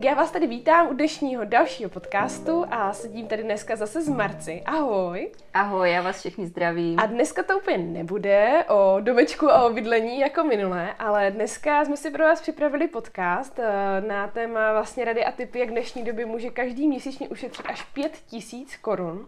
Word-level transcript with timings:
Já 0.00 0.14
vás 0.14 0.30
tady 0.30 0.46
vítám 0.46 0.88
u 0.88 0.94
dnešního 0.94 1.44
dalšího 1.44 1.90
podcastu 1.90 2.64
a 2.70 2.92
sedím 2.92 3.26
tady 3.26 3.42
dneska 3.42 3.76
zase 3.76 4.02
s 4.02 4.08
Marci. 4.08 4.62
Ahoj. 4.66 5.30
Ahoj, 5.54 5.90
já 5.92 6.02
vás 6.02 6.18
všichni 6.18 6.46
zdravím. 6.46 7.00
A 7.00 7.06
dneska 7.06 7.42
to 7.42 7.58
úplně 7.58 7.78
nebude 7.78 8.64
o 8.68 8.96
domečku 9.00 9.50
a 9.50 9.66
o 9.66 9.70
bydlení 9.70 10.20
jako 10.20 10.44
minule, 10.44 10.94
ale 10.98 11.30
dneska 11.30 11.84
jsme 11.84 11.96
si 11.96 12.10
pro 12.10 12.24
vás 12.24 12.40
připravili 12.40 12.88
podcast 12.88 13.58
eh, 13.58 14.00
na 14.00 14.28
téma 14.28 14.72
vlastně 14.72 15.04
rady 15.04 15.24
a 15.24 15.32
typy, 15.32 15.58
jak 15.58 15.68
v 15.68 15.72
dnešní 15.72 16.04
době 16.04 16.26
může 16.26 16.50
každý 16.50 16.88
měsíčně 16.88 17.28
ušetřit 17.28 17.66
až 17.66 17.82
5000 17.82 18.76
korun. 18.76 19.26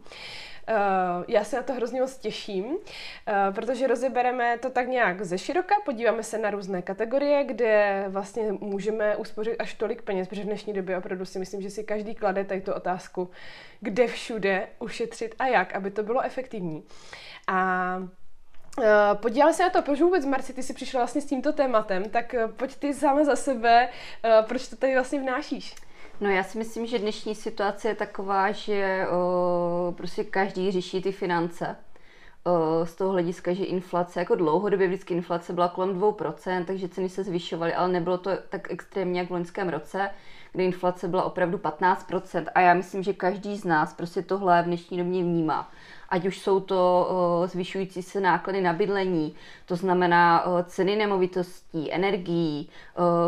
Uh, 0.71 1.25
já 1.29 1.45
se 1.45 1.57
na 1.57 1.63
to 1.63 1.73
hrozně 1.73 2.01
moc 2.01 2.19
těším, 2.19 2.65
uh, 2.65 2.75
protože 3.55 3.87
rozebereme 3.87 4.59
to 4.59 4.71
tak 4.71 4.89
nějak 4.89 5.23
ze 5.23 5.39
široka, 5.39 5.75
podíváme 5.85 6.23
se 6.23 6.39
na 6.39 6.51
různé 6.51 6.83
kategorie, 6.83 7.45
kde 7.45 8.05
vlastně 8.09 8.53
můžeme 8.53 9.17
uspořit 9.17 9.57
až 9.59 9.75
tolik 9.75 10.03
peněz, 10.03 10.29
protože 10.29 10.43
v 10.43 10.47
dnešní 10.47 10.73
době 10.73 10.99
opravdu 10.99 11.25
si 11.25 11.39
myslím, 11.39 11.63
že 11.63 11.71
si 11.71 11.85
každý 11.85 12.15
klade 12.15 12.45
tady 12.45 12.61
tu 12.61 12.73
otázku, 12.73 13.31
kde 13.81 14.07
všude 14.07 14.69
ušetřit 14.79 15.35
a 15.39 15.47
jak, 15.47 15.75
aby 15.75 15.91
to 15.91 16.03
bylo 16.03 16.21
efektivní. 16.21 16.85
A 17.47 17.99
Uh, 18.79 18.85
podívala 19.15 19.53
se 19.53 19.63
na 19.63 19.71
to, 19.71 19.83
proč 19.83 20.01
vůbec, 20.01 20.27
Marci, 20.27 20.53
ty 20.53 20.63
jsi 20.63 20.75
přišla 20.75 21.01
vlastně 21.01 21.21
s 21.21 21.27
tímto 21.27 21.53
tématem, 21.53 22.05
tak 22.05 22.35
pojď 22.57 22.77
ty 22.77 22.95
sama 22.95 23.25
za 23.25 23.37
sebe, 23.37 23.89
proč 24.49 24.69
to 24.69 24.77
tady 24.77 24.95
vlastně 24.95 25.21
vnášíš? 25.21 25.75
No 26.21 26.31
já 26.31 26.43
si 26.43 26.59
myslím, 26.59 26.87
že 26.87 26.99
dnešní 26.99 27.35
situace 27.35 27.89
je 27.89 27.95
taková, 27.95 28.53
že 28.53 29.07
o, 29.11 29.95
prostě 29.97 30.25
každý 30.25 30.71
řeší 30.71 31.03
ty 31.03 31.13
finance. 31.13 31.77
O, 32.45 32.87
z 32.87 32.95
toho 32.95 33.13
hlediska, 33.13 33.53
že 33.53 33.65
inflace, 33.65 34.21
jako 34.21 34.35
dlouhodobě 34.35 34.87
vždycky 34.87 35.15
inflace 35.15 35.53
byla 35.53 35.69
kolem 35.69 36.01
2%, 36.01 36.65
takže 36.65 36.89
ceny 36.89 37.09
se 37.09 37.25
zvyšovaly, 37.25 37.75
ale 37.75 37.89
nebylo 37.89 38.19
to 38.19 38.31
tak 38.49 38.71
extrémně 38.71 39.21
jak 39.21 39.29
v 39.29 39.33
loňském 39.33 39.69
roce, 39.69 40.11
kdy 40.53 40.65
inflace 40.65 41.09
byla 41.09 41.23
opravdu 41.23 41.59
15%. 41.59 42.47
A 42.55 42.61
já 42.61 42.75
myslím, 42.75 43.03
že 43.03 43.13
každý 43.13 43.57
z 43.57 43.65
nás 43.65 43.95
prostě 43.95 44.23
tohle 44.23 44.63
v 44.63 44.67
dnešní 44.67 44.99
době 44.99 45.23
vnímá 45.23 45.71
ať 46.11 46.27
už 46.27 46.39
jsou 46.39 46.61
to 46.61 47.09
zvyšující 47.47 48.03
se 48.03 48.21
náklady 48.21 48.61
na 48.61 48.73
bydlení, 48.73 49.35
to 49.67 49.77
znamená 49.77 50.45
ceny 50.65 50.97
nemovitostí, 50.97 51.93
energií, 51.93 52.69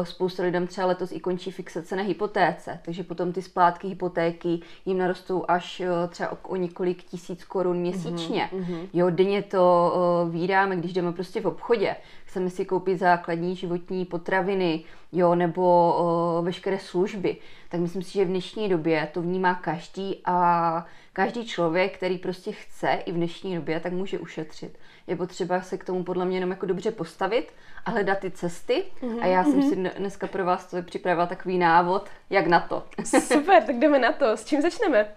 spousta 0.03 0.43
lidem 0.43 0.67
třeba 0.67 0.87
letos 0.87 1.13
i 1.13 1.21
končí 1.21 1.51
fixace 1.51 1.97
na 1.97 2.03
hypotéce, 2.03 2.81
takže 2.85 3.03
potom 3.03 3.33
ty 3.33 3.43
splátky 3.43 3.89
hypotéky 3.89 4.61
jim 4.87 4.99
narostou 4.99 5.45
až 5.49 5.83
třeba 6.09 6.37
o 6.43 6.57
několik 6.57 7.03
tisíc 7.03 7.45
korun 7.45 7.77
měsíčně. 7.77 8.51
Mm-hmm. 8.53 8.89
Jo, 8.93 9.11
denně 9.11 9.43
to 9.43 9.93
vídáme, 10.31 10.77
když 10.77 10.93
jdeme 10.93 11.13
prostě 11.13 11.41
v 11.41 11.47
obchodě, 11.47 11.97
chceme 12.25 12.51
si 12.51 12.65
koupit 12.65 12.99
základní 12.99 13.57
životní 13.57 14.05
potraviny, 14.05 14.85
jo, 15.13 15.35
nebo 15.35 15.63
o, 15.63 16.43
veškeré 16.43 16.79
služby, 16.79 17.37
tak 17.69 17.81
myslím 17.81 18.03
si, 18.03 18.13
že 18.13 18.25
v 18.25 18.29
dnešní 18.29 18.69
době 18.69 19.09
to 19.13 19.23
vnímá 19.23 19.55
každý 19.55 20.21
a 20.25 20.87
každý 21.13 21.47
člověk, 21.47 21.97
který 21.97 22.19
prostě 22.19 22.53
chce 22.53 22.89
i 23.07 23.13
v 23.13 23.15
dnešní 23.15 23.57
době, 23.57 23.81
tak 23.81 23.93
může 23.93 24.19
ušetřit. 24.19 24.79
Je 25.07 25.17
potřeba 25.17 25.63
se 25.63 25.79
k 25.79 25.85
tomu 25.85 26.05
podle 26.05 26.25
mě 26.25 26.37
jenom 26.37 26.51
jako 26.51 26.67
dobře 26.67 26.91
postavit 26.91 27.53
a 27.85 27.91
hledat 27.91 28.19
ty 28.19 28.31
cesty. 28.31 28.85
Mm-hmm. 29.03 29.23
A 29.23 29.27
já 29.27 29.45
jsem 29.45 29.61
mm-hmm. 29.61 29.91
si 29.91 29.99
dneska 29.99 30.27
pro 30.27 30.45
vás 30.45 30.67
to 30.67 30.83
připravila 30.83 31.27
takový 31.27 31.59
návod, 31.59 32.09
jak 32.31 32.47
na 32.47 32.61
to. 32.61 32.83
Super, 33.21 33.63
tak 33.63 33.79
jdeme 33.79 33.99
na 33.99 34.13
to. 34.13 34.27
S 34.37 34.45
čím 34.45 34.63
začneme? 34.63 35.09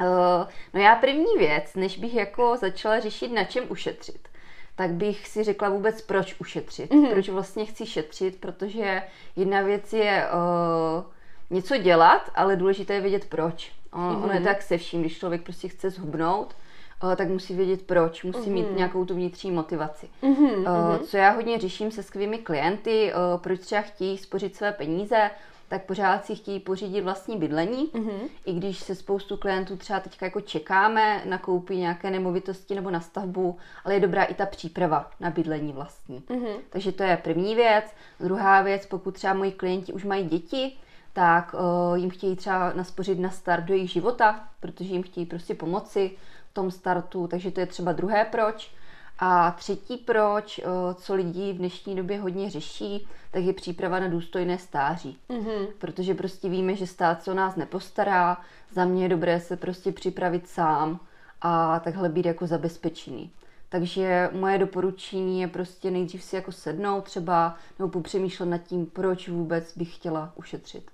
Uh, 0.00 0.48
no 0.74 0.80
já 0.80 0.94
první 0.96 1.38
věc, 1.38 1.74
než 1.74 1.98
bych 1.98 2.14
jako 2.14 2.56
začala 2.56 3.00
řešit, 3.00 3.28
na 3.28 3.44
čem 3.44 3.64
ušetřit, 3.68 4.28
tak 4.76 4.90
bych 4.90 5.28
si 5.28 5.44
řekla 5.44 5.68
vůbec, 5.68 6.02
proč 6.02 6.40
ušetřit. 6.40 6.90
Mm-hmm. 6.90 7.10
Proč 7.10 7.28
vlastně 7.28 7.66
chci 7.66 7.86
šetřit, 7.86 8.40
protože 8.40 9.02
jedna 9.36 9.62
věc 9.62 9.92
je 9.92 10.26
uh, 10.32 11.04
něco 11.50 11.76
dělat, 11.76 12.30
ale 12.34 12.56
důležité 12.56 12.94
je 12.94 13.00
vědět 13.00 13.24
proč. 13.24 13.72
Ono, 13.92 14.10
mm-hmm. 14.10 14.24
ono 14.24 14.32
je 14.32 14.40
mhm. 14.40 14.48
tak 14.48 14.62
se 14.62 14.78
vším, 14.78 15.00
když 15.00 15.18
člověk 15.18 15.42
prostě 15.42 15.68
chce 15.68 15.90
zhubnout, 15.90 16.56
uh, 17.02 17.14
tak 17.14 17.28
musí 17.28 17.54
vědět 17.54 17.82
proč, 17.82 18.24
musí 18.24 18.38
mm-hmm. 18.38 18.52
mít 18.52 18.66
mhm. 18.66 18.76
nějakou 18.76 19.04
tu 19.04 19.14
vnitřní 19.14 19.50
motivaci. 19.50 20.08
Mm-hmm. 20.22 20.58
Uh, 20.58 20.96
co 21.06 21.16
já 21.16 21.30
hodně 21.30 21.58
řeším 21.58 21.90
se 21.90 22.02
skvělými 22.02 22.38
klienty, 22.38 23.12
uh, 23.12 23.40
proč 23.40 23.60
třeba 23.60 23.80
chtějí 23.80 24.18
spořit 24.18 24.56
své 24.56 24.72
peníze, 24.72 25.30
tak 25.72 25.84
pořád 25.84 26.24
si 26.24 26.34
chtějí 26.34 26.60
pořídit 26.60 27.00
vlastní 27.00 27.36
bydlení, 27.36 27.86
mm-hmm. 27.86 28.28
i 28.46 28.52
když 28.52 28.78
se 28.78 28.94
spoustu 28.94 29.36
klientů 29.36 29.76
třeba 29.76 30.00
teďka 30.00 30.26
jako 30.26 30.40
čekáme 30.40 31.22
na 31.24 31.38
koupí 31.38 31.76
nějaké 31.76 32.10
nemovitosti 32.10 32.74
nebo 32.74 32.90
na 32.90 33.00
stavbu, 33.00 33.56
ale 33.84 33.94
je 33.94 34.00
dobrá 34.00 34.24
i 34.24 34.34
ta 34.34 34.46
příprava 34.46 35.10
na 35.20 35.30
bydlení 35.30 35.72
vlastní. 35.72 36.20
Mm-hmm. 36.20 36.56
Takže 36.70 36.92
to 36.92 37.02
je 37.02 37.16
první 37.16 37.54
věc. 37.54 37.84
Druhá 38.20 38.62
věc, 38.62 38.86
pokud 38.86 39.14
třeba 39.14 39.34
moji 39.34 39.52
klienti 39.52 39.92
už 39.92 40.04
mají 40.04 40.24
děti, 40.24 40.76
tak 41.12 41.54
uh, 41.54 41.98
jim 41.98 42.10
chtějí 42.10 42.36
třeba 42.36 42.72
naspořit 42.72 43.18
na 43.18 43.30
start 43.30 43.64
do 43.64 43.74
jejich 43.74 43.90
života, 43.90 44.48
protože 44.60 44.92
jim 44.92 45.02
chtějí 45.02 45.26
prostě 45.26 45.54
pomoci 45.54 46.10
v 46.50 46.54
tom 46.54 46.70
startu, 46.70 47.26
takže 47.26 47.50
to 47.50 47.60
je 47.60 47.66
třeba 47.66 47.92
druhé 47.92 48.24
proč. 48.24 48.70
A 49.18 49.50
třetí 49.50 49.96
proč, 49.96 50.58
uh, 50.58 50.64
co 50.94 51.14
lidi 51.14 51.52
v 51.52 51.56
dnešní 51.56 51.96
době 51.96 52.20
hodně 52.20 52.50
řeší, 52.50 53.06
tak 53.30 53.42
je 53.42 53.52
příprava 53.52 54.00
na 54.00 54.08
důstojné 54.08 54.58
stáří. 54.58 55.18
Mm-hmm. 55.30 55.66
Protože 55.78 56.14
prostě 56.14 56.48
víme, 56.48 56.76
že 56.76 56.86
stát 56.86 57.22
se 57.22 57.30
o 57.30 57.34
nás 57.34 57.56
nepostará, 57.56 58.36
za 58.70 58.84
mě 58.84 59.02
je 59.02 59.08
dobré 59.08 59.40
se 59.40 59.56
prostě 59.56 59.92
připravit 59.92 60.48
sám 60.48 61.00
a 61.40 61.80
takhle 61.80 62.08
být 62.08 62.26
jako 62.26 62.46
zabezpečený. 62.46 63.30
Takže 63.68 64.30
moje 64.32 64.58
doporučení 64.58 65.40
je 65.40 65.48
prostě 65.48 65.90
nejdřív 65.90 66.22
si 66.22 66.36
jako 66.36 66.52
sednout 66.52 67.04
třeba 67.04 67.56
nebo 67.78 67.88
popřemýšlet 67.88 68.46
nad 68.46 68.58
tím, 68.58 68.86
proč 68.86 69.28
vůbec 69.28 69.76
bych 69.76 69.94
chtěla 69.94 70.32
ušetřit. 70.36 70.90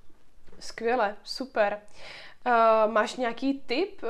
Skvěle, 0.60 1.16
super. 1.22 1.80
Uh, 2.48 2.92
máš 2.92 3.16
nějaký 3.16 3.62
tip, 3.66 4.02
uh, 4.02 4.08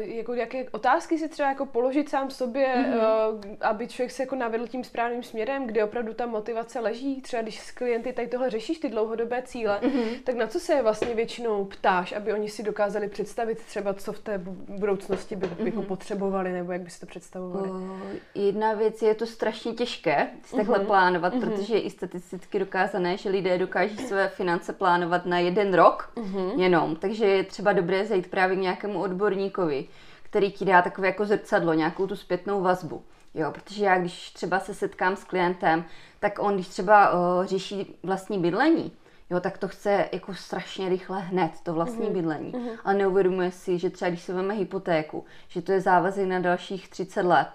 jako 0.00 0.34
jaké 0.34 0.70
otázky 0.70 1.18
si 1.18 1.28
třeba 1.28 1.48
jako 1.48 1.66
položit 1.66 2.08
sám 2.08 2.30
sobě, 2.30 2.74
mm-hmm. 2.76 3.32
uh, 3.34 3.40
aby 3.60 3.88
člověk 3.88 4.10
se 4.10 4.22
jako 4.22 4.36
navedl 4.36 4.66
tím 4.66 4.84
správným 4.84 5.22
směrem, 5.22 5.66
kde 5.66 5.84
opravdu 5.84 6.14
ta 6.14 6.26
motivace 6.26 6.80
leží? 6.80 7.22
Třeba 7.22 7.42
když 7.42 7.60
s 7.60 7.70
klienty 7.70 8.12
tady 8.12 8.28
tohle 8.28 8.50
řešíš, 8.50 8.78
ty 8.78 8.88
dlouhodobé 8.88 9.42
cíle, 9.42 9.80
mm-hmm. 9.82 10.22
tak 10.24 10.34
na 10.34 10.46
co 10.46 10.60
se 10.60 10.82
vlastně 10.82 11.14
většinou 11.14 11.64
ptáš, 11.64 12.12
aby 12.12 12.32
oni 12.32 12.48
si 12.48 12.62
dokázali 12.62 13.08
představit 13.08 13.58
třeba, 13.58 13.94
co 13.94 14.12
v 14.12 14.18
té 14.18 14.38
budoucnosti 14.68 15.36
by 15.36 15.46
mm-hmm. 15.46 15.66
jako 15.66 15.82
potřebovali, 15.82 16.52
nebo 16.52 16.72
jak 16.72 16.80
by 16.80 16.90
si 16.90 17.00
to 17.00 17.06
představovali? 17.06 17.70
Uh, 17.70 18.00
jedna 18.34 18.72
věc 18.72 19.02
je 19.02 19.14
to 19.14 19.26
strašně 19.26 19.72
těžké 19.72 20.28
si 20.44 20.56
takhle 20.56 20.78
mm-hmm. 20.78 20.86
plánovat, 20.86 21.34
mm-hmm. 21.34 21.40
protože 21.40 21.74
je 21.74 21.80
i 21.80 21.90
statisticky 21.90 22.58
dokázané, 22.58 23.16
že 23.16 23.30
lidé 23.30 23.58
dokáží 23.58 23.96
své 23.96 24.28
finance 24.28 24.72
plánovat 24.72 25.26
na 25.26 25.38
jeden 25.38 25.74
rok 25.74 26.12
mm-hmm. 26.16 26.60
jenom, 26.60 26.96
takže 26.96 27.26
je 27.26 27.44
třeba 27.44 27.72
dobré 27.80 28.06
zajít 28.06 28.30
právě 28.30 28.56
k 28.56 28.60
nějakému 28.60 29.00
odborníkovi, 29.00 29.86
který 30.22 30.52
ti 30.52 30.64
dá 30.64 30.82
takové 30.82 31.06
jako 31.06 31.24
zrcadlo, 31.24 31.74
nějakou 31.74 32.06
tu 32.06 32.16
zpětnou 32.16 32.62
vazbu. 32.62 33.02
Jo, 33.34 33.50
protože 33.52 33.84
já 33.84 33.98
když 33.98 34.30
třeba 34.30 34.60
se 34.60 34.74
setkám 34.74 35.16
s 35.16 35.24
klientem, 35.24 35.84
tak 36.20 36.38
on, 36.38 36.54
když 36.54 36.68
třeba 36.68 37.12
uh, 37.12 37.44
řeší 37.44 37.98
vlastní 38.02 38.38
bydlení, 38.38 38.92
jo, 39.30 39.40
tak 39.40 39.58
to 39.58 39.68
chce 39.68 40.08
jako 40.12 40.34
strašně 40.34 40.88
rychle 40.88 41.20
hned, 41.20 41.50
to 41.62 41.74
vlastní 41.74 42.06
mm-hmm. 42.06 42.12
bydlení. 42.12 42.52
Mm-hmm. 42.52 42.78
Ale 42.84 42.94
neuvědomuje 42.94 43.50
si, 43.50 43.78
že 43.78 43.90
třeba 43.90 44.08
když 44.08 44.22
se 44.22 44.32
veme 44.32 44.54
hypotéku, 44.54 45.24
že 45.48 45.62
to 45.62 45.72
je 45.72 45.80
závazek 45.80 46.28
na 46.28 46.38
dalších 46.38 46.88
30 46.88 47.22
let. 47.22 47.48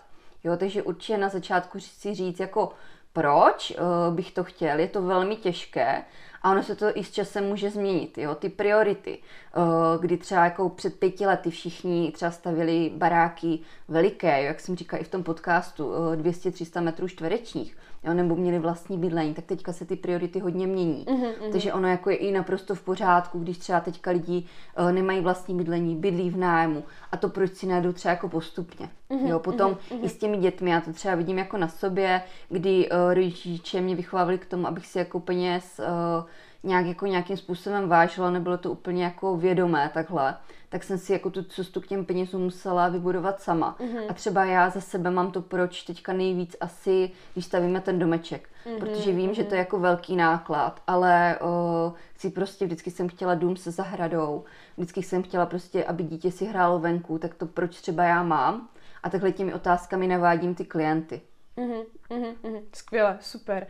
Jo, 0.44 0.58
takže 0.58 0.84
určitě 0.84 1.18
na 1.18 1.30
začátku 1.30 1.80
si 1.80 2.16
říct, 2.16 2.40
jako 2.40 2.72
proč 3.14 3.72
uh, 3.72 4.16
bych 4.16 4.32
to 4.32 4.44
chtěl, 4.44 4.80
je 4.80 4.88
to 4.88 5.02
velmi 5.02 5.36
těžké 5.36 6.04
a 6.46 6.52
ono 6.52 6.64
se 6.64 6.76
to 6.76 6.98
i 6.98 7.04
s 7.04 7.12
časem 7.12 7.46
může 7.46 7.70
změnit, 7.70 8.18
jo, 8.18 8.36
ty 8.36 8.50
priority, 8.50 9.18
uh, 9.18 10.02
kdy 10.02 10.18
třeba 10.18 10.44
jako 10.44 10.70
před 10.70 11.00
pěti 11.00 11.26
lety 11.26 11.50
všichni 11.50 12.12
třeba 12.12 12.32
stavili 12.32 12.92
baráky 12.96 13.60
veliké, 13.88 14.44
jak 14.44 14.60
jsem 14.60 14.76
říkala 14.76 15.02
i 15.02 15.04
v 15.04 15.10
tom 15.10 15.24
podcastu, 15.24 15.88
uh, 15.88 15.96
200-300 16.16 16.82
metrů 16.82 17.08
čtverečních, 17.08 17.78
jo, 18.06 18.14
nebo 18.14 18.36
měli 18.36 18.60
vlastní 18.60 18.98
bydlení, 18.98 19.34
tak 19.34 19.46
teďka 19.46 19.74
se 19.74 19.86
ty 19.86 19.96
priority 19.96 20.40
hodně 20.40 20.68
mění. 20.68 21.06
Mm-hmm. 21.06 21.52
Takže 21.52 21.74
ono 21.74 21.88
jako 21.88 22.10
je 22.10 22.16
i 22.16 22.32
naprosto 22.32 22.76
v 22.76 22.82
pořádku, 22.82 23.40
když 23.40 23.58
třeba 23.58 23.80
teďka 23.80 24.12
lidi 24.12 24.44
uh, 24.80 24.92
nemají 24.92 25.22
vlastní 25.22 25.56
bydlení, 25.56 25.96
bydlí 25.96 26.30
v 26.30 26.38
nájmu 26.38 26.84
a 27.12 27.18
to 27.18 27.30
proč 27.30 27.54
si 27.54 27.68
najdou 27.68 27.92
třeba 27.92 28.12
jako 28.12 28.30
postupně. 28.30 28.90
Mm-hmm. 29.10 29.28
Jo, 29.28 29.40
potom 29.40 29.72
mm-hmm. 29.72 30.00
i 30.06 30.10
s 30.10 30.18
těmi 30.18 30.38
dětmi, 30.38 30.72
já 30.72 30.82
to 30.82 30.94
třeba 30.94 31.16
vidím 31.16 31.38
jako 31.38 31.58
na 31.58 31.68
sobě, 31.68 32.22
kdy 32.50 32.90
uh, 32.90 33.14
rodiče 33.14 33.82
mě 33.82 33.96
vychovávali 33.96 34.38
k 34.38 34.46
tomu, 34.46 34.68
abych 34.68 34.88
si 34.88 34.98
jako 34.98 35.20
peněz 35.20 35.80
uh, 35.80 36.26
nějak 36.66 36.86
jako 36.86 37.06
nějakým 37.06 37.38
způsobem 37.38 37.90
vážila, 37.90 38.30
nebylo 38.30 38.58
to 38.58 38.72
úplně 38.72 39.04
jako 39.04 39.38
vědomé 39.38 39.92
takhle, 39.94 40.36
tak 40.70 40.84
jsem 40.84 40.98
si 40.98 41.14
jako 41.14 41.30
tu 41.30 41.44
cestu 41.44 41.82
k 41.82 41.88
těm 41.88 42.06
penězům 42.06 42.42
musela 42.42 42.90
vybudovat 42.90 43.42
sama. 43.42 43.76
Mm-hmm. 43.80 44.06
A 44.10 44.14
třeba 44.14 44.46
já 44.46 44.70
za 44.70 44.82
sebe 44.82 45.12
mám 45.12 45.32
to 45.32 45.42
proč 45.42 45.84
teďka 45.84 46.14
nejvíc 46.14 46.56
asi, 46.60 47.12
když 47.34 47.46
stavíme 47.46 47.82
ten 47.82 48.00
domeček, 48.00 48.50
mm-hmm. 48.66 48.80
protože 48.80 49.12
vím, 49.12 49.30
mm-hmm. 49.30 49.34
že 49.34 49.44
to 49.44 49.56
je 49.56 49.60
jako 49.60 49.80
velký 49.80 50.16
náklad, 50.16 50.82
ale 50.88 51.40
o, 51.42 51.94
chci 52.14 52.30
prostě, 52.30 52.66
vždycky 52.66 52.92
jsem 52.92 53.10
chtěla 53.10 53.36
dům 53.36 53.58
se 53.58 53.72
zahradou, 53.72 54.44
vždycky 54.78 55.04
jsem 55.04 55.24
chtěla 55.24 55.46
prostě, 55.46 55.84
aby 55.84 56.04
dítě 56.04 56.32
si 56.32 56.46
hrálo 56.46 56.80
venku, 56.80 57.18
tak 57.18 57.34
to 57.34 57.46
proč 57.46 57.82
třeba 57.82 58.04
já 58.04 58.24
mám. 58.24 58.68
A 59.04 59.10
takhle 59.10 59.32
těmi 59.32 59.54
otázkami 59.54 60.08
navádím 60.08 60.56
ty 60.56 60.66
klienty. 60.66 61.22
Mm-hmm. 61.58 61.84
Mm-hmm, 62.10 62.62
skvěle, 62.74 63.18
super. 63.22 63.68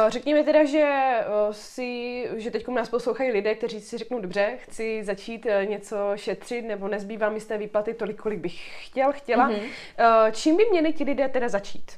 Uh, 0.00 0.08
řekni 0.08 0.34
mi 0.34 0.44
teda, 0.44 0.64
že 0.64 1.10
uh, 1.46 1.52
si, 1.52 2.24
že 2.36 2.50
teď 2.50 2.68
nás 2.68 2.88
poslouchají 2.88 3.32
lidé, 3.32 3.54
kteří 3.54 3.80
si 3.80 3.98
řeknou, 3.98 4.20
dobře, 4.20 4.58
chci 4.58 5.04
začít 5.04 5.46
uh, 5.46 5.70
něco 5.70 5.96
šetřit, 6.14 6.62
nebo 6.62 6.88
nezbývá 6.88 7.30
mi 7.30 7.40
z 7.40 7.46
té 7.46 7.58
výplaty 7.58 7.94
tolik, 7.94 8.22
kolik 8.22 8.38
bych 8.38 8.86
chtěl, 8.86 9.12
chtěla. 9.12 9.50
Mm-hmm. 9.50 10.30
Čím 10.32 10.56
by 10.56 10.64
měli 10.70 10.92
ti 10.92 11.04
lidé 11.04 11.28
teda 11.28 11.48
začít? 11.48 11.92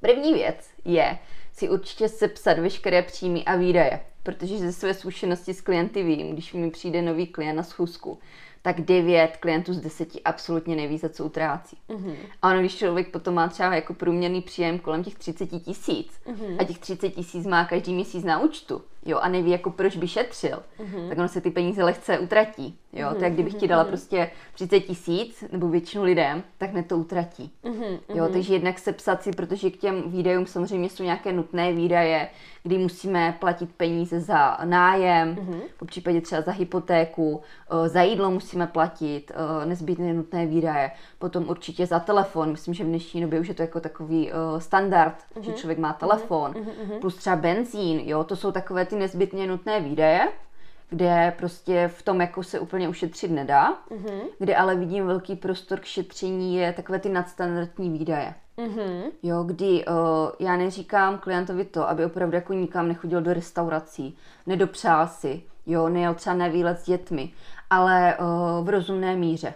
První 0.00 0.34
věc 0.34 0.70
je 0.84 1.18
si 1.52 1.68
určitě 1.68 2.08
sepsat 2.08 2.58
veškeré 2.58 3.02
příjmy 3.02 3.44
a 3.44 3.56
výdaje, 3.56 4.00
protože 4.22 4.58
ze 4.58 4.72
své 4.72 4.94
zkušenosti 4.94 5.54
s 5.54 5.60
klienty 5.60 6.02
vím, 6.02 6.32
když 6.32 6.52
mi 6.52 6.70
přijde 6.70 7.02
nový 7.02 7.26
klient 7.26 7.56
na 7.56 7.62
schůzku, 7.62 8.18
tak 8.66 8.80
9 8.80 9.36
klientů 9.36 9.72
z 9.72 9.80
10 9.80 10.08
absolutně 10.24 10.76
neví, 10.76 10.98
za 10.98 11.08
co 11.08 11.24
utrácí. 11.24 11.76
Mm-hmm. 11.88 12.14
A 12.42 12.50
ono, 12.50 12.60
když 12.60 12.76
člověk 12.76 13.10
potom 13.12 13.34
má 13.34 13.48
třeba 13.48 13.74
jako 13.74 13.94
průměrný 13.94 14.40
příjem 14.40 14.78
kolem 14.78 15.04
těch 15.04 15.14
30 15.14 15.46
tisíc 15.46 16.12
mm-hmm. 16.26 16.56
a 16.58 16.64
těch 16.64 16.78
30 16.78 17.10
tisíc 17.10 17.46
má 17.46 17.64
každý 17.64 17.94
měsíc 17.94 18.24
na 18.24 18.38
účtu, 18.38 18.82
jo, 19.06 19.18
a 19.18 19.28
neví, 19.28 19.50
jako 19.50 19.70
proč 19.70 19.96
by 19.96 20.08
šetřil, 20.08 20.62
mm-hmm. 20.78 21.08
tak 21.08 21.18
ono 21.18 21.28
se 21.28 21.40
ty 21.40 21.50
peníze 21.50 21.84
lehce 21.84 22.18
utratí, 22.18 22.78
jo, 22.92 23.08
mm-hmm. 23.08 23.20
tak 23.20 23.32
kdybych 23.32 23.54
ti 23.54 23.68
dala 23.68 23.84
mm-hmm. 23.84 23.88
prostě 23.88 24.30
30 24.54 24.80
tisíc, 24.80 25.44
nebo 25.52 25.68
většinu 25.68 26.04
lidem, 26.04 26.42
tak 26.58 26.72
ne 26.72 26.82
to 26.82 26.96
utratí, 26.96 27.52
mm-hmm. 27.64 27.98
jo, 28.14 28.28
takže 28.32 28.54
jednak 28.54 28.78
sepsat 28.78 29.22
si, 29.22 29.32
protože 29.32 29.70
k 29.70 29.76
těm 29.76 30.02
výdajům 30.10 30.46
samozřejmě 30.46 30.88
jsou 30.88 31.02
nějaké 31.02 31.32
nutné 31.32 31.72
výdaje, 31.72 32.28
kdy 32.66 32.78
musíme 32.78 33.36
platit 33.40 33.70
peníze 33.76 34.20
za 34.20 34.58
nájem, 34.64 35.34
mm-hmm. 35.34 35.60
po 35.78 35.84
případě 35.84 36.20
třeba 36.20 36.42
za 36.42 36.52
hypotéku, 36.52 37.40
eh, 37.70 37.88
za 37.88 38.02
jídlo 38.02 38.30
musíme 38.30 38.66
platit, 38.66 39.32
eh, 39.34 39.66
nezbytně 39.66 40.14
nutné 40.14 40.46
výdaje, 40.46 40.90
potom 41.18 41.48
určitě 41.48 41.86
za 41.86 42.00
telefon, 42.00 42.50
myslím, 42.50 42.74
že 42.74 42.84
v 42.84 42.86
dnešní 42.86 43.20
době 43.20 43.40
už 43.40 43.48
je 43.48 43.54
to 43.54 43.62
jako 43.62 43.80
takový 43.80 44.30
eh, 44.30 44.60
standard, 44.60 45.14
mm-hmm. 45.14 45.42
že 45.42 45.52
člověk 45.52 45.78
má 45.78 45.92
telefon, 45.92 46.52
mm-hmm. 46.52 47.00
plus 47.00 47.16
třeba 47.16 47.36
benzín, 47.36 48.00
jo, 48.04 48.24
to 48.24 48.36
jsou 48.36 48.52
takové 48.52 48.84
ty 48.84 48.95
nezbytně 48.96 49.46
nutné 49.46 49.80
výdaje, 49.80 50.28
kde 50.90 51.34
prostě 51.38 51.88
v 51.88 52.02
tom 52.02 52.20
jako 52.20 52.42
se 52.42 52.60
úplně 52.60 52.88
ušetřit 52.88 53.30
nedá, 53.30 53.72
mm-hmm. 53.90 54.20
kde 54.38 54.56
ale 54.56 54.76
vidím 54.76 55.06
velký 55.06 55.36
prostor 55.36 55.80
k 55.80 55.84
šetření 55.84 56.56
je 56.56 56.72
takové 56.72 56.98
ty 56.98 57.08
nadstandardní 57.08 57.90
výdaje. 57.90 58.34
Mm-hmm. 58.58 59.02
Jo, 59.22 59.42
kdy 59.42 59.84
uh, 59.86 59.94
já 60.38 60.56
neříkám 60.56 61.18
klientovi 61.18 61.64
to, 61.64 61.88
aby 61.88 62.04
opravdu 62.04 62.34
jako 62.34 62.52
nikam 62.52 62.88
nechodil 62.88 63.20
do 63.20 63.34
restaurací, 63.34 64.16
nedopřál 64.46 65.08
si, 65.08 65.42
jo, 65.66 65.88
nejel 65.88 66.14
třeba 66.14 66.36
na 66.36 66.48
výlet 66.48 66.80
s 66.80 66.84
dětmi, 66.84 67.32
ale 67.70 68.16
uh, 68.18 68.66
v 68.66 68.68
rozumné 68.68 69.16
míře. 69.16 69.54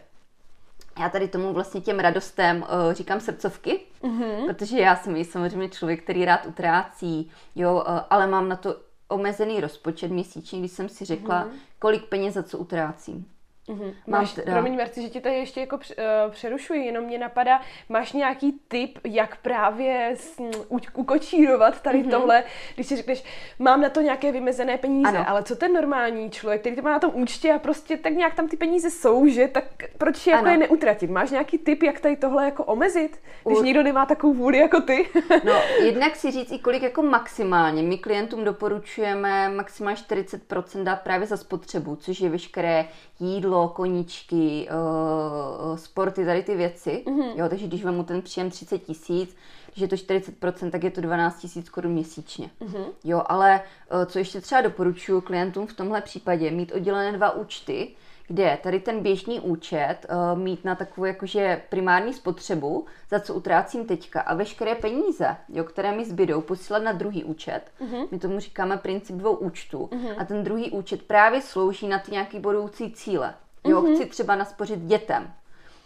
Já 1.01 1.09
tady 1.09 1.29
tomu 1.29 1.53
vlastně 1.53 1.81
těm 1.81 1.99
radostem 1.99 2.63
uh, 2.63 2.93
říkám 2.93 3.21
srdcovky, 3.21 3.81
mm-hmm. 4.03 4.47
protože 4.47 4.79
já 4.79 4.97
jsem 4.97 5.25
samozřejmě 5.25 5.69
člověk, 5.69 6.03
který 6.03 6.25
rád 6.25 6.47
utrácí, 6.47 7.31
jo, 7.55 7.75
uh, 7.75 7.99
ale 8.11 8.27
mám 8.27 8.49
na 8.49 8.57
to 8.57 8.77
omezený 9.11 9.61
rozpočet 9.61 10.11
měsíční, 10.11 10.59
když 10.61 10.73
jsem 10.73 10.89
si 10.89 11.05
řekla, 11.05 11.45
mm-hmm. 11.45 11.59
kolik 11.79 12.05
peněz 12.07 12.35
za 12.35 12.43
co 12.43 12.59
utrácím. 12.59 13.27
Mm-hmm. 13.71 13.95
Máš, 14.07 14.33
teda... 14.33 14.53
Promiň, 14.53 14.77
Marci, 14.77 15.03
že 15.03 15.09
ti 15.09 15.21
tady 15.21 15.35
ještě 15.35 15.61
jako 15.61 15.77
uh, 15.77 15.83
přerušuji, 16.31 16.87
jenom 16.87 17.05
mě 17.05 17.19
napadá, 17.19 17.61
máš 17.89 18.13
nějaký 18.13 18.61
tip, 18.69 18.99
jak 19.05 19.37
právě 19.37 20.15
s, 20.17 20.41
u, 20.69 20.79
ukočírovat 20.95 21.81
tady 21.81 21.99
mm-hmm. 21.99 22.11
tohle, 22.11 22.45
když 22.75 22.87
si 22.87 22.97
řekneš, 22.97 23.25
mám 23.59 23.81
na 23.81 23.89
to 23.89 24.01
nějaké 24.01 24.33
vymezené 24.33 24.79
peníze, 24.79 25.09
ano. 25.09 25.29
ale 25.29 25.43
co 25.43 25.57
ten 25.57 25.73
normální 25.73 26.31
člověk, 26.31 26.61
který 26.61 26.77
to 26.77 26.83
má 26.83 26.91
na 26.91 26.99
tom 26.99 27.11
účtě 27.15 27.53
a 27.53 27.59
prostě 27.59 27.97
tak 27.97 28.13
nějak 28.13 28.35
tam 28.35 28.49
ty 28.49 28.57
peníze 28.57 28.91
jsou, 28.91 29.27
že, 29.27 29.49
tak 29.49 29.65
proč 29.99 30.27
je, 30.27 30.33
jako 30.33 30.49
je 30.49 30.57
neutratit? 30.57 31.11
Máš 31.11 31.31
nějaký 31.31 31.59
tip, 31.59 31.83
jak 31.83 32.01
tady 32.01 32.17
tohle 32.17 32.45
jako 32.45 32.65
omezit, 32.65 33.21
když 33.45 33.59
u... 33.59 33.63
nikdo 33.63 33.83
nemá 33.83 34.07
takovou 34.07 34.35
vůli 34.35 34.59
jako 34.59 34.81
ty? 34.81 35.09
no, 35.45 35.53
jednak 35.83 36.17
si 36.17 36.31
říct 36.31 36.53
i 36.53 36.59
kolik 36.59 36.83
jako 36.83 37.03
maximálně. 37.03 37.83
My 37.83 37.99
klientům 37.99 38.45
doporučujeme 38.45 39.49
maximálně 39.49 39.97
40% 39.97 40.83
dát 40.83 41.01
právě 41.01 41.27
za 41.27 41.37
spotřebu, 41.37 41.97
což 41.97 42.21
je 42.21 42.31
veškeré 42.31 42.85
jídlo, 43.21 43.60
koníčky, 43.69 44.69
uh, 44.71 45.77
sporty, 45.77 46.25
tady 46.25 46.43
ty 46.43 46.57
věci. 46.57 47.05
Mm-hmm. 47.07 47.33
Jo, 47.37 47.49
takže 47.49 47.67
když 47.67 47.85
vemu 47.85 48.05
ten 48.05 48.23
příjem 48.23 48.51
30 48.51 48.79
tisíc, 48.79 49.37
když 49.67 49.83
je 49.83 49.89
to 49.89 49.97
40%, 49.97 50.71
tak 50.71 50.85
je 50.85 50.91
to 50.91 51.01
12 51.01 51.39
tisíc 51.39 51.69
korun 51.69 51.93
měsíčně. 51.93 52.51
Mm-hmm. 52.61 52.85
Jo, 53.05 53.23
ale 53.27 53.61
uh, 53.93 54.05
co 54.05 54.19
ještě 54.19 54.41
třeba 54.41 54.61
doporučuji 54.61 55.21
klientům 55.21 55.67
v 55.67 55.73
tomhle 55.73 56.01
případě, 56.01 56.51
mít 56.51 56.73
oddělené 56.73 57.13
dva 57.13 57.31
účty, 57.31 57.89
kde 58.31 58.59
tady 58.63 58.81
ten 58.81 59.01
běžný 59.01 59.41
účet 59.41 59.97
uh, 60.11 60.39
mít 60.39 60.65
na 60.65 60.75
takovou 60.75 61.05
jakože 61.05 61.63
primární 61.69 62.15
spotřebu, 62.15 62.87
za 63.11 63.21
co 63.21 63.35
utrácím 63.35 63.87
teďka 63.87 64.21
a 64.21 64.35
veškeré 64.35 64.75
peníze, 64.75 65.37
jo, 65.49 65.65
které 65.65 65.93
mi 65.93 66.05
zbydou, 66.05 66.41
posílat 66.41 66.83
na 66.83 66.93
druhý 66.93 67.25
účet. 67.25 67.61
Uh-huh. 67.81 68.09
My 68.11 68.19
tomu 68.19 68.41
říkáme 68.41 68.77
princip 68.77 69.17
dvou 69.17 69.35
účtů. 69.35 69.89
Uh-huh. 69.93 70.15
A 70.19 70.25
ten 70.25 70.45
druhý 70.45 70.71
účet 70.71 71.03
právě 71.03 71.43
slouží 71.43 71.89
na 71.89 71.99
ty 71.99 72.13
nějaký 72.13 72.39
budoucí 72.39 72.93
cíle. 72.93 73.35
Jo, 73.65 73.83
uh-huh. 73.83 73.95
chci 73.95 74.07
třeba 74.07 74.37
naspořit 74.37 74.81
dětem. 74.81 75.33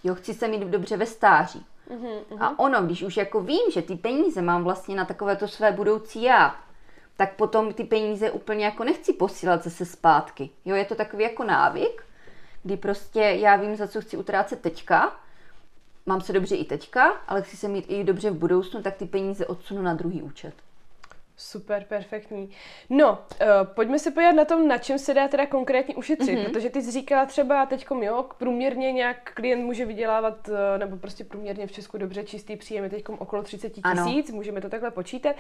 Jo, 0.04 0.14
chci 0.14 0.34
se 0.34 0.48
mít 0.48 0.62
dobře 0.62 0.96
ve 0.96 1.06
stáří. 1.06 1.66
Uh-huh. 1.90 2.36
A 2.40 2.58
ono, 2.58 2.82
když 2.82 3.02
už 3.02 3.16
jako 3.16 3.40
vím, 3.40 3.70
že 3.72 3.82
ty 3.82 3.96
peníze 3.96 4.42
mám 4.42 4.64
vlastně 4.64 4.96
na 4.96 5.04
takovéto 5.04 5.48
své 5.48 5.72
budoucí 5.72 6.22
já, 6.22 6.56
tak 7.16 7.36
potom 7.36 7.72
ty 7.72 7.84
peníze 7.84 8.30
úplně 8.30 8.64
jako 8.64 8.84
nechci 8.84 9.12
posílat 9.12 9.64
zase 9.64 9.84
zpátky. 9.84 10.50
Jo, 10.64 10.76
je 10.76 10.84
to 10.84 10.94
takový 10.94 11.22
jako 11.22 11.44
návyk, 11.44 12.04
kdy 12.62 12.76
prostě 12.76 13.20
já 13.20 13.56
vím, 13.56 13.76
za 13.76 13.88
co 13.88 14.00
chci 14.00 14.16
utrácet 14.16 14.60
teďka, 14.60 15.16
mám 16.06 16.20
se 16.20 16.32
dobře 16.32 16.56
i 16.56 16.64
teďka, 16.64 17.12
ale 17.28 17.42
chci 17.42 17.56
se 17.56 17.68
mít 17.68 17.84
i 17.88 18.04
dobře 18.04 18.30
v 18.30 18.38
budoucnu, 18.38 18.82
tak 18.82 18.96
ty 18.96 19.06
peníze 19.06 19.46
odsunu 19.46 19.82
na 19.82 19.94
druhý 19.94 20.22
účet. 20.22 20.54
Super, 21.36 21.84
perfektní. 21.88 22.50
No, 22.90 23.10
uh, 23.10 23.66
pojďme 23.74 23.98
se 23.98 24.10
podívat 24.10 24.32
na 24.32 24.44
tom, 24.44 24.68
na 24.68 24.78
čem 24.78 24.98
se 24.98 25.14
dá 25.14 25.28
teda 25.28 25.46
konkrétně 25.46 25.94
ušetřit, 25.94 26.38
mm-hmm. 26.38 26.44
protože 26.44 26.70
ty 26.70 26.82
jsi 26.82 26.90
říkala 26.90 27.26
třeba 27.26 27.66
teď, 27.66 27.86
jo, 28.00 28.24
průměrně 28.38 28.92
nějak 28.92 29.32
klient 29.34 29.64
může 29.64 29.84
vydělávat, 29.84 30.48
uh, 30.48 30.54
nebo 30.78 30.96
prostě 30.96 31.24
průměrně 31.24 31.66
v 31.66 31.72
Česku 31.72 31.98
dobře 31.98 32.24
čistý 32.24 32.56
příjem 32.56 32.84
je 32.84 32.90
teď 32.90 33.04
okolo 33.08 33.42
30 33.42 33.70
tisíc, 33.70 34.30
můžeme 34.30 34.60
to 34.60 34.68
takhle 34.68 34.90
počítat. 34.90 35.36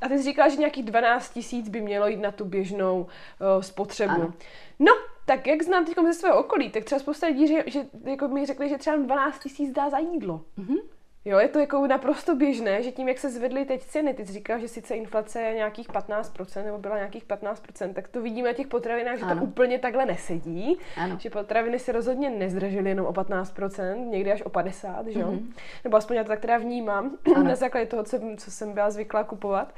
A 0.00 0.08
ty 0.08 0.18
jsi 0.18 0.24
říkala, 0.24 0.48
že 0.48 0.56
nějakých 0.56 0.84
12 0.84 1.30
tisíc 1.30 1.68
by 1.68 1.80
mělo 1.80 2.06
jít 2.06 2.20
na 2.20 2.32
tu 2.32 2.44
běžnou 2.44 3.00
uh, 3.00 3.62
spotřebu. 3.62 4.12
Ano. 4.14 4.32
No, 4.78 4.92
tak 5.26 5.46
jak 5.46 5.62
znám 5.62 5.84
teď 5.84 5.94
ze 6.04 6.12
svého 6.12 6.38
okolí, 6.38 6.70
tak 6.70 6.84
třeba 6.84 6.98
spousta 6.98 7.26
lidí, 7.26 7.48
že, 7.48 7.64
že 7.66 7.86
jako 8.04 8.28
mi 8.28 8.46
řekli, 8.46 8.68
že 8.68 8.78
třeba 8.78 8.96
12 8.96 9.38
tisíc 9.38 9.72
dá 9.72 9.90
za 9.90 9.98
jídlo. 9.98 10.40
Mm-hmm. 10.58 10.78
Jo, 11.26 11.38
je 11.38 11.48
to 11.48 11.58
jako 11.58 11.86
naprosto 11.86 12.36
běžné, 12.36 12.82
že 12.82 12.92
tím, 12.92 13.08
jak 13.08 13.18
se 13.18 13.30
zvedly 13.30 13.64
teď 13.64 13.84
ceny, 13.84 14.14
ty 14.14 14.26
jsi 14.26 14.32
říkal, 14.32 14.58
že 14.58 14.68
sice 14.68 14.94
inflace 14.94 15.40
je 15.40 15.54
nějakých 15.54 15.88
15%, 15.88 16.64
nebo 16.64 16.78
byla 16.78 16.96
nějakých 16.96 17.26
15%, 17.26 17.92
tak 17.92 18.08
to 18.08 18.22
vidíme 18.22 18.48
na 18.48 18.54
těch 18.54 18.66
potravinách, 18.66 19.18
že 19.18 19.24
ano. 19.24 19.40
to 19.40 19.46
úplně 19.46 19.78
takhle 19.78 20.06
nesedí. 20.06 20.78
Ano. 20.96 21.16
Že 21.20 21.30
potraviny 21.30 21.78
se 21.78 21.92
rozhodně 21.92 22.30
nezdražily 22.30 22.88
jenom 22.88 23.06
o 23.06 23.12
15%, 23.12 24.10
někdy 24.10 24.32
až 24.32 24.42
o 24.42 24.48
50%, 24.48 25.06
že 25.06 25.20
jo? 25.20 25.30
Mm-hmm. 25.30 25.52
Nebo 25.84 25.96
aspoň 25.96 26.16
já 26.16 26.24
to 26.24 26.28
tak 26.28 26.40
teda 26.40 26.58
vnímám, 26.58 27.18
ano. 27.36 27.44
na 27.44 27.54
základě 27.54 27.86
toho, 27.86 28.04
co, 28.04 28.20
co 28.36 28.50
jsem 28.50 28.72
byla 28.72 28.90
zvyklá 28.90 29.24
kupovat. 29.24 29.74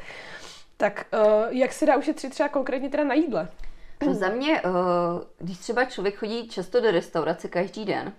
Tak 0.76 1.06
uh, 1.12 1.44
jak 1.50 1.72
se 1.72 1.86
dá 1.86 1.96
ušetřit 1.96 2.30
třeba 2.30 2.48
konkrétně 2.48 2.88
teda 2.88 3.04
na 3.04 3.14
jídle? 3.14 3.48
No 4.06 4.14
za 4.14 4.28
mě, 4.28 4.62
uh, 4.62 4.70
když 5.38 5.58
třeba 5.58 5.84
člověk 5.84 6.16
chodí 6.16 6.48
často 6.48 6.80
do 6.80 6.90
restaurace 6.90 7.48
každý 7.48 7.84
den, 7.84 8.12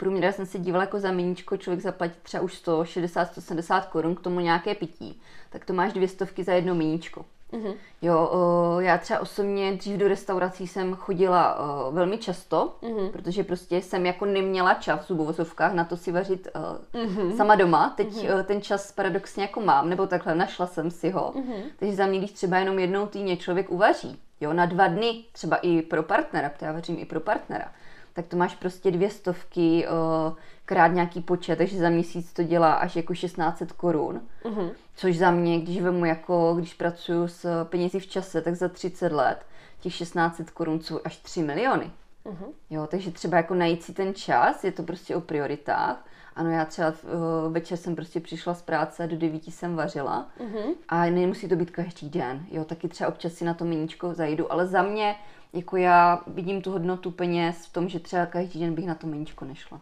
průměr 0.00 0.32
jsem 0.32 0.46
se 0.46 0.58
dívala 0.58 0.84
jako 0.84 1.00
za 1.00 1.12
miníčko, 1.12 1.56
člověk 1.56 1.82
zaplatí 1.82 2.14
třeba 2.22 2.42
už 2.42 2.62
160-170 2.66 3.82
korun 3.82 4.14
k 4.14 4.20
tomu 4.20 4.40
nějaké 4.40 4.74
pití, 4.74 5.20
tak 5.50 5.64
to 5.64 5.72
máš 5.72 5.92
dvě 5.92 6.08
stovky 6.08 6.44
za 6.44 6.52
jedno 6.52 6.74
miníčko. 6.74 7.24
Mm-hmm. 7.52 7.74
Jo, 8.02 8.30
uh, 8.32 8.82
já 8.82 8.98
třeba 8.98 9.20
osobně 9.20 9.72
dřív 9.72 9.96
do 9.96 10.08
restaurací 10.08 10.66
jsem 10.66 10.94
chodila 10.94 11.58
uh, 11.58 11.94
velmi 11.94 12.18
často, 12.18 12.76
mm-hmm. 12.82 13.10
protože 13.10 13.44
prostě 13.44 13.76
jsem 13.76 14.06
jako 14.06 14.24
neměla 14.24 14.74
čas 14.74 15.00
v 15.00 15.08
zubovozovkách 15.08 15.74
na 15.74 15.84
to 15.84 15.96
si 15.96 16.12
vařit 16.12 16.48
uh, 16.54 17.02
mm-hmm. 17.02 17.36
sama 17.36 17.54
doma. 17.54 17.94
Teď 17.96 18.08
mm-hmm. 18.08 18.34
uh, 18.34 18.42
ten 18.42 18.62
čas 18.62 18.92
paradoxně 18.92 19.42
jako 19.42 19.60
mám, 19.60 19.88
nebo 19.88 20.06
takhle 20.06 20.34
našla 20.34 20.66
jsem 20.66 20.90
si 20.90 21.10
ho. 21.10 21.32
Mm-hmm. 21.36 21.62
Takže 21.76 21.96
za 21.96 22.06
mě, 22.06 22.18
když 22.18 22.32
třeba 22.32 22.58
jenom 22.58 22.78
jednou 22.78 23.06
týdně 23.06 23.36
člověk 23.36 23.70
uvaří, 23.70 24.18
jo, 24.40 24.52
na 24.52 24.66
dva 24.66 24.86
dny, 24.86 25.24
třeba 25.32 25.56
i 25.56 25.82
pro 25.82 26.02
partnera, 26.02 26.48
protože 26.50 26.66
já 26.66 26.72
vařím 26.72 26.98
i 26.98 27.04
pro 27.04 27.20
partnera, 27.20 27.72
tak 28.20 28.28
to 28.28 28.36
máš 28.36 28.54
prostě 28.54 28.90
dvě 28.90 29.10
stovky 29.10 29.86
uh, 29.86 30.36
krát 30.64 30.88
nějaký 30.88 31.20
počet, 31.20 31.56
takže 31.56 31.78
za 31.78 31.88
měsíc 31.88 32.32
to 32.32 32.42
dělá 32.42 32.72
až 32.72 32.96
jako 32.96 33.14
1600 33.14 33.72
korun. 33.72 34.20
Uh-huh. 34.44 34.70
Což 34.94 35.18
za 35.18 35.30
mě, 35.30 35.60
když 35.60 35.82
vemu 35.82 36.04
jako, 36.04 36.54
když 36.58 36.74
pracuju 36.74 37.28
s 37.28 37.64
penězi 37.64 38.00
v 38.00 38.06
čase, 38.06 38.42
tak 38.42 38.54
za 38.54 38.68
30 38.68 39.12
let 39.12 39.46
těch 39.80 39.98
1600 39.98 40.50
korun 40.50 40.80
jsou 40.80 41.00
až 41.04 41.16
3 41.16 41.42
miliony. 41.42 41.90
Uh-huh. 42.24 42.52
Jo, 42.70 42.86
takže 42.90 43.10
třeba 43.10 43.36
jako 43.36 43.54
najít 43.54 43.82
si 43.82 43.92
ten 43.92 44.14
čas, 44.14 44.64
je 44.64 44.72
to 44.72 44.82
prostě 44.82 45.16
o 45.16 45.20
prioritách. 45.20 46.04
Ano, 46.36 46.50
já 46.50 46.64
třeba 46.64 46.88
uh, 46.88 47.52
večer 47.52 47.78
jsem 47.78 47.96
prostě 47.96 48.20
přišla 48.20 48.54
z 48.54 48.62
práce, 48.62 49.06
do 49.06 49.16
devíti 49.16 49.50
jsem 49.50 49.76
vařila 49.76 50.28
uh-huh. 50.40 50.74
a 50.88 51.04
nemusí 51.04 51.48
to 51.48 51.56
být 51.56 51.70
každý 51.70 52.08
den. 52.08 52.46
Jo, 52.50 52.64
taky 52.64 52.88
třeba 52.88 53.08
občas 53.08 53.32
si 53.32 53.44
na 53.44 53.54
to 53.54 53.64
miníčko 53.64 54.14
zajdu, 54.14 54.52
ale 54.52 54.66
za 54.66 54.82
mě 54.82 55.14
jako 55.52 55.76
já 55.76 56.22
vidím 56.26 56.62
tu 56.62 56.70
hodnotu 56.70 57.10
peněz 57.10 57.66
v 57.66 57.72
tom, 57.72 57.88
že 57.88 58.00
třeba 58.00 58.26
každý 58.26 58.60
den 58.60 58.74
bych 58.74 58.86
na 58.86 58.94
to 58.94 59.06
meničko 59.06 59.44
nešla. 59.44 59.80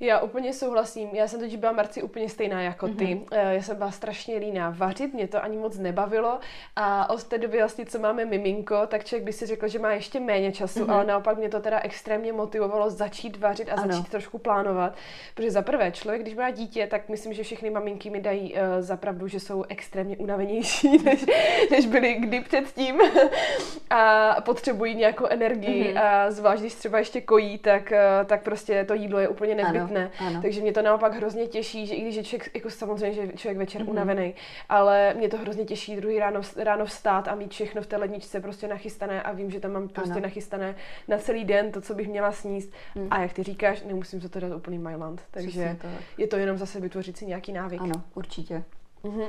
Já 0.00 0.20
úplně 0.20 0.52
souhlasím. 0.52 1.08
Já 1.12 1.28
jsem 1.28 1.40
totiž 1.40 1.56
byla 1.56 1.72
Marci 1.72 2.02
úplně 2.02 2.28
stejná 2.28 2.62
jako 2.62 2.88
ty. 2.88 3.04
Mm-hmm. 3.04 3.50
Já 3.50 3.62
jsem 3.62 3.76
byla 3.76 3.90
strašně 3.90 4.36
líná 4.36 4.74
vařit, 4.76 5.14
mě 5.14 5.28
to 5.28 5.44
ani 5.44 5.56
moc 5.56 5.78
nebavilo 5.78 6.38
a 6.76 7.10
od 7.10 7.24
té 7.24 7.38
doby 7.38 7.58
vlastně, 7.58 7.86
co 7.86 7.98
máme 7.98 8.24
miminko, 8.24 8.86
tak 8.86 9.04
člověk 9.04 9.24
by 9.24 9.32
si 9.32 9.46
řekl, 9.46 9.68
že 9.68 9.78
má 9.78 9.92
ještě 9.92 10.20
méně 10.20 10.52
času, 10.52 10.80
mm-hmm. 10.80 10.92
ale 10.92 11.04
naopak 11.04 11.38
mě 11.38 11.48
to 11.48 11.60
teda 11.60 11.80
extrémně 11.80 12.32
motivovalo 12.32 12.90
začít 12.90 13.36
vařit 13.36 13.68
a 13.68 13.72
ano. 13.72 13.92
začít 13.92 14.08
trošku 14.08 14.38
plánovat. 14.38 14.94
Protože 15.34 15.50
za 15.50 15.62
prvé, 15.62 15.92
člověk, 15.92 16.22
když 16.22 16.34
má 16.34 16.50
dítě, 16.50 16.86
tak 16.86 17.08
myslím, 17.08 17.32
že 17.32 17.42
všechny 17.42 17.70
maminky 17.70 18.10
mi 18.10 18.20
dají 18.20 18.54
uh, 18.54 18.60
za 18.80 18.96
pravdu, 18.96 19.28
že 19.28 19.40
jsou 19.40 19.64
extrémně 19.68 20.16
unavenější, 20.16 20.98
než, 21.04 21.24
než 21.70 21.86
byly 21.86 22.14
kdy 22.14 22.40
předtím 22.40 23.00
a 23.90 24.36
potřebují 24.40 24.94
nějakou 24.94 25.26
energii 25.26 25.94
mm-hmm. 25.94 26.02
a 26.02 26.30
zvlášť, 26.30 26.60
když 26.60 26.74
třeba 26.74 26.98
ještě 26.98 27.20
kojí, 27.20 27.58
tak, 27.58 27.92
uh, 27.92 28.26
tak 28.26 28.42
prostě 28.42 28.84
to 28.84 28.94
jídlo 28.94 29.18
je 29.18 29.28
úplně 29.28 29.54
nezbytné 29.54 29.85
nezbytné. 29.90 30.26
Ano. 30.26 30.42
Takže 30.42 30.60
mě 30.60 30.72
to 30.72 30.82
naopak 30.82 31.14
hrozně 31.14 31.46
těší, 31.46 31.86
že 31.86 31.94
i 31.94 32.00
když 32.00 32.16
je 32.16 32.24
člověk, 32.24 32.50
jako 32.54 32.70
samozřejmě, 32.70 33.12
že 33.12 33.32
člověk 33.32 33.58
večer 33.58 33.82
mm-hmm. 33.82 33.90
unavený, 33.90 34.34
ale 34.68 35.14
mě 35.14 35.28
to 35.28 35.36
hrozně 35.36 35.64
těší 35.64 35.96
druhý 35.96 36.18
ráno, 36.18 36.40
ráno 36.56 36.84
vstát 36.84 37.28
a 37.28 37.34
mít 37.34 37.50
všechno 37.50 37.82
v 37.82 37.86
té 37.86 37.96
ledničce 37.96 38.40
prostě 38.40 38.68
nachystané 38.68 39.22
a 39.22 39.32
vím, 39.32 39.50
že 39.50 39.60
tam 39.60 39.72
mám 39.72 39.88
prostě 39.88 40.12
ano. 40.12 40.22
nachystané 40.22 40.74
na 41.08 41.18
celý 41.18 41.44
den 41.44 41.72
to, 41.72 41.80
co 41.80 41.94
bych 41.94 42.08
měla 42.08 42.32
sníst. 42.32 42.72
Mm. 42.94 43.08
A 43.10 43.20
jak 43.20 43.32
ty 43.32 43.42
říkáš, 43.42 43.82
nemusím 43.82 44.20
se 44.20 44.28
to 44.28 44.40
dát 44.40 44.56
úplný 44.56 44.78
Myland. 44.78 45.22
Takže 45.30 45.76
to. 45.80 45.88
je 46.18 46.26
to 46.26 46.36
jenom 46.36 46.58
zase 46.58 46.80
vytvořit 46.80 47.16
si 47.16 47.26
nějaký 47.26 47.52
návyk. 47.52 47.80
Ano, 47.80 48.02
určitě. 48.14 48.64
Mm-hmm. 49.04 49.28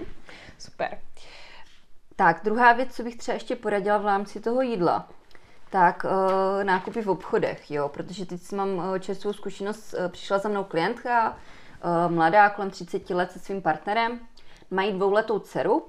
Super. 0.57 0.97
Tak, 2.15 2.41
druhá 2.43 2.73
věc, 2.73 2.95
co 2.95 3.03
bych 3.03 3.15
třeba 3.17 3.33
ještě 3.33 3.55
poradila 3.55 3.97
v 3.97 4.05
rámci 4.05 4.39
toho 4.39 4.61
jídla, 4.61 5.09
tak 5.69 6.05
uh, 6.05 6.63
nákupy 6.63 7.01
v 7.01 7.09
obchodech, 7.09 7.71
jo, 7.71 7.89
protože 7.89 8.25
teď 8.25 8.51
mám 8.51 8.75
uh, 8.75 8.97
čerstvou 8.99 9.33
zkušenost, 9.33 9.93
uh, 9.93 10.07
přišla 10.07 10.37
za 10.37 10.49
mnou 10.49 10.63
klientka, 10.63 11.29
uh, 11.29 12.15
mladá, 12.15 12.49
kolem 12.49 12.69
30 12.69 13.09
let 13.09 13.31
se 13.31 13.39
svým 13.39 13.61
partnerem, 13.61 14.19
mají 14.71 14.93
dvouletou 14.93 15.39
dceru 15.39 15.85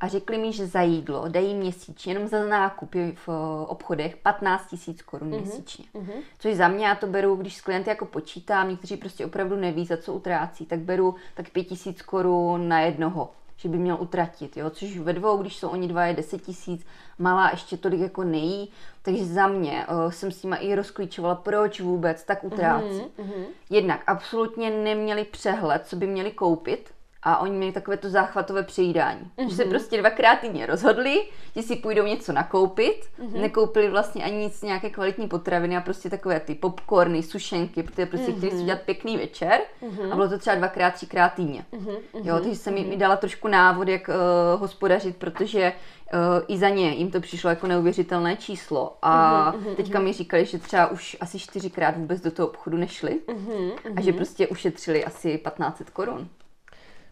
a 0.00 0.08
řekli 0.08 0.38
mi, 0.38 0.52
že 0.52 0.66
za 0.66 0.80
jídlo 0.80 1.28
dají 1.28 1.54
měsíčně, 1.54 2.12
jenom 2.12 2.28
za 2.28 2.44
nákupy 2.44 3.16
v 3.26 3.28
obchodech 3.66 4.16
15 4.16 4.66
tisíc 4.66 5.02
korun 5.02 5.30
mm-hmm. 5.30 5.40
měsíčně. 5.40 5.84
Mm-hmm. 5.94 6.22
Což 6.38 6.54
za 6.54 6.68
mě 6.68 6.86
já 6.86 6.94
to 6.94 7.06
beru, 7.06 7.36
když 7.36 7.56
s 7.56 7.60
klienty 7.60 7.90
jako 7.90 8.04
počítám, 8.04 8.68
někteří 8.68 8.96
prostě 8.96 9.26
opravdu 9.26 9.56
neví, 9.56 9.86
za 9.86 9.96
co 9.96 10.12
utrácí, 10.12 10.66
tak 10.66 10.78
beru 10.78 11.14
tak 11.34 11.50
5 11.50 11.64
tisíc 11.64 12.02
korun 12.02 12.68
na 12.68 12.80
jednoho 12.80 13.30
že 13.56 13.68
by 13.68 13.78
měl 13.78 13.96
utratit, 14.00 14.56
jo? 14.56 14.70
což 14.70 14.98
ve 14.98 15.12
dvou, 15.12 15.36
když 15.36 15.56
jsou 15.56 15.68
oni 15.68 15.88
dva, 15.88 16.04
je 16.04 16.14
10 16.14 16.42
tisíc, 16.42 16.86
malá 17.18 17.50
ještě 17.50 17.76
tolik 17.76 18.00
jako 18.00 18.24
nejí, 18.24 18.70
takže 19.02 19.24
za 19.24 19.46
mě 19.46 19.86
uh, 19.86 20.10
jsem 20.10 20.30
s 20.32 20.42
nima 20.42 20.56
i 20.56 20.74
rozklíčovala, 20.74 21.34
proč 21.34 21.80
vůbec 21.80 22.24
tak 22.24 22.44
utrácí. 22.44 22.86
Mm-hmm. 22.86 23.44
Jednak 23.70 24.02
absolutně 24.06 24.70
neměli 24.70 25.24
přehled, 25.24 25.86
co 25.86 25.96
by 25.96 26.06
měli 26.06 26.30
koupit, 26.30 26.91
a 27.22 27.38
oni 27.38 27.56
měli 27.56 27.72
takové 27.72 27.96
to 27.96 28.10
záchvatové 28.10 28.62
přejídání. 28.62 29.20
Mm-hmm. 29.20 29.48
Že 29.48 29.56
se 29.56 29.62
mhm. 29.62 29.70
prostě 29.70 29.98
dvakrát 29.98 30.36
týdně 30.36 30.66
rozhodli, 30.66 31.22
že 31.56 31.62
si 31.62 31.76
půjdou 31.76 32.06
něco 32.06 32.32
nakoupit, 32.32 33.06
mm-hmm. 33.20 33.40
nekoupili 33.40 33.88
vlastně 33.88 34.24
ani 34.24 34.36
nic, 34.36 34.62
nějaké 34.62 34.90
kvalitní 34.90 35.28
potraviny 35.28 35.76
a 35.76 35.80
prostě 35.80 36.10
takové 36.10 36.40
ty 36.40 36.54
popcorny, 36.54 37.22
sušenky, 37.22 37.82
protože 37.82 38.06
prostě 38.06 38.32
mm-hmm. 38.32 38.36
chtěli 38.36 38.52
si 38.52 38.62
udělat 38.62 38.80
pěkný 38.80 39.16
večer 39.16 39.60
mm-hmm. 39.82 40.12
a 40.12 40.14
bylo 40.14 40.28
to 40.28 40.38
třeba 40.38 40.56
dvakrát, 40.56 40.94
třikrát 40.94 41.28
týdně. 41.28 41.64
Mm-hmm. 41.72 41.98
Jo, 42.22 42.38
takže 42.40 42.56
jsem 42.56 42.74
mi, 42.74 42.84
mi 42.84 42.96
dala 42.96 43.16
trošku 43.16 43.48
návod, 43.48 43.88
jak 43.88 44.08
uh, 44.08 44.60
hospodařit, 44.60 45.16
protože 45.16 45.72
uh, 46.12 46.44
i 46.48 46.58
za 46.58 46.68
ně 46.68 46.90
jim 46.90 47.10
to 47.10 47.20
přišlo 47.20 47.50
jako 47.50 47.66
neuvěřitelné 47.66 48.36
číslo 48.36 48.96
a 49.02 49.52
mm-hmm. 49.52 49.74
teďka 49.74 49.98
mi 49.98 50.12
říkali, 50.12 50.44
že 50.44 50.58
třeba 50.58 50.86
už 50.86 51.16
asi 51.20 51.38
čtyřikrát 51.38 51.96
vůbec 51.96 52.20
do 52.20 52.30
toho 52.30 52.48
obchodu 52.48 52.76
nešli 52.76 53.20
mm-hmm. 53.26 53.72
a 53.96 54.00
že 54.00 54.12
prostě 54.12 54.48
ušetřili 54.48 55.04
asi 55.04 55.38
1500 55.38 55.90
korun. 55.90 56.28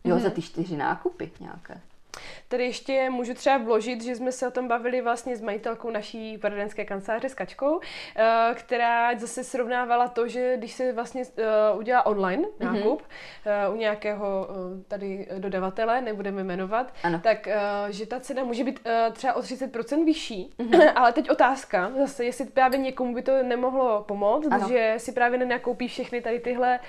Jo, 0.04 0.16
mm-hmm. 0.16 0.22
za 0.22 0.30
ty 0.30 0.42
čtyři 0.42 0.76
nákupy 0.76 1.30
nějaké. 1.40 1.80
Tady 2.50 2.64
ještě 2.64 3.10
můžu 3.10 3.34
třeba 3.34 3.58
vložit, 3.58 4.04
že 4.04 4.16
jsme 4.16 4.32
se 4.32 4.48
o 4.48 4.50
tom 4.50 4.68
bavili 4.68 5.00
vlastně 5.00 5.36
s 5.36 5.40
majitelkou 5.40 5.90
naší 5.90 6.38
poradenské 6.38 6.84
kanceláře 6.84 7.28
s 7.28 7.34
Kačkou, 7.34 7.80
eh, 8.16 8.54
která 8.54 9.18
zase 9.18 9.44
srovnávala 9.44 10.08
to, 10.08 10.28
že 10.28 10.56
když 10.56 10.72
se 10.72 10.92
vlastně 10.92 11.22
eh, 11.38 11.44
udělá 11.78 12.06
online 12.06 12.42
mhm. 12.58 12.74
nákup 12.74 13.02
mm-hmm. 13.02 13.72
u 13.72 13.76
nějakého 13.76 14.48
tady 14.88 15.28
dodavatele, 15.38 16.00
nebudeme 16.00 16.44
jmenovat, 16.44 16.94
ano. 17.02 17.20
tak 17.22 17.48
že 17.90 18.06
ta 18.06 18.20
cena 18.20 18.44
může 18.44 18.64
být 18.64 18.80
třeba 19.12 19.34
o 19.34 19.40
30% 19.40 20.04
vyšší. 20.04 20.50
Mm-hmm. 20.58 20.92
Ale 20.94 21.12
teď 21.12 21.30
otázka, 21.30 21.92
zase 21.98 22.24
jestli 22.24 22.44
právě 22.44 22.78
někomu 22.78 23.14
by 23.14 23.22
to 23.22 23.42
nemohlo 23.42 24.04
pomoct, 24.08 24.48
ano. 24.50 24.68
že 24.68 24.94
si 24.96 25.12
právě 25.12 25.38
nenakoupí 25.38 25.88
všechny 25.88 26.20
tady 26.20 26.40
tyhle 26.40 26.80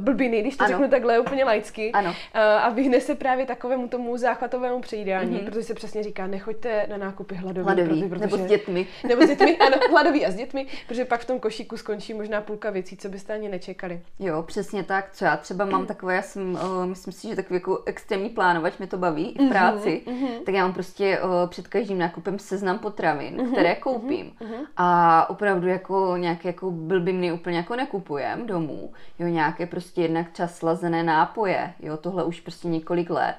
blbiny, 0.00 0.40
když 0.40 0.56
to 0.56 0.64
ano. 0.64 0.72
řeknu 0.72 0.88
takhle 0.88 1.18
úplně 1.18 1.44
laicky, 1.44 1.92
ano. 1.92 2.14
a 2.34 2.68
vyhne 2.68 3.00
se 3.00 3.14
právě 3.14 3.46
takovému 3.46 3.88
tomu 3.88 4.16
záchvatovému 4.16 4.80
přejídání, 5.06 5.36
mm-hmm. 5.36 5.44
protože 5.44 5.62
se 5.62 5.74
přesně 5.74 6.02
říká, 6.02 6.26
nechoďte 6.26 6.86
na 6.90 6.96
nákupy 6.96 7.34
hladový. 7.34 7.64
hladový 7.64 8.08
protože, 8.08 8.20
nebo 8.20 8.36
s 8.36 8.46
dětmi. 8.46 8.86
Nebo 9.08 9.22
s 9.22 9.28
dětmi, 9.28 9.58
ano, 9.58 9.76
hladový 9.90 10.26
a 10.26 10.30
s 10.30 10.34
dětmi, 10.34 10.66
protože 10.86 11.04
pak 11.04 11.20
v 11.20 11.24
tom 11.24 11.40
košíku 11.40 11.76
skončí 11.76 12.14
možná 12.14 12.40
půlka 12.40 12.70
věcí, 12.70 12.96
co 12.96 13.08
byste 13.08 13.34
ani 13.34 13.48
nečekali. 13.48 14.00
Jo, 14.18 14.42
přesně 14.42 14.82
tak, 14.82 15.10
co 15.12 15.24
já 15.24 15.36
třeba 15.36 15.64
mám 15.64 15.86
takové, 15.86 16.14
já 16.14 16.22
jsem, 16.22 16.52
uh, 16.54 16.86
myslím 16.86 17.12
si, 17.12 17.28
že 17.28 17.36
takový 17.36 17.56
jako 17.56 17.82
extrémní 17.86 18.28
plánovač 18.30 18.78
mě 18.78 18.86
to 18.86 18.98
baví 18.98 19.30
i 19.30 19.38
v 19.38 19.40
mhm, 19.40 19.50
práci, 19.50 20.02
mm-hmm. 20.06 20.44
tak 20.44 20.54
já 20.54 20.62
mám 20.62 20.72
prostě 20.72 21.20
uh, 21.20 21.50
před 21.50 21.68
každým 21.68 21.98
nákupem 21.98 22.38
seznam 22.38 22.78
potravin, 22.78 23.36
mm-hmm. 23.36 23.52
které 23.52 23.74
koupím 23.74 24.32
mm-hmm. 24.40 24.66
a 24.76 25.30
opravdu 25.30 25.68
jako 25.68 26.16
nějaké 26.16 26.48
jako 26.48 26.70
blbiny 26.70 27.32
úplně 27.32 27.56
jako 27.56 27.76
nekupujem 27.76 28.46
domů, 28.46 28.92
jo, 29.18 29.26
nějaké 29.26 29.66
prostě 29.66 30.02
jednak 30.02 30.32
čas 30.32 30.56
slazené 30.56 31.02
nápoje, 31.02 31.72
jo, 31.80 31.96
tohle 31.96 32.24
už 32.24 32.40
prostě 32.40 32.68
několik 32.68 33.10
let 33.10 33.36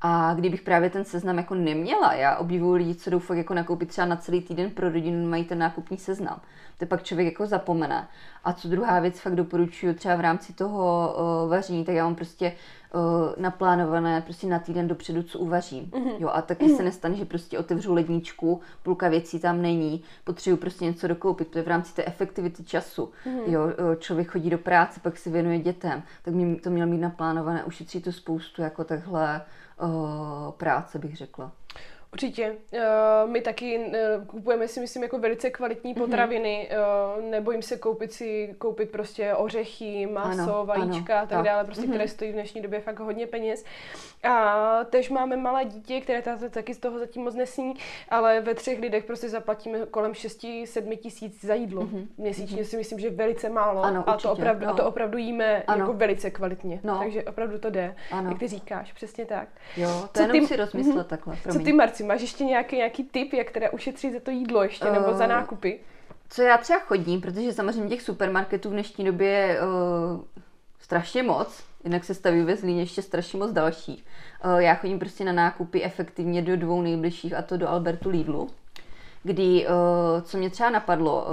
a 0.00 0.34
kdybych 0.34 0.62
právě 0.62 0.90
ten 0.90 1.04
seznam 1.04 1.38
jako 1.38 1.54
neměla, 1.54 2.14
já 2.14 2.36
obdivuju 2.36 2.72
lidi, 2.72 2.94
co 2.94 3.10
jdou 3.10 3.18
fakt 3.18 3.36
jako 3.36 3.54
nakoupit 3.54 3.88
třeba 3.88 4.06
na 4.06 4.16
celý 4.16 4.40
týden 4.40 4.70
pro 4.70 4.88
rodinu, 4.88 5.28
mají 5.28 5.44
ten 5.44 5.58
nákupní 5.58 5.98
seznam. 5.98 6.40
To 6.78 6.86
pak 6.86 7.02
člověk 7.02 7.32
jako 7.32 7.46
zapomene. 7.46 8.08
A 8.44 8.52
co 8.52 8.68
druhá 8.68 9.00
věc, 9.00 9.20
fakt 9.20 9.34
doporučuju 9.34 9.94
třeba 9.94 10.16
v 10.16 10.20
rámci 10.20 10.52
toho 10.52 11.14
uh, 11.44 11.50
vaření, 11.50 11.84
tak 11.84 11.94
já 11.94 12.04
mám 12.04 12.14
prostě 12.14 12.52
uh, 12.94 13.42
naplánované 13.42 14.20
prostě 14.20 14.46
na 14.46 14.58
týden 14.58 14.88
dopředu, 14.88 15.22
co 15.22 15.38
uvařím. 15.38 15.84
Mm-hmm. 15.84 16.14
Jo, 16.18 16.28
a 16.32 16.42
taky 16.42 16.66
mm-hmm. 16.66 16.76
se 16.76 16.82
nestane, 16.82 17.14
že 17.14 17.24
prostě 17.24 17.58
otevřu 17.58 17.94
ledničku, 17.94 18.60
půlka 18.82 19.08
věcí 19.08 19.40
tam 19.40 19.62
není, 19.62 20.02
potřebuji 20.24 20.56
prostě 20.56 20.84
něco 20.84 21.08
dokoupit, 21.08 21.48
to 21.48 21.58
je 21.58 21.64
v 21.64 21.68
rámci 21.68 21.94
té 21.94 22.04
efektivity 22.04 22.64
času. 22.64 23.10
Mm-hmm. 23.26 23.42
Jo, 23.46 23.62
člověk 23.98 24.30
chodí 24.30 24.50
do 24.50 24.58
práce, 24.58 25.00
pak 25.00 25.18
se 25.18 25.30
věnuje 25.30 25.58
dětem, 25.58 26.02
tak 26.22 26.34
mi 26.34 26.56
to 26.56 26.70
měl 26.70 26.86
mít 26.86 26.98
naplánované, 26.98 27.64
ušetří 27.64 28.00
to 28.02 28.12
spoustu 28.12 28.62
jako 28.62 28.84
takhle 28.84 29.42
práce, 30.56 30.98
bych 30.98 31.16
řekla. 31.16 31.52
Určitě. 32.12 32.56
Uh, 32.72 33.30
my 33.30 33.40
taky 33.40 33.78
uh, 33.78 34.26
kupujeme 34.26 34.68
si, 34.68 34.80
myslím, 34.80 35.02
jako 35.02 35.18
velice 35.18 35.50
kvalitní 35.50 35.92
mhm. 35.92 36.02
potraviny. 36.02 36.68
Mm-hmm. 36.72 37.18
Uh, 37.18 37.30
nebojím 37.30 37.62
se 37.62 37.76
koupit 37.76 38.12
si, 38.12 38.54
koupit 38.58 38.90
prostě 38.90 39.34
ořechy, 39.34 40.06
maso, 40.06 40.42
ano, 40.42 40.64
vajíčka 40.66 41.20
a 41.20 41.26
tak 41.26 41.40
tak 41.42 41.52
dále, 41.52 41.64
prostě, 41.64 41.82
mm-hmm. 41.82 41.88
které 41.88 42.08
stojí 42.08 42.30
v 42.30 42.34
dnešní 42.34 42.60
době 42.60 42.80
fakt 42.80 42.98
hodně 42.98 43.26
peněz. 43.26 43.64
A 44.22 44.84
tež 44.84 45.10
máme 45.10 45.36
malé 45.36 45.64
dítě, 45.64 46.00
které 46.00 46.22
tato 46.22 46.50
taky 46.50 46.74
z 46.74 46.78
toho 46.78 46.98
zatím 46.98 47.22
moc 47.22 47.34
nesní, 47.34 47.74
ale 48.08 48.40
ve 48.40 48.54
třech 48.54 48.78
lidech 48.80 49.04
prostě 49.04 49.28
zaplatíme 49.28 49.78
kolem 49.90 50.12
6-7 50.12 50.96
tisíc 50.96 51.44
za 51.44 51.54
jídlo. 51.54 51.82
Mm-hmm. 51.82 52.06
Měsíčně 52.18 52.62
mm-hmm. 52.62 52.66
si 52.66 52.76
myslím, 52.76 52.98
že 52.98 53.10
velice 53.10 53.48
málo. 53.48 53.82
Ano, 53.82 54.04
a, 54.06 54.16
to 54.16 54.32
opravdu, 54.32 54.66
no. 54.66 54.72
a 54.72 54.76
to 54.76 54.86
opravdu 54.86 55.18
jíme 55.18 55.62
ano. 55.62 55.80
jako 55.80 55.92
velice 55.92 56.30
kvalitně. 56.30 56.80
No. 56.84 56.98
Takže 56.98 57.24
opravdu 57.24 57.58
to 57.58 57.70
jde, 57.70 57.94
ano. 58.10 58.30
jak 58.30 58.38
ty 58.38 58.48
říkáš, 58.48 58.92
přesně 58.92 59.24
tak. 59.24 59.48
Jo, 59.76 59.88
to 59.88 60.08
co 60.12 60.22
jenom 60.22 60.40
ty, 60.40 60.46
si 60.46 60.56
rozmyslet 60.56 60.96
mm-hmm. 60.96 61.10
takhle. 61.10 61.36
Promiň. 61.42 61.60
Co 61.60 61.64
ty, 61.64 61.72
Marci, 61.72 61.99
máš 62.04 62.20
ještě 62.20 62.44
nějaký, 62.44 62.76
nějaký 62.76 63.04
tip, 63.04 63.32
jak 63.32 63.50
teda 63.50 63.70
ušetřit 63.70 64.12
za 64.12 64.20
to 64.20 64.30
jídlo 64.30 64.62
ještě, 64.62 64.84
uh, 64.84 64.92
nebo 64.92 65.14
za 65.14 65.24
eh, 65.24 65.28
nákupy? 65.28 65.80
Co 66.28 66.42
já 66.42 66.58
třeba 66.58 66.80
chodím, 66.80 67.20
protože 67.20 67.52
samozřejmě 67.52 67.88
těch 67.88 68.02
supermarketů 68.02 68.68
v 68.68 68.72
dnešní 68.72 69.04
době 69.04 69.28
je 69.28 69.60
uh, 69.60 69.66
strašně 70.80 71.22
moc, 71.22 71.64
jinak 71.84 72.04
se 72.04 72.14
staví 72.14 72.42
ve 72.42 72.56
Zlíně 72.56 72.82
ještě 72.82 73.02
strašně 73.02 73.38
moc 73.38 73.52
dalších. 73.52 74.04
Uh, 74.44 74.58
já 74.58 74.74
chodím 74.74 74.98
prostě 74.98 75.24
na 75.24 75.32
nákupy 75.32 75.82
efektivně 75.82 76.42
do 76.42 76.56
dvou 76.56 76.82
nejbližších, 76.82 77.34
a 77.34 77.42
to 77.42 77.56
do 77.56 77.68
Albertu 77.68 78.10
Lidlu 78.10 78.50
kdy, 79.22 79.66
uh, 79.66 80.22
co 80.22 80.38
mě 80.38 80.50
třeba 80.50 80.70
napadlo, 80.70 81.26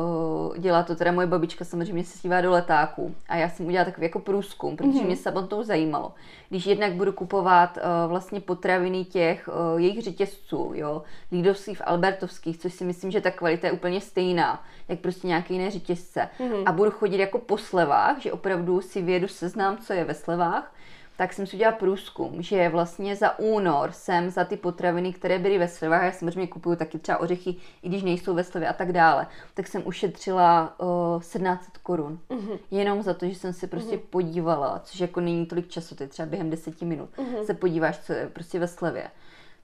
uh, 0.50 0.58
dělá 0.58 0.84
to 0.84 0.96
teda 0.96 1.12
moje 1.12 1.28
babička 1.28 1.66
samozřejmě 1.66 2.04
se 2.04 2.20
dívá 2.24 2.42
do 2.42 2.52
letáků 2.52 3.16
a 3.30 3.36
já 3.36 3.50
jsem 3.50 3.66
udělala 3.66 3.86
takový 3.86 4.06
jako 4.06 4.20
průzkum, 4.20 4.78
protože 4.78 4.90
mm-hmm. 4.90 5.06
mě 5.06 5.16
samotnou 5.16 5.64
zajímalo. 5.64 6.14
Když 6.50 6.66
jednak 6.66 6.94
budu 6.94 7.12
kupovat 7.12 7.78
uh, 7.78 8.10
vlastně 8.10 8.40
potraviny 8.40 9.06
těch 9.06 9.50
uh, 9.74 9.80
jejich 9.82 10.04
řetězců, 10.04 10.72
jo, 10.76 11.04
Lidovských, 11.32 11.88
Albertovských, 11.88 12.58
což 12.58 12.74
si 12.74 12.86
myslím, 12.86 13.12
že 13.12 13.22
ta 13.22 13.32
kvalita 13.32 13.68
je 13.68 13.74
úplně 13.74 14.02
stejná, 14.02 14.64
jak 14.88 15.00
prostě 15.00 15.28
nějaké 15.28 15.54
jiné 15.54 15.72
řetězce. 15.72 16.30
Mm-hmm. 16.40 16.64
A 16.66 16.72
budu 16.72 16.92
chodit 16.92 17.18
jako 17.18 17.40
po 17.40 17.58
slevách, 17.58 18.20
že 18.20 18.32
opravdu 18.32 18.82
si 18.82 19.02
vědu 19.02 19.28
seznám, 19.28 19.78
co 19.78 19.94
je 19.94 20.06
ve 20.06 20.14
slevách, 20.14 20.72
tak 21.18 21.34
jsem 21.34 21.48
si 21.48 21.56
udělala 21.56 21.78
průzkum, 21.78 22.42
že 22.42 22.70
vlastně 22.70 23.16
za 23.16 23.40
únor 23.40 23.92
jsem 23.92 24.30
za 24.30 24.44
ty 24.44 24.58
potraviny, 24.58 25.14
které 25.14 25.40
byly 25.40 25.58
ve 25.58 25.68
slevách, 25.68 26.04
já 26.04 26.12
samozřejmě 26.12 26.48
kupuju 26.48 26.76
taky 26.76 27.00
třeba 27.00 27.18
ořechy, 27.18 27.56
i 27.82 27.90
když 27.90 28.04
nejsou 28.04 28.34
ve 28.34 28.44
slevě 28.44 28.70
a 28.70 28.74
tak 28.74 28.92
dále, 28.92 29.28
tak 29.54 29.68
jsem 29.68 29.82
ušetřila 29.86 30.76
uh, 30.80 31.20
1700 31.20 31.78
korun. 31.78 32.20
Uh-huh. 32.30 32.60
Jenom 32.72 33.04
za 33.04 33.14
to, 33.14 33.26
že 33.26 33.36
jsem 33.36 33.54
se 33.54 33.68
prostě 33.68 33.96
uh-huh. 33.96 34.10
podívala, 34.10 34.82
což 34.84 35.00
jako 35.00 35.20
není 35.20 35.46
tolik 35.46 35.68
času, 35.68 35.96
to 35.96 36.04
je 36.04 36.10
třeba 36.10 36.26
během 36.26 36.50
deseti 36.50 36.86
minut, 36.86 37.10
uh-huh. 37.18 37.46
se 37.46 37.54
podíváš, 37.54 38.00
co 38.00 38.14
je 38.14 38.30
prostě 38.34 38.60
ve 38.60 38.68
slevě 38.68 39.08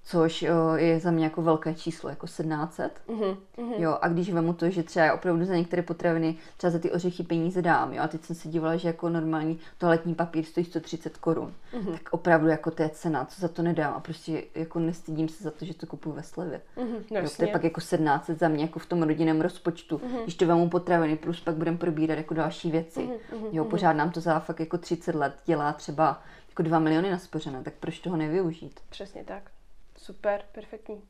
což 0.06 0.44
o, 0.44 0.76
je 0.76 1.00
za 1.00 1.12
mě 1.12 1.24
jako 1.24 1.42
velké 1.42 1.74
číslo, 1.74 2.10
jako 2.10 2.28
1700. 2.28 3.02
Mm-hmm. 3.08 3.38
Jo, 3.78 3.98
a 4.02 4.08
když 4.08 4.34
vemu 4.34 4.54
to, 4.54 4.70
že 4.70 4.84
třeba 4.84 5.14
opravdu 5.14 5.46
za 5.46 5.56
některé 5.56 5.82
potraviny, 5.82 6.36
třeba 6.58 6.72
za 6.72 6.80
ty 6.80 6.92
ořechy 6.92 7.24
peníze 7.24 7.62
dám, 7.62 7.94
jo, 7.94 8.04
a 8.04 8.08
teď 8.08 8.24
jsem 8.24 8.36
se 8.36 8.48
dívala, 8.48 8.76
že 8.76 8.88
jako 8.88 9.10
normální 9.10 9.60
toaletní 9.78 10.16
papír 10.16 10.46
stojí 10.46 10.66
130 10.66 11.18
korun, 11.18 11.54
mm-hmm. 11.74 11.92
tak 11.92 12.10
opravdu 12.12 12.48
jako 12.48 12.72
to 12.72 12.84
je 12.84 12.90
cena, 12.90 13.26
co 13.26 13.42
za 13.42 13.48
to 13.48 13.62
nedám 13.62 13.94
a 13.94 14.00
prostě 14.00 14.44
jako 14.56 14.80
nestydím 14.80 15.30
se 15.30 15.44
za 15.44 15.52
to, 15.52 15.66
že 15.66 15.74
to 15.74 15.88
kupuju 15.88 16.16
ve 16.16 16.24
slevě. 16.24 16.62
Mm-hmm, 16.78 17.22
jo, 17.24 17.30
to 17.38 17.44
je 17.44 17.52
pak 17.52 17.64
jako 17.64 17.82
1700 17.82 18.40
za 18.40 18.48
mě 18.48 18.64
jako 18.64 18.80
v 18.80 18.86
tom 18.86 19.04
rodinném 19.04 19.42
rozpočtu, 19.42 19.98
mm-hmm. 19.98 20.24
když 20.24 20.36
to 20.36 20.48
vemu 20.48 20.70
potraviny, 20.70 21.16
plus 21.16 21.42
pak 21.42 21.56
budeme 21.56 21.78
probírat 21.78 22.18
jako 22.18 22.34
další 22.34 22.72
věci. 22.72 23.00
Mm-hmm, 23.00 23.48
jo, 23.52 23.66
pořád 23.66 23.94
nám 23.94 24.12
to 24.12 24.22
za 24.22 24.40
fakt 24.40 24.60
jako 24.60 24.78
30 24.78 25.16
let 25.16 25.34
dělá 25.46 25.74
třeba 25.74 26.22
jako 26.50 26.64
2 26.64 26.80
miliony 26.80 27.12
naspořené, 27.12 27.64
tak 27.64 27.74
proč 27.80 28.00
toho 28.00 28.18
nevyužít? 28.18 28.80
Přesně 28.90 29.24
tak. 29.24 29.53
Super, 30.04 30.42
perfektní. 30.52 31.02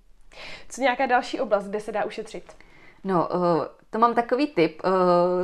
Co 0.70 0.82
nějaká 0.82 1.06
další 1.06 1.40
oblast, 1.40 1.68
kde 1.68 1.80
se 1.80 1.92
dá 1.92 2.06
ušetřit? 2.06 2.44
No, 3.04 3.30
uh, 3.34 3.66
to 3.90 4.00
mám 4.00 4.16
takový 4.16 4.48
tip, 4.48 4.82
uh, 4.86 4.92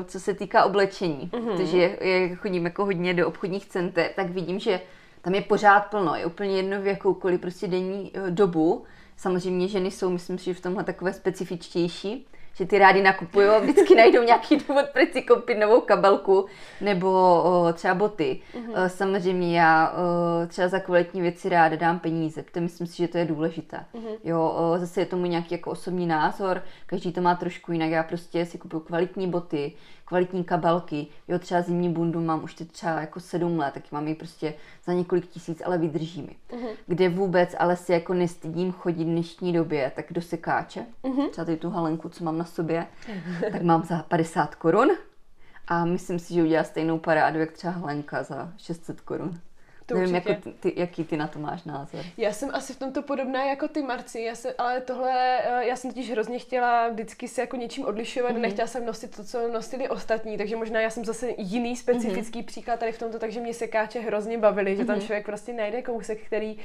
co 0.05 0.19
se 0.19 0.33
týká 0.33 0.65
oblečení, 0.65 1.29
mm-hmm. 1.33 1.45
protože 1.45 1.97
jak 2.01 2.39
chodím 2.39 2.65
jako 2.65 2.85
hodně 2.85 3.13
do 3.13 3.27
obchodních 3.27 3.65
center, 3.65 4.11
tak 4.15 4.29
vidím, 4.29 4.59
že 4.59 4.81
tam 5.21 5.35
je 5.35 5.41
pořád 5.41 5.79
plno, 5.79 6.15
je 6.15 6.25
úplně 6.25 6.57
jedno 6.57 6.81
v 6.81 6.87
jakoukoliv 6.87 7.41
prostě 7.41 7.67
denní 7.67 8.11
uh, 8.11 8.29
dobu. 8.29 8.85
Samozřejmě 9.17 9.67
ženy 9.67 9.91
jsou, 9.91 10.09
myslím 10.09 10.37
si, 10.37 10.45
že 10.45 10.53
v 10.53 10.61
tomhle 10.61 10.83
takové 10.83 11.13
specifičtější, 11.13 12.27
že 12.59 12.65
ty 12.65 12.79
rádi 12.79 13.01
nakupují 13.01 13.47
a 13.47 13.59
vždycky 13.59 13.95
najdou 13.95 14.23
nějaký 14.23 14.57
důvod, 14.57 14.85
proč 14.93 15.13
si 15.13 15.21
koupit 15.21 15.55
novou 15.55 15.81
kabelku 15.81 16.45
nebo 16.81 17.11
o, 17.43 17.73
třeba 17.73 17.93
boty. 17.93 18.39
Mm-hmm. 18.53 18.87
Samozřejmě 18.87 19.59
já 19.59 19.89
o, 19.91 20.47
třeba 20.47 20.67
za 20.67 20.79
kvalitní 20.79 21.21
věci 21.21 21.49
ráda 21.49 21.75
dám 21.75 21.99
peníze, 21.99 22.43
protože 22.43 22.61
myslím 22.61 22.87
si, 22.87 22.97
že 22.97 23.07
to 23.07 23.17
je 23.17 23.25
důležité. 23.25 23.77
Mm-hmm. 23.77 24.17
Jo, 24.23 24.55
o, 24.57 24.77
zase 24.77 25.01
je 25.01 25.05
tomu 25.05 25.25
nějaký 25.25 25.53
jako 25.53 25.71
osobní 25.71 26.07
názor, 26.07 26.63
každý 26.85 27.11
to 27.11 27.21
má 27.21 27.35
trošku 27.35 27.71
jinak. 27.71 27.89
Já 27.89 28.03
prostě 28.03 28.45
si 28.45 28.57
kupuju 28.57 28.79
kvalitní 28.79 29.27
boty, 29.27 29.71
kvalitní 30.05 30.43
kabelky. 30.43 31.07
Jo, 31.27 31.39
třeba 31.39 31.61
zimní 31.61 31.89
bundu 31.89 32.21
mám 32.21 32.43
už 32.43 32.53
teď 32.53 32.71
třeba 32.71 33.01
jako 33.01 33.19
sedm 33.19 33.59
let, 33.59 33.73
tak 33.73 33.83
mám 33.91 34.07
ji 34.07 34.15
prostě 34.15 34.53
za 34.85 34.93
několik 34.93 35.27
tisíc, 35.27 35.61
ale 35.65 35.77
vydrží 35.77 36.21
mi. 36.21 36.57
Uh-huh. 36.57 36.69
Kde 36.87 37.09
vůbec 37.09 37.55
ale 37.59 37.75
si 37.75 37.91
jako 37.91 38.13
nestydím 38.13 38.71
chodit 38.71 39.03
v 39.03 39.07
dnešní 39.07 39.53
době, 39.53 39.91
tak 39.95 40.05
do 40.09 40.21
sekáče. 40.21 40.85
Uh-huh. 41.03 41.29
Třeba 41.29 41.45
tady 41.45 41.57
tu 41.57 41.69
halenku, 41.69 42.09
co 42.09 42.23
mám 42.23 42.37
na 42.37 42.45
sobě, 42.49 42.87
tak 43.51 43.61
mám 43.61 43.83
za 43.83 44.03
50 44.03 44.55
korun. 44.55 44.89
A 45.67 45.85
myslím 45.85 46.19
si, 46.19 46.33
že 46.33 46.43
udělá 46.43 46.63
stejnou 46.63 46.99
parádu, 46.99 47.39
jak 47.39 47.51
třeba 47.51 47.73
Helenka 47.73 48.23
za 48.23 48.53
600 48.57 49.01
korun. 49.01 49.39
To 49.89 49.95
Nevím, 49.95 50.15
jako 50.15 50.35
ty, 50.59 50.73
jaký 50.75 51.03
ty 51.03 51.17
na 51.17 51.27
to 51.27 51.39
máš 51.39 51.63
názor. 51.63 52.05
Já 52.17 52.33
jsem 52.33 52.49
asi 52.53 52.73
v 52.73 52.79
tomto 52.79 53.01
podobná 53.01 53.45
jako 53.45 53.67
ty, 53.67 53.81
Marci, 53.81 54.21
já 54.21 54.35
se, 54.35 54.53
ale 54.53 54.81
tohle, 54.81 55.39
eh, 55.39 55.67
já 55.67 55.75
jsem 55.75 55.91
totiž 55.91 56.11
hrozně 56.11 56.39
chtěla 56.39 56.89
vždycky 56.89 57.27
se 57.27 57.41
jako 57.41 57.57
něčím 57.57 57.85
odlišovat, 57.85 58.31
mm-hmm. 58.31 58.39
nechtěla 58.39 58.67
jsem 58.67 58.85
nosit 58.85 59.15
to, 59.15 59.23
co 59.23 59.47
nosili 59.47 59.89
ostatní, 59.89 60.37
takže 60.37 60.55
možná 60.55 60.81
já 60.81 60.89
jsem 60.89 61.05
zase 61.05 61.27
jiný 61.37 61.75
specifický 61.75 62.39
mm-hmm. 62.39 62.45
příklad 62.45 62.79
tady 62.79 62.91
v 62.91 62.99
tomto, 62.99 63.19
takže 63.19 63.39
mě 63.39 63.53
sekáče 63.53 63.99
hrozně 63.99 64.37
bavily, 64.37 64.75
že 64.75 64.83
mm-hmm. 64.83 64.87
tam 64.87 64.95
mhm. 64.95 65.05
člověk 65.05 65.25
prostě 65.25 65.53
najde 65.53 65.81
kousek, 65.81 66.25
který 66.25 66.55
uh, 66.55 66.59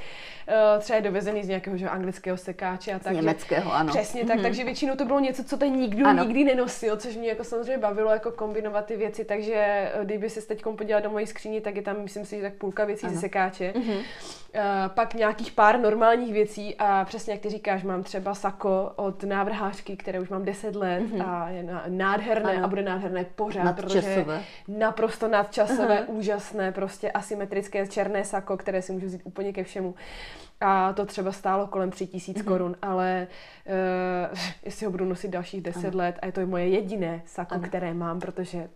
třeba 0.79 0.97
je 0.97 1.01
dovezený 1.01 1.43
z 1.43 1.47
nějakého 1.47 1.77
že, 1.77 1.89
anglického 1.89 2.37
sekáče 2.37 2.93
a 2.93 2.99
tak. 2.99 3.13
Z 3.13 3.15
německého, 3.15 3.73
ano. 3.73 3.93
Přesně 3.93 4.23
mm-hmm. 4.23 4.27
tak, 4.27 4.35
mhm. 4.35 4.43
takže 4.43 4.63
většinou 4.63 4.95
to 4.95 5.05
bylo 5.05 5.19
něco, 5.19 5.43
co 5.43 5.57
ten 5.57 5.75
nikdo 5.75 6.07
ano. 6.07 6.23
nikdy 6.23 6.43
nenosil, 6.43 6.97
což 6.97 7.15
mě 7.15 7.29
jako 7.29 7.43
samozřejmě 7.43 7.77
bavilo 7.77 8.11
jako 8.11 8.31
kombinovat 8.31 8.85
ty 8.85 8.95
věci, 8.97 9.25
takže 9.25 9.55
eh, 9.55 10.05
kdyby 10.05 10.29
se 10.29 10.41
teď 10.41 10.63
podíval 10.77 11.01
do 11.01 11.09
mojí 11.09 11.27
skříni, 11.27 11.61
tak 11.61 11.75
je 11.75 11.81
tam, 11.81 12.01
myslím 12.03 12.25
si, 12.25 12.35
že 12.35 12.41
tak 12.41 12.53
půlka 12.53 12.85
věcí 12.85 13.05
ano. 13.05 13.14
Ze 13.15 13.21
sekáče. 13.21 13.73
Mm-hmm. 13.75 13.97
Uh, 13.97 14.61
pak 14.87 15.13
nějakých 15.13 15.51
pár 15.51 15.79
normálních 15.79 16.33
věcí 16.33 16.75
a 16.79 17.05
přesně 17.05 17.33
jak 17.33 17.41
ty 17.41 17.49
říkáš, 17.49 17.83
mám 17.83 18.03
třeba 18.03 18.35
sako 18.35 18.91
od 18.95 19.23
návrhářky, 19.23 19.97
které 19.97 20.19
už 20.19 20.29
mám 20.29 20.45
10 20.45 20.75
let 20.75 21.01
mm-hmm. 21.01 21.29
a 21.29 21.49
je 21.49 21.81
nádherné 21.87 22.53
ano. 22.53 22.65
a 22.65 22.67
bude 22.67 22.81
nádherné 22.81 23.25
pořád, 23.35 23.63
nadčasové. 23.63 24.23
protože 24.23 24.43
naprosto 24.67 25.27
nadčasové, 25.27 26.01
uh-huh. 26.01 26.15
úžasné, 26.15 26.71
prostě 26.71 27.11
asymetrické 27.11 27.87
černé 27.87 28.25
sako, 28.25 28.57
které 28.57 28.81
si 28.81 28.91
můžu 28.91 29.05
vzít 29.05 29.21
úplně 29.23 29.53
ke 29.53 29.63
všemu. 29.63 29.95
A 30.61 30.93
to 30.93 31.05
třeba 31.05 31.31
stálo 31.31 31.67
kolem 31.67 31.91
3000 31.91 32.39
mm-hmm. 32.39 32.47
korun, 32.47 32.75
ale 32.81 33.27
uh, 34.31 34.37
jestli 34.65 34.85
ho 34.85 34.91
budu 34.91 35.05
nosit 35.05 35.27
dalších 35.27 35.61
10 35.61 35.87
ano. 35.87 35.97
let 35.97 36.19
a 36.21 36.25
je 36.25 36.31
to 36.31 36.45
moje 36.45 36.67
jediné 36.67 37.21
sako, 37.25 37.55
ano. 37.55 37.63
které 37.63 37.93
mám, 37.93 38.19
protože 38.19 38.67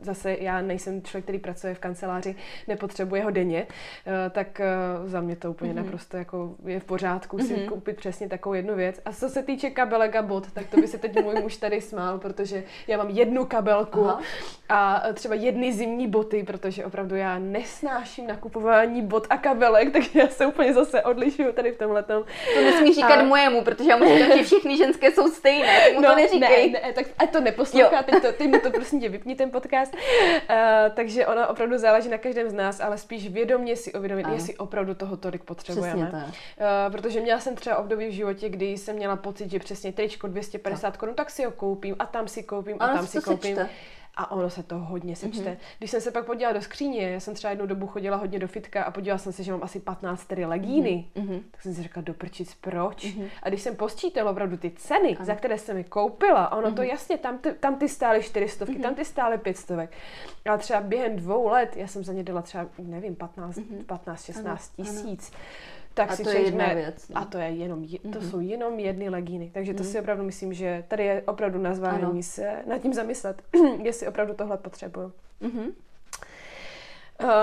zase 0.00 0.36
já 0.40 0.60
nejsem 0.60 1.02
člověk, 1.02 1.24
který 1.24 1.38
pracuje 1.38 1.74
v 1.74 1.78
kanceláři, 1.78 2.34
nepotřebuje 2.68 3.24
ho 3.24 3.30
denně, 3.30 3.66
eh, 4.06 4.30
tak 4.30 4.60
eh, 4.60 4.66
za 5.04 5.20
mě 5.20 5.36
to 5.36 5.50
úplně 5.50 5.72
mm-hmm. 5.72 5.76
naprosto 5.76 6.16
jako 6.16 6.54
je 6.64 6.80
v 6.80 6.84
pořádku 6.84 7.36
mm-hmm. 7.36 7.60
si 7.60 7.66
koupit 7.66 7.96
přesně 7.96 8.28
takovou 8.28 8.54
jednu 8.54 8.74
věc. 8.74 9.00
A 9.04 9.12
co 9.12 9.28
se 9.28 9.42
týče 9.42 9.70
kabelek 9.70 10.16
a 10.16 10.22
bot, 10.22 10.52
tak 10.52 10.66
to 10.66 10.80
by 10.80 10.88
se 10.88 10.98
teď 10.98 11.22
můj 11.24 11.34
muž 11.34 11.56
tady 11.56 11.80
smál, 11.80 12.18
protože 12.18 12.64
já 12.86 12.98
mám 12.98 13.10
jednu 13.10 13.44
kabelku 13.44 14.04
Aha. 14.04 14.20
a 14.68 15.02
třeba 15.14 15.34
jedny 15.34 15.72
zimní 15.72 16.06
boty, 16.06 16.42
protože 16.42 16.84
opravdu 16.84 17.16
já 17.16 17.38
nesnáším 17.38 18.26
nakupování 18.26 19.02
bot 19.02 19.26
a 19.30 19.36
kabelek, 19.36 19.92
takže 19.92 20.18
já 20.18 20.28
se 20.28 20.46
úplně 20.46 20.74
zase 20.74 21.02
odlišuju 21.02 21.52
tady 21.52 21.72
v 21.72 21.78
tomhle. 21.78 22.02
To 22.02 22.24
nesmíš 22.56 22.96
říkat 22.96 23.16
a... 23.16 23.22
mojemu, 23.22 23.64
protože 23.64 23.90
já 23.90 23.96
musím 23.96 24.18
říkat, 24.18 24.36
že 24.36 24.42
všechny 24.42 24.76
ženské 24.76 25.10
jsou 25.10 25.28
stejné, 25.28 25.92
mu 25.94 26.00
no, 26.00 26.10
to 26.10 26.16
neříkej. 26.16 26.70
Ne, 26.70 26.80
ne, 26.86 26.92
tak 26.92 27.06
a 27.18 27.26
to 27.26 27.40
neposlouchá, 27.40 28.02
teď 28.02 28.22
to, 28.22 28.32
ty 28.32 28.48
mu 28.48 28.60
to 28.60 28.70
prosím 28.70 29.00
tě 29.00 29.08
vypni 29.08 29.34
ten 29.34 29.50
podcast 29.50 29.67
podcast. 29.68 29.94
Uh, 29.94 30.94
takže 30.94 31.26
ono 31.26 31.48
opravdu 31.48 31.78
záleží 31.78 32.08
na 32.08 32.18
každém 32.18 32.50
z 32.50 32.52
nás, 32.52 32.80
ale 32.80 32.98
spíš 32.98 33.28
vědomě 33.28 33.76
si 33.76 33.92
uvědomit, 33.92 34.24
ano. 34.24 34.34
jestli 34.34 34.56
opravdu 34.56 34.94
toho 34.94 35.16
tolik 35.16 35.44
potřebujeme. 35.44 36.12
Uh, 36.12 36.92
protože 36.92 37.20
měla 37.20 37.40
jsem 37.40 37.54
třeba 37.54 37.76
období 37.76 38.08
v 38.08 38.12
životě, 38.12 38.48
kdy 38.48 38.66
jsem 38.66 38.96
měla 38.96 39.16
pocit, 39.16 39.50
že 39.50 39.58
přesně 39.58 39.92
tričko 39.92 40.26
250 40.26 40.96
korun, 40.96 41.14
tak 41.14 41.30
si 41.30 41.44
ho 41.44 41.50
koupím 41.50 41.96
a 41.98 42.06
tam 42.06 42.28
si 42.28 42.42
koupím 42.42 42.76
a 42.80 42.88
tam 42.88 43.06
si 43.06 43.20
koupím. 43.20 43.56
Sečte. 43.56 43.68
A 44.18 44.30
ono 44.30 44.50
se 44.50 44.62
to 44.62 44.78
hodně 44.78 45.16
sečte. 45.16 45.50
Mm-hmm. 45.50 45.56
Když 45.78 45.90
jsem 45.90 46.00
se 46.00 46.10
pak 46.10 46.26
podívala 46.26 46.52
do 46.52 46.62
skříně, 46.62 47.10
já 47.10 47.20
jsem 47.20 47.34
třeba 47.34 47.50
jednu 47.50 47.66
dobu 47.66 47.86
chodila 47.86 48.16
hodně 48.16 48.38
do 48.38 48.48
fitka 48.48 48.82
a 48.82 48.90
podívala 48.90 49.18
jsem 49.18 49.32
se, 49.32 49.42
že 49.42 49.52
mám 49.52 49.62
asi 49.62 49.80
15 49.80 50.24
tedy 50.24 50.44
legíny, 50.44 51.08
mm-hmm. 51.16 51.42
tak 51.50 51.62
jsem 51.62 51.74
si 51.74 51.82
řekla, 51.82 52.02
doprčit, 52.02 52.48
proč? 52.60 53.04
Mm-hmm. 53.04 53.28
A 53.42 53.48
když 53.48 53.62
jsem 53.62 53.76
posčítala 53.76 54.30
opravdu 54.30 54.56
ty 54.56 54.70
ceny, 54.70 55.16
ano. 55.16 55.26
za 55.26 55.34
které 55.34 55.58
jsem 55.58 55.76
mi 55.76 55.84
koupila, 55.84 56.52
ono 56.52 56.68
mm-hmm. 56.68 56.74
to 56.74 56.82
jasně, 56.82 57.18
tam 57.18 57.38
ty, 57.38 57.52
tam 57.52 57.76
ty 57.76 57.88
stály 57.88 58.22
400, 58.22 58.64
mm-hmm. 58.64 58.82
tam 58.82 58.94
ty 58.94 59.04
stály 59.04 59.38
500. 59.38 59.90
A 60.50 60.56
třeba 60.56 60.80
během 60.80 61.16
dvou 61.16 61.48
let, 61.48 61.76
já 61.76 61.86
jsem 61.86 62.04
za 62.04 62.12
ně 62.12 62.22
dala 62.22 62.42
třeba, 62.42 62.66
nevím, 62.78 63.16
15, 63.16 63.56
mm-hmm. 63.56 63.84
15 63.84 64.24
16 64.24 64.72
tisíc. 64.76 65.32
Ano 65.34 65.77
tak 65.98 66.10
a 66.10 66.16
si 66.16 66.24
to 66.24 66.30
je 66.30 66.40
jedna 66.40 66.74
věc. 66.74 67.08
No. 67.08 67.20
A 67.20 67.24
to 67.24 67.38
je 67.38 67.48
jenom, 67.48 67.84
to 67.84 67.88
mm-hmm. 67.88 68.30
jsou 68.30 68.40
jenom 68.40 68.78
jedny 68.78 69.08
legíny. 69.08 69.50
Takže 69.54 69.74
to 69.74 69.82
mm-hmm. 69.82 69.90
si 69.90 70.00
opravdu 70.00 70.24
myslím, 70.24 70.52
že 70.52 70.84
tady 70.88 71.04
je 71.04 71.22
opravdu 71.26 71.58
na 71.58 71.74
zvážení 71.74 72.22
se 72.22 72.62
nad 72.66 72.78
tím 72.78 72.94
zamyslet, 72.94 73.42
jestli 73.82 74.08
opravdu 74.08 74.34
tohle 74.34 74.56
potřebuju. 74.56 75.12
Mm-hmm. 75.42 75.72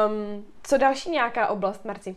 Um, 0.07 0.45
co 0.63 0.77
další 0.77 1.11
nějaká 1.11 1.47
oblast, 1.47 1.85
Marci? 1.85 2.15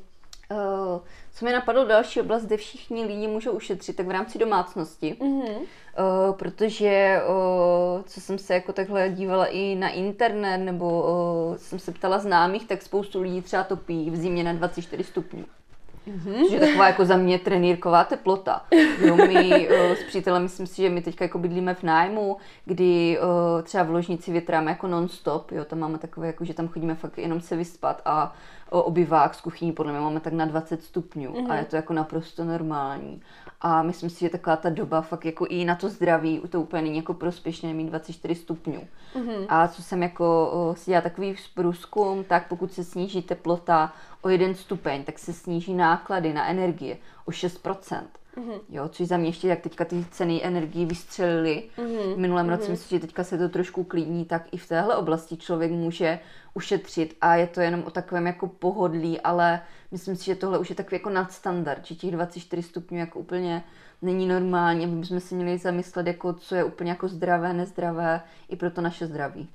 Uh, 0.51 1.01
co 1.35 1.44
mi 1.44 1.53
napadlo 1.53 1.85
další 1.85 2.20
oblast, 2.20 2.44
kde 2.44 2.57
všichni 2.57 3.05
lidi 3.05 3.27
můžou 3.27 3.53
ušetřit, 3.53 3.96
tak 3.96 4.07
v 4.07 4.11
rámci 4.11 4.38
domácnosti. 4.38 5.16
Mm-hmm. 5.20 5.57
Uh, 5.59 6.37
protože 6.37 7.20
uh, 7.29 8.03
co 8.03 8.20
jsem 8.20 8.38
se 8.38 8.55
jako 8.55 8.72
takhle 8.72 9.09
dívala 9.09 9.46
i 9.46 9.74
na 9.74 9.88
internet, 9.88 10.59
nebo 10.59 11.03
uh, 11.03 11.57
jsem 11.57 11.79
se 11.79 11.92
ptala 11.92 12.18
známých, 12.18 12.68
tak 12.68 12.83
spoustu 12.83 13.22
lidí 13.22 13.42
třeba 13.42 13.64
topí 13.64 14.11
v 14.11 14.16
zimě 14.16 14.44
na 14.44 14.53
24 14.53 15.05
stupňů. 15.05 15.44
Mm-hmm. 16.09 16.44
Což 16.44 16.53
je 16.53 16.61
taková 16.61 16.87
jako 16.87 17.05
za 17.05 17.16
mě 17.16 17.38
trenýrková 17.38 18.05
teplota. 18.05 18.62
Jo, 19.01 19.16
my 19.16 19.68
uh, 19.68 19.77
s 19.97 20.03
přítelem, 20.03 20.42
myslím 20.42 20.66
si, 20.66 20.83
že 20.83 20.90
my 20.90 21.03
teďka 21.03 21.25
jako 21.25 21.38
bydlíme 21.38 21.75
v 21.75 21.83
nájmu, 21.83 22.37
kdy 22.64 23.18
uh, 23.18 23.62
třeba 23.62 23.85
v 23.85 23.90
ložnici 23.90 24.33
větráme 24.33 24.71
jako 24.71 24.87
non-stop, 24.87 25.53
jo, 25.53 25.64
tam 25.64 25.79
máme 25.79 25.99
takové, 25.99 26.27
jako, 26.27 26.44
že 26.44 26.55
tam 26.55 26.68
chodíme 26.68 26.94
fakt 26.94 27.18
jenom 27.18 27.40
se 27.40 27.57
vyspat 27.57 28.03
a 28.05 28.33
uh, 28.73 28.81
obyvák 28.85 29.35
z 29.35 29.40
kuchyní 29.40 29.73
podle 29.73 29.92
mě 29.92 30.01
máme 30.01 30.21
tak 30.21 30.33
na 30.33 30.44
20 30.44 30.83
stupňů 30.83 31.33
mm-hmm. 31.33 31.51
a 31.51 31.57
je 31.57 31.64
to 31.64 31.77
jako 31.77 31.92
naprosto 31.92 32.44
normální. 32.44 33.23
A 33.61 33.83
myslím 33.83 34.11
si, 34.11 34.21
že 34.21 34.29
taková 34.29 34.57
ta 34.57 34.71
doba 34.71 35.01
fakt 35.01 35.25
jako 35.25 35.47
i 35.47 35.64
na 35.64 35.75
to 35.75 35.88
zdraví, 35.88 36.42
to 36.51 36.61
úplně 36.61 36.83
není 36.83 36.97
jako 36.97 37.14
prospěšné 37.14 37.75
mít 37.75 37.88
24 37.88 38.35
stupňů. 38.35 38.81
Mm-hmm. 39.14 39.47
A 39.49 39.68
co 39.68 39.83
jsem 39.83 40.03
jako 40.03 40.53
uh, 40.68 40.75
si 40.75 40.90
dělala 40.90 41.03
takový 41.03 41.35
průzkum, 41.55 42.25
tak 42.25 42.49
pokud 42.49 42.73
se 42.73 42.85
sníží 42.85 43.23
teplota 43.23 43.92
o 44.23 44.29
jeden 44.29 44.55
stupeň, 44.55 45.05
tak 45.05 45.18
se 45.18 45.33
sníží 45.33 45.75
náklady 45.75 46.33
na 46.33 46.47
energie 46.47 46.97
o 47.25 47.31
6%. 47.31 48.03
Mm-hmm. 48.38 48.61
Jo, 48.68 48.88
což 48.88 49.07
za 49.07 49.16
mě 49.16 49.29
ještě, 49.29 49.48
jak 49.48 49.61
teďka 49.61 49.85
ty 49.85 50.07
ceny 50.11 50.40
energii 50.44 50.87
vystřelily 50.87 51.62
mm-hmm. 51.77 52.14
v 52.14 52.18
minulém 52.18 52.46
mm-hmm. 52.46 52.51
roce, 52.51 52.70
myslím, 52.70 52.98
že 52.98 53.07
teďka 53.07 53.24
se 53.24 53.38
to 53.38 53.48
trošku 53.48 53.85
klidní, 53.85 54.24
tak 54.24 54.42
i 54.53 54.57
v 54.57 54.68
téhle 54.68 54.96
oblasti 54.96 55.37
člověk 55.37 55.70
může 55.70 56.18
ušetřit 56.55 57.16
a 57.20 57.35
je 57.35 57.46
to 57.46 57.61
jenom 57.61 57.83
o 57.87 57.90
takovém 57.90 58.27
jako 58.27 58.46
pohodlí, 58.46 59.20
ale 59.20 59.61
myslím 59.90 60.16
si, 60.16 60.24
že 60.24 60.35
tohle 60.35 60.59
už 60.59 60.70
je 60.70 60.77
takový 60.77 60.94
jako 60.96 61.11
nadstandard, 61.11 61.87
že 61.87 61.94
těch 61.94 62.11
24 62.11 62.62
stupňů 62.62 62.98
jako 62.98 63.18
úplně 63.18 63.64
není 64.03 64.27
normální, 64.27 64.85
aby 64.85 65.07
jsme 65.07 65.20
si 65.20 65.35
měli 65.35 65.59
zamyslet, 65.59 66.07
jako 66.07 66.33
co 66.33 66.55
je 66.55 66.64
úplně 66.64 66.90
jako 66.90 67.09
zdravé, 67.09 67.53
nezdravé 67.53 68.20
i 68.48 68.57
pro 68.57 68.70
to 68.70 68.81
naše 68.81 69.07
zdraví. 69.07 69.48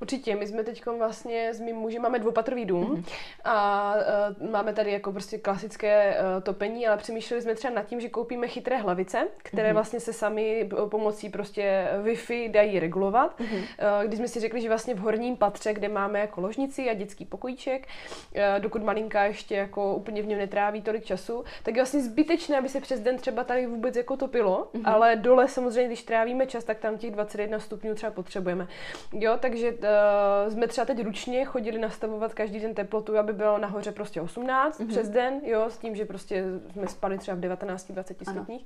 Určitě, 0.00 0.36
my 0.36 0.46
jsme 0.46 0.64
teď 0.64 0.86
vlastně 0.98 1.54
s 1.54 1.60
mým 1.60 1.76
mužem 1.76 2.02
máme 2.02 2.18
dvoupatrový 2.18 2.64
dům 2.64 2.84
mm-hmm. 2.84 3.04
a 3.44 3.94
uh, 4.40 4.50
máme 4.50 4.72
tady 4.72 4.92
jako 4.92 5.12
prostě 5.12 5.38
klasické 5.38 6.16
uh, 6.16 6.42
topení, 6.42 6.86
ale 6.86 6.96
přemýšleli 6.96 7.42
jsme 7.42 7.54
třeba 7.54 7.74
nad 7.74 7.86
tím, 7.86 8.00
že 8.00 8.08
koupíme 8.08 8.48
chytré 8.48 8.76
hlavice, 8.76 9.28
které 9.36 9.70
mm-hmm. 9.70 9.74
vlastně 9.74 10.00
se 10.00 10.12
sami 10.12 10.70
pomocí 10.88 11.28
prostě 11.28 11.88
Wi-Fi 12.02 12.50
dají 12.50 12.80
regulovat. 12.80 13.40
Mm-hmm. 13.40 13.58
Uh, 13.58 14.06
když 14.06 14.18
jsme 14.18 14.28
si 14.28 14.40
řekli, 14.40 14.60
že 14.60 14.68
vlastně 14.68 14.94
v 14.94 14.98
horním 14.98 15.36
patře, 15.36 15.74
kde 15.74 15.88
máme 15.88 16.20
jako 16.20 16.40
ložnici 16.40 16.90
a 16.90 16.94
dětský 16.94 17.24
pokojíček, 17.24 17.86
uh, 17.86 18.40
dokud 18.58 18.82
malinká 18.82 19.24
ještě 19.24 19.54
jako 19.54 19.94
úplně 19.94 20.22
v 20.22 20.26
něm 20.26 20.38
netráví 20.38 20.82
tolik 20.82 21.04
času, 21.04 21.44
tak 21.62 21.76
je 21.76 21.82
vlastně 21.82 22.00
zbytečné, 22.00 22.58
aby 22.58 22.68
se 22.68 22.80
přes 22.80 23.00
den 23.00 23.16
třeba 23.16 23.44
tady 23.44 23.66
vůbec 23.66 23.96
jako 23.96 24.16
topilo, 24.16 24.68
mm-hmm. 24.74 24.82
ale 24.84 25.16
dole 25.16 25.48
samozřejmě, 25.48 25.86
když 25.86 26.02
trávíme 26.02 26.46
čas, 26.46 26.64
tak 26.64 26.78
tam 26.78 26.98
těch 26.98 27.10
21 27.10 27.58
stupňů 27.58 27.94
třeba 27.94 28.12
potřebujeme. 28.12 28.68
Jo, 29.12 29.36
takže 29.40 29.72
uh, 29.84 30.52
jsme 30.52 30.66
třeba 30.66 30.84
teď 30.84 31.02
ručně 31.04 31.44
chodili 31.44 31.78
nastavovat 31.78 32.34
každý 32.34 32.60
den 32.60 32.74
teplotu, 32.74 33.18
aby 33.18 33.32
bylo 33.32 33.58
nahoře 33.58 33.92
prostě 33.92 34.20
18 34.20 34.80
mm-hmm. 34.80 34.88
přes 34.88 35.08
den, 35.08 35.40
jo, 35.44 35.64
s 35.70 35.78
tím, 35.78 35.96
že 35.96 36.04
prostě 36.04 36.44
jsme 36.72 36.88
spali 36.88 37.18
třeba 37.18 37.36
v 37.36 37.40
19-20 37.40 38.30
stupních. 38.32 38.64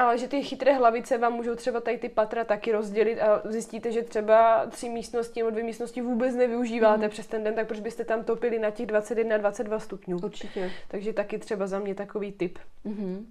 Ale 0.00 0.18
že 0.18 0.28
ty 0.28 0.42
chytré 0.42 0.72
hlavice 0.72 1.18
vám 1.18 1.32
můžou 1.32 1.54
třeba 1.54 1.80
tady 1.80 1.98
ty 1.98 2.08
patra 2.08 2.44
taky 2.44 2.72
rozdělit 2.72 3.20
a 3.20 3.42
zjistíte, 3.44 3.92
že 3.92 4.02
třeba 4.02 4.66
tři 4.66 4.88
místnosti 4.88 5.40
nebo 5.40 5.50
dvě 5.50 5.64
místnosti 5.64 6.02
vůbec 6.02 6.34
nevyužíváte 6.34 7.06
mm-hmm. 7.06 7.10
přes 7.10 7.26
ten 7.26 7.44
den, 7.44 7.54
tak 7.54 7.66
proč 7.66 7.80
byste 7.80 8.04
tam 8.04 8.24
topili 8.24 8.58
na 8.58 8.70
těch 8.70 8.86
21-22 8.86 9.78
stupňů. 9.78 10.18
Určitě. 10.22 10.70
Takže 10.88 11.12
taky 11.12 11.38
třeba 11.38 11.66
za 11.66 11.78
mě 11.78 11.94
takový 11.94 12.32
tip. 12.32 12.58
Mm-hmm. 12.86 13.24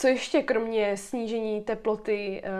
Co 0.00 0.08
ještě 0.08 0.42
kromě 0.42 0.96
snížení 0.96 1.60
teploty 1.60 2.42
eh, 2.44 2.50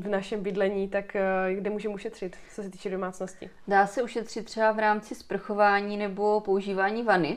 v 0.00 0.08
našem 0.08 0.42
bydlení, 0.42 0.88
tak 0.88 1.16
eh, 1.16 1.54
kde 1.54 1.70
můžeme 1.70 1.94
ušetřit, 1.94 2.36
co 2.54 2.62
se 2.62 2.70
týče 2.70 2.90
domácnosti? 2.90 3.50
Dá 3.68 3.86
se 3.86 4.02
ušetřit 4.02 4.44
třeba 4.44 4.72
v 4.72 4.78
rámci 4.78 5.14
sprchování 5.14 5.96
nebo 5.96 6.40
používání 6.40 7.02
vany. 7.02 7.36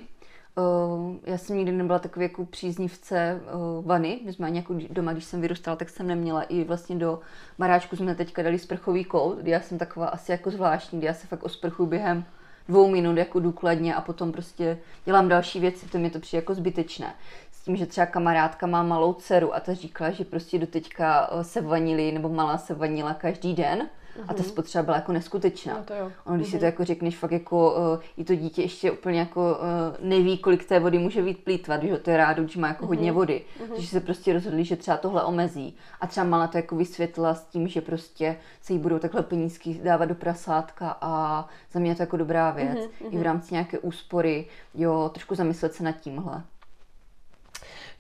Eh, 0.57 1.31
já 1.31 1.37
jsem 1.37 1.57
nikdy 1.57 1.71
nebyla 1.71 1.99
takový 1.99 2.23
jako 2.23 2.45
příznivce 2.45 3.41
vany. 3.81 4.19
Ani 4.43 4.57
jako 4.57 4.75
doma, 4.89 5.13
když 5.13 5.25
jsem 5.25 5.41
vyrůstala, 5.41 5.77
tak 5.77 5.89
jsem 5.89 6.07
neměla. 6.07 6.43
I 6.43 6.63
vlastně 6.63 6.95
do 6.95 7.19
baráčku 7.59 7.95
jsme 7.95 8.15
teďka 8.15 8.43
dali 8.43 8.59
sprchový 8.59 9.05
kout, 9.05 9.37
já 9.43 9.59
jsem 9.59 9.77
taková 9.77 10.07
asi 10.07 10.31
jako 10.31 10.51
zvláštní, 10.51 10.99
kdy 10.99 11.07
já 11.07 11.13
se 11.13 11.27
fakt 11.27 11.43
osprchuji 11.43 11.89
během 11.89 12.25
dvou 12.67 12.87
minut 12.87 13.17
jako 13.17 13.39
důkladně 13.39 13.95
a 13.95 14.01
potom 14.01 14.31
prostě 14.31 14.77
dělám 15.05 15.29
další 15.29 15.59
věci, 15.59 15.89
to 15.89 15.97
mi 15.97 16.09
to 16.09 16.19
přijde 16.19 16.41
jako 16.41 16.53
zbytečné 16.53 17.13
s 17.61 17.63
tím, 17.63 17.75
že 17.75 17.85
třeba 17.85 18.05
kamarádka 18.05 18.67
má 18.67 18.83
malou 18.83 19.13
dceru 19.13 19.55
a 19.55 19.59
ta 19.59 19.73
říkala, 19.73 20.11
že 20.11 20.25
prostě 20.25 20.59
doteďka 20.59 21.29
eh, 21.31 21.43
se 21.43 21.61
vanili 21.61 22.11
nebo 22.11 22.29
malá 22.29 22.57
se 22.57 22.73
vanila 22.73 23.13
každý 23.13 23.53
den. 23.53 23.79
Uh-huh. 23.79 24.25
A 24.27 24.33
ta 24.33 24.41
mhm. 24.41 24.49
spotřeba 24.51 24.83
byla 24.83 24.95
jako 24.95 25.11
neskutečná. 25.11 25.73
No 25.73 25.83
to 25.83 25.93
jo. 25.93 26.11
Ono, 26.25 26.35
když 26.35 26.47
uh-huh. 26.47 26.51
si 26.51 26.57
to 26.57 26.65
mhm. 26.65 26.65
jako 26.65 26.85
řekneš, 26.85 27.17
fakt 27.17 27.31
jako 27.31 27.71
uh, 27.71 27.99
i 28.17 28.23
to 28.23 28.35
dítě 28.35 28.61
ještě 28.61 28.91
úplně 28.91 29.19
jako 29.19 29.41
uh, 29.41 30.07
neví, 30.07 30.37
kolik 30.37 30.65
té 30.65 30.79
vody 30.79 30.97
může 30.97 31.21
být 31.21 31.43
plítvat, 31.43 31.83
že 31.83 31.97
to 31.97 32.09
je 32.09 32.17
rádo, 32.17 32.47
že 32.47 32.59
má 32.59 32.67
jako 32.67 32.87
hodně 32.87 33.11
vody. 33.11 33.41
Uh-huh. 33.59 33.67
Takže 33.67 33.87
se 33.87 33.99
prostě 33.99 34.33
rozhodli, 34.33 34.65
že 34.65 34.75
třeba 34.75 34.97
tohle 34.97 35.23
omezí. 35.23 35.75
A 36.01 36.07
třeba 36.07 36.25
malá 36.25 36.47
to 36.47 36.57
jako 36.57 36.75
vysvětlila 36.75 37.35
s 37.35 37.45
tím, 37.45 37.67
že 37.67 37.81
prostě 37.81 38.37
se 38.61 38.73
jí 38.73 38.79
budou 38.79 38.99
takhle 38.99 39.23
penízky 39.23 39.81
dávat 39.83 40.05
do 40.05 40.15
prasátka 40.15 40.97
a 41.01 41.45
za 41.71 41.79
mě 41.79 41.91
je 41.91 41.95
to 41.95 42.03
jako 42.03 42.17
dobrá 42.17 42.51
věc. 42.51 42.89
I 43.09 43.17
v 43.17 43.21
rámci 43.21 43.53
nějaké 43.53 43.79
úspory, 43.79 44.45
jo, 44.73 45.09
trošku 45.13 45.35
zamyslet 45.35 45.73
se 45.73 45.83
nad 45.83 45.91
tímhle. 45.91 46.43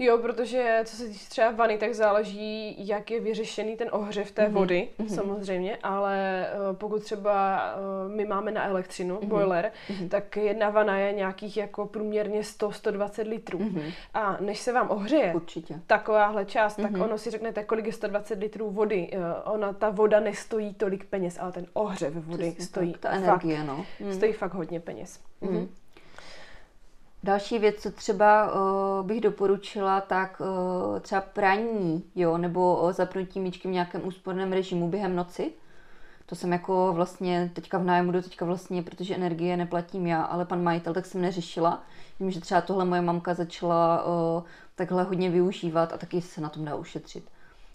Jo, 0.03 0.17
protože 0.17 0.81
co 0.85 0.95
se 0.95 1.07
týče 1.07 1.29
třeba 1.29 1.51
vany, 1.51 1.77
tak 1.77 1.93
záleží, 1.93 2.75
jak 2.87 3.11
je 3.11 3.19
vyřešený 3.19 3.75
ten 3.75 3.87
ohřev 3.91 4.31
té 4.31 4.47
mm-hmm. 4.47 4.51
vody, 4.51 4.89
mm-hmm. 4.99 5.15
samozřejmě, 5.15 5.77
ale 5.83 6.47
uh, 6.69 6.75
pokud 6.75 7.03
třeba 7.03 7.61
uh, 7.75 8.11
my 8.11 8.25
máme 8.25 8.51
na 8.51 8.65
elektřinu, 8.65 9.17
mm-hmm. 9.17 9.27
boiler, 9.27 9.71
mm-hmm. 9.89 10.09
tak 10.09 10.37
jedna 10.37 10.69
vana 10.69 10.97
je 10.97 11.13
nějakých 11.13 11.57
jako 11.57 11.85
průměrně 11.85 12.41
100-120 12.41 13.29
litrů. 13.29 13.59
Mm-hmm. 13.59 13.93
A 14.13 14.37
než 14.39 14.59
se 14.59 14.73
vám 14.73 14.89
ohřeje 14.89 15.33
Určitě. 15.33 15.81
takováhle 15.87 16.45
část, 16.45 16.79
mm-hmm. 16.79 16.81
tak 16.81 16.91
mhm. 16.91 17.01
ono 17.01 17.17
si 17.17 17.29
řeknete, 17.29 17.63
kolik 17.63 17.85
je 17.85 17.93
120 17.93 18.39
litrů 18.39 18.69
vody. 18.69 19.09
Uh, 19.13 19.53
ona, 19.53 19.73
ta 19.73 19.89
voda 19.89 20.19
nestojí 20.19 20.73
tolik 20.73 21.05
peněz, 21.05 21.37
ale 21.39 21.51
ten 21.51 21.65
ohřev 21.73 22.13
vody 22.13 22.43
Přesně 22.43 22.65
stojí 22.65 22.91
tak, 22.91 23.01
ta 23.01 23.09
energie, 23.09 23.57
fakt, 23.57 23.67
no. 23.67 23.85
Mm. 23.99 24.13
stojí 24.13 24.33
fakt 24.33 24.53
hodně 24.53 24.79
peněz. 24.79 25.19
Mm-hmm. 25.41 25.67
Další 27.23 27.59
věc, 27.59 27.75
co 27.81 27.91
třeba 27.91 28.53
uh, 28.53 29.05
bych 29.07 29.21
doporučila, 29.21 30.01
tak 30.01 30.41
uh, 30.41 30.99
třeba 30.99 31.21
praní, 31.21 32.03
jo, 32.15 32.37
nebo 32.37 32.81
uh, 32.81 32.91
zapnutí 32.91 33.39
míčky 33.39 33.67
v 33.67 33.71
nějakém 33.71 34.07
úsporném 34.07 34.51
režimu 34.53 34.89
během 34.89 35.15
noci. 35.15 35.51
To 36.25 36.35
jsem 36.35 36.51
jako 36.51 36.93
vlastně 36.93 37.51
teďka 37.53 37.77
v 37.77 37.83
nájmu 37.83 38.11
do 38.11 38.21
teďka 38.21 38.45
vlastně, 38.45 38.83
protože 38.83 39.15
energie 39.15 39.57
neplatím 39.57 40.07
já, 40.07 40.21
ale 40.21 40.45
pan 40.45 40.63
majitel, 40.63 40.93
tak 40.93 41.05
jsem 41.05 41.21
neřešila. 41.21 41.83
Vím, 42.19 42.31
že 42.31 42.41
třeba 42.41 42.61
tohle 42.61 42.85
moje 42.85 43.01
mamka 43.01 43.33
začala 43.33 44.05
uh, 44.05 44.43
takhle 44.75 45.03
hodně 45.03 45.29
využívat 45.29 45.93
a 45.93 45.97
taky 45.97 46.21
se 46.21 46.41
na 46.41 46.49
tom 46.49 46.65
dá 46.65 46.75
ušetřit. 46.75 47.29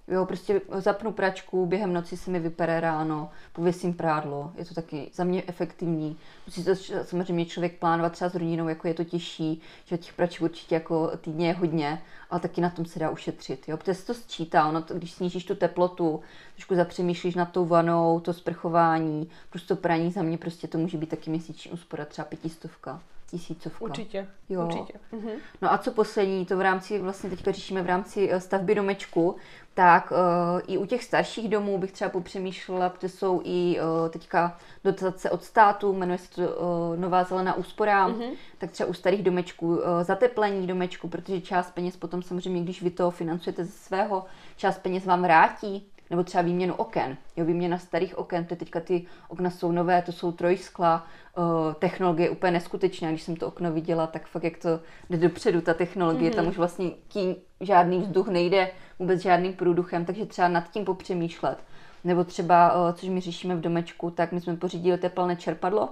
Jo, 0.08 0.26
prostě 0.26 0.60
zapnu 0.74 1.12
pračku, 1.12 1.66
během 1.66 1.92
noci 1.92 2.16
se 2.16 2.30
mi 2.30 2.40
vypere 2.40 2.80
ráno, 2.80 3.30
pověsím 3.52 3.94
prádlo, 3.94 4.52
je 4.58 4.64
to 4.64 4.74
taky 4.74 5.10
za 5.14 5.24
mě 5.24 5.42
efektivní. 5.46 6.16
Musí 6.46 6.64
to 6.64 6.70
samozřejmě 7.02 7.46
člověk 7.46 7.78
plánovat 7.78 8.12
třeba 8.12 8.30
s 8.30 8.34
rodinou, 8.34 8.68
jako 8.68 8.88
je 8.88 8.94
to 8.94 9.04
těžší, 9.04 9.60
že 9.84 9.98
těch 9.98 10.12
praček 10.12 10.42
určitě 10.42 10.74
jako 10.74 11.10
týdně 11.16 11.46
je 11.46 11.54
hodně, 11.54 12.02
ale 12.30 12.40
taky 12.40 12.60
na 12.60 12.70
tom 12.70 12.86
se 12.86 12.98
dá 12.98 13.10
ušetřit. 13.10 13.68
Jo, 13.68 13.76
protože 13.76 13.94
se 13.94 14.06
to 14.06 14.14
sčítá, 14.14 14.68
ono 14.68 14.82
to, 14.82 14.94
když 14.94 15.12
snížíš 15.12 15.44
tu 15.44 15.54
teplotu, 15.54 16.20
trošku 16.54 16.74
zapřemýšlíš 16.74 17.34
nad 17.34 17.52
tou 17.52 17.66
vanou, 17.66 18.20
to 18.20 18.32
sprchování, 18.32 19.30
prostě 19.50 19.74
praní, 19.74 20.12
za 20.12 20.22
mě 20.22 20.38
prostě 20.38 20.68
to 20.68 20.78
může 20.78 20.98
být 20.98 21.10
taky 21.10 21.30
měsíční 21.30 21.70
úspora, 21.70 22.04
třeba 22.04 22.24
pětistovka 22.24 23.02
tisícovka. 23.30 23.84
Určitě, 23.84 24.28
jo. 24.48 24.64
určitě. 24.64 24.98
Mhm. 25.12 25.30
No 25.62 25.72
a 25.72 25.78
co 25.78 25.92
poslední, 25.92 26.46
to 26.46 26.56
v 26.56 26.60
rámci, 26.60 26.98
vlastně 26.98 27.30
teďka 27.30 27.52
řešíme 27.52 27.82
v 27.82 27.86
rámci 27.86 28.28
eh, 28.32 28.40
stavby 28.40 28.74
domečku, 28.74 29.36
tak 29.74 30.10
uh, 30.10 30.60
i 30.66 30.78
u 30.78 30.86
těch 30.86 31.04
starších 31.04 31.48
domů 31.48 31.78
bych 31.78 31.92
třeba 31.92 32.10
popřemýšlela, 32.10 32.88
protože 32.88 33.08
jsou 33.08 33.40
i 33.44 33.80
uh, 33.80 34.08
teďka 34.08 34.58
dotace 34.84 35.30
od 35.30 35.44
státu, 35.44 35.92
jmenuje 35.92 36.18
se 36.18 36.30
to 36.30 36.42
uh, 36.42 36.96
Nová 36.96 37.24
zelená 37.24 37.54
úspora, 37.54 38.08
mm-hmm. 38.08 38.30
tak 38.58 38.70
třeba 38.70 38.88
u 38.88 38.92
starých 38.92 39.22
domečků 39.22 39.68
uh, 39.68 39.82
zateplení 40.02 40.66
domečku, 40.66 41.08
protože 41.08 41.40
část 41.40 41.70
peněz 41.70 41.96
potom 41.96 42.22
samozřejmě, 42.22 42.62
když 42.62 42.82
vy 42.82 42.90
to 42.90 43.10
financujete 43.10 43.64
ze 43.64 43.72
svého, 43.72 44.24
část 44.56 44.78
peněz 44.78 45.04
vám 45.04 45.22
vrátí, 45.22 45.88
nebo 46.10 46.24
třeba 46.24 46.42
výměnu 46.42 46.74
oken. 46.74 47.16
Jo, 47.36 47.44
výměna 47.44 47.78
starých 47.78 48.18
oken, 48.18 48.44
to 48.44 48.56
teďka 48.56 48.80
ty 48.80 49.06
okna 49.28 49.50
jsou 49.50 49.72
nové, 49.72 50.02
to 50.02 50.12
jsou 50.12 50.32
trojskla, 50.32 51.06
uh, 51.38 51.74
technologie 51.74 52.30
úplně 52.30 52.52
neskutečná. 52.52 53.10
Když 53.10 53.22
jsem 53.22 53.36
to 53.36 53.46
okno 53.46 53.72
viděla, 53.72 54.06
tak 54.06 54.26
fakt 54.26 54.44
jak 54.44 54.56
to 54.58 54.80
jde 55.10 55.18
dopředu, 55.18 55.60
ta 55.60 55.74
technologie, 55.74 56.30
mm-hmm. 56.30 56.34
tam 56.34 56.48
už 56.48 56.56
vlastně 56.56 56.90
tím 57.08 57.36
žádný 57.60 57.98
vzduch 57.98 58.28
nejde 58.28 58.70
vůbec 58.98 59.20
žádným 59.20 59.52
průduchem, 59.52 60.04
takže 60.04 60.26
třeba 60.26 60.48
nad 60.48 60.70
tím 60.70 60.84
popřemýšlet. 60.84 61.58
Nebo 62.04 62.24
třeba, 62.24 62.88
uh, 62.88 62.94
což 62.94 63.08
my 63.08 63.20
řešíme 63.20 63.56
v 63.56 63.60
domečku, 63.60 64.10
tak 64.10 64.32
my 64.32 64.40
jsme 64.40 64.56
pořídili 64.56 64.98
teplné 64.98 65.36
čerpadlo. 65.36 65.88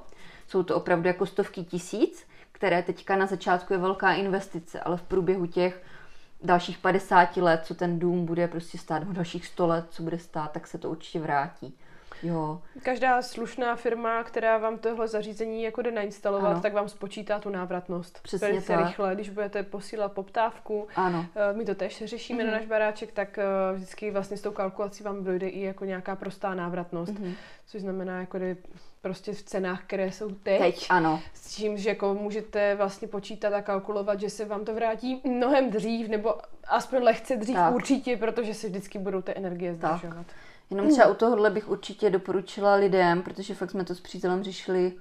Jsou 0.49 0.63
to 0.63 0.77
opravdu 0.77 1.09
jako 1.09 1.27
stovky 1.27 1.65
tisíc, 1.65 2.27
které 2.53 2.83
teďka 2.83 3.17
na 3.17 3.27
začátku 3.27 3.73
je 3.73 3.79
velká 3.79 4.13
investice, 4.13 4.81
ale 4.81 4.97
v 4.97 5.03
průběhu 5.03 5.47
těch 5.47 5.83
dalších 6.45 6.79
50 6.79 7.37
let, 7.37 7.61
co 7.65 7.75
ten 7.75 7.99
dům 7.99 8.27
bude 8.27 8.49
prostě 8.49 8.79
stát, 8.79 8.99
nebo 8.99 9.13
dalších 9.13 9.47
100 9.47 9.67
let, 9.67 9.87
co 9.91 10.03
bude 10.03 10.19
stát, 10.19 10.53
tak 10.53 10.67
se 10.67 10.79
to 10.79 10.91
určitě 10.91 11.21
vrátí. 11.21 11.75
Jo. 12.23 12.63
Každá 12.83 13.23
slušná 13.23 13.77
firma, 13.77 14.25
která 14.25 14.59
vám 14.59 14.79
tohle 14.79 15.09
zařízení 15.09 15.63
jako 15.63 15.83
jde 15.83 15.91
nainstalovat, 15.91 16.51
ano. 16.51 16.61
tak 16.61 16.73
vám 16.73 16.89
spočítá 16.89 17.39
tu 17.39 17.51
návratnost. 17.51 18.21
Přesně 18.23 18.49
Velice 18.49 18.73
tak. 18.73 18.87
rychle, 18.87 19.15
když 19.15 19.31
budete 19.31 19.63
posílat 19.63 20.13
poptávku. 20.13 20.89
Ano. 20.97 21.27
Eh, 21.35 21.53
my 21.53 21.65
to 21.65 21.75
tež 21.75 22.03
řešíme 22.05 22.43
mm-hmm. 22.43 22.47
na 22.47 22.53
náš 22.53 22.67
baráček, 22.67 23.13
tak 23.13 23.39
eh, 23.39 23.45
vždycky 23.75 24.11
vlastně 24.11 24.37
s 24.37 24.43
tou 24.43 24.51
kalkulací 24.51 25.05
vám 25.05 25.25
dojde 25.25 25.49
i 25.49 25.61
jako 25.61 25.85
nějaká 25.85 26.17
prostá 26.17 26.55
návratnost. 26.55 27.13
Mm-hmm. 27.13 27.35
Což 27.67 27.81
znamená, 27.81 28.21
jako 28.21 28.39
prostě 29.05 29.33
v 29.33 29.43
cenách, 29.43 29.83
které 29.87 30.13
jsou 30.13 30.29
teď. 30.29 30.61
Teď, 30.61 30.87
ano. 30.91 31.21
S 31.35 31.55
tím, 31.55 31.79
že 31.79 31.89
jako 31.89 32.15
můžete 32.15 32.75
vlastně 32.75 33.09
počítat 33.09 33.53
a 33.53 33.63
kalkulovat, 33.63 34.21
že 34.21 34.31
se 34.31 34.45
vám 34.45 34.65
to 34.65 34.75
vrátí 34.75 35.21
mnohem 35.25 35.71
dřív, 35.71 36.09
nebo 36.09 36.35
aspoň 36.69 37.03
lehce 37.03 37.37
dřív 37.37 37.55
tak. 37.57 37.75
určitě, 37.75 38.17
protože 38.17 38.55
se 38.55 38.69
vždycky 38.69 38.99
budou 38.99 39.23
ty 39.23 39.33
energie 39.37 39.75
zdržovat. 39.75 40.27
Jenom 40.71 40.89
třeba 40.91 41.07
u 41.07 41.15
tohohle 41.15 41.51
bych 41.51 41.69
určitě 41.69 42.11
doporučila 42.11 42.75
lidem, 42.75 43.23
protože 43.23 43.55
fakt 43.55 43.71
jsme 43.71 43.85
to 43.85 43.95
s 43.95 44.01
přítelem 44.01 44.43
řešili 44.43 44.93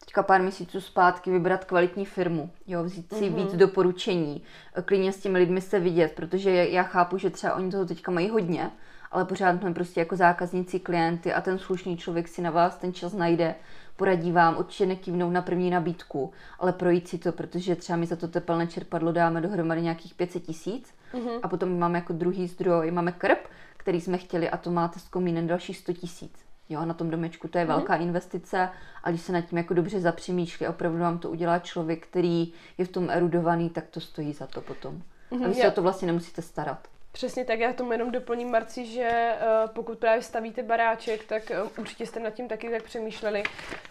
teďka 0.00 0.22
pár 0.22 0.42
měsíců 0.42 0.80
zpátky 0.80 1.30
vybrat 1.30 1.64
kvalitní 1.64 2.04
firmu, 2.04 2.50
jo, 2.66 2.84
vzít 2.84 3.14
si 3.14 3.24
mm-hmm. 3.24 3.34
víc 3.34 3.54
doporučení, 3.54 4.42
klidně 4.84 5.12
s 5.12 5.20
těmi 5.20 5.38
lidmi 5.38 5.60
se 5.60 5.80
vidět, 5.80 6.12
protože 6.12 6.50
já 6.50 6.82
chápu, 6.82 7.18
že 7.18 7.30
třeba 7.30 7.54
oni 7.54 7.70
toho 7.70 7.86
teďka 7.86 8.12
mají 8.12 8.30
hodně, 8.30 8.70
ale 9.10 9.24
pořád 9.24 9.60
jsme 9.60 9.74
prostě 9.74 10.00
jako 10.00 10.16
zákazníci, 10.16 10.80
klienty 10.80 11.32
a 11.32 11.40
ten 11.40 11.58
slušný 11.58 11.96
člověk 11.96 12.28
si 12.28 12.42
na 12.42 12.50
vás 12.50 12.76
ten 12.76 12.92
čas 12.92 13.12
najde, 13.12 13.54
poradí 13.96 14.32
vám, 14.32 14.56
určitě 14.58 14.86
nekývnou 14.86 15.30
na 15.30 15.42
první 15.42 15.70
nabídku, 15.70 16.32
ale 16.58 16.72
projít 16.72 17.08
si 17.08 17.18
to, 17.18 17.32
protože 17.32 17.76
třeba 17.76 17.96
my 17.96 18.06
za 18.06 18.16
to 18.16 18.28
tepelné 18.28 18.66
čerpadlo 18.66 19.12
dáme 19.12 19.40
dohromady 19.40 19.82
nějakých 19.82 20.14
500 20.14 20.42
tisíc 20.42 20.94
mm-hmm. 21.14 21.40
a 21.42 21.48
potom 21.48 21.78
máme 21.78 21.98
jako 21.98 22.12
druhý 22.12 22.48
zdroj, 22.48 22.90
máme 22.90 23.12
krb, 23.12 23.38
který 23.76 24.00
jsme 24.00 24.18
chtěli 24.18 24.50
a 24.50 24.56
to 24.56 24.70
máte 24.70 25.00
s 25.00 25.08
komínem 25.08 25.46
dalších 25.46 25.76
100 25.76 25.92
tisíc. 25.92 26.32
Jo, 26.68 26.84
na 26.84 26.94
tom 26.94 27.10
domečku 27.10 27.48
to 27.48 27.58
je 27.58 27.64
mm-hmm. 27.64 27.68
velká 27.68 27.96
investice 27.96 28.68
a 29.02 29.10
když 29.10 29.22
se 29.22 29.32
nad 29.32 29.40
tím 29.40 29.58
jako 29.58 29.74
dobře 29.74 30.00
zapřemýšlí, 30.00 30.66
opravdu 30.66 30.98
vám 30.98 31.18
to 31.18 31.30
udělá 31.30 31.58
člověk, 31.58 32.06
který 32.06 32.52
je 32.78 32.84
v 32.84 32.88
tom 32.88 33.10
erudovaný, 33.10 33.70
tak 33.70 33.88
to 33.88 34.00
stojí 34.00 34.32
za 34.32 34.46
to 34.46 34.60
potom. 34.60 35.02
Mm-hmm, 35.32 35.44
a 35.44 35.48
vy 35.48 35.54
se 35.54 35.68
o 35.68 35.70
to 35.70 35.82
vlastně 35.82 36.06
nemusíte 36.06 36.42
starat. 36.42 36.88
Přesně 37.12 37.44
tak, 37.44 37.60
já 37.60 37.72
tomu 37.72 37.92
jenom 37.92 38.10
doplním, 38.10 38.50
Marci, 38.50 38.86
že 38.86 39.32
uh, 39.34 39.70
pokud 39.70 39.98
právě 39.98 40.22
stavíte 40.22 40.62
baráček, 40.62 41.24
tak 41.24 41.42
uh, 41.62 41.70
určitě 41.78 42.06
jste 42.06 42.20
nad 42.20 42.30
tím 42.30 42.48
taky 42.48 42.70
tak 42.70 42.82
přemýšleli. 42.82 43.42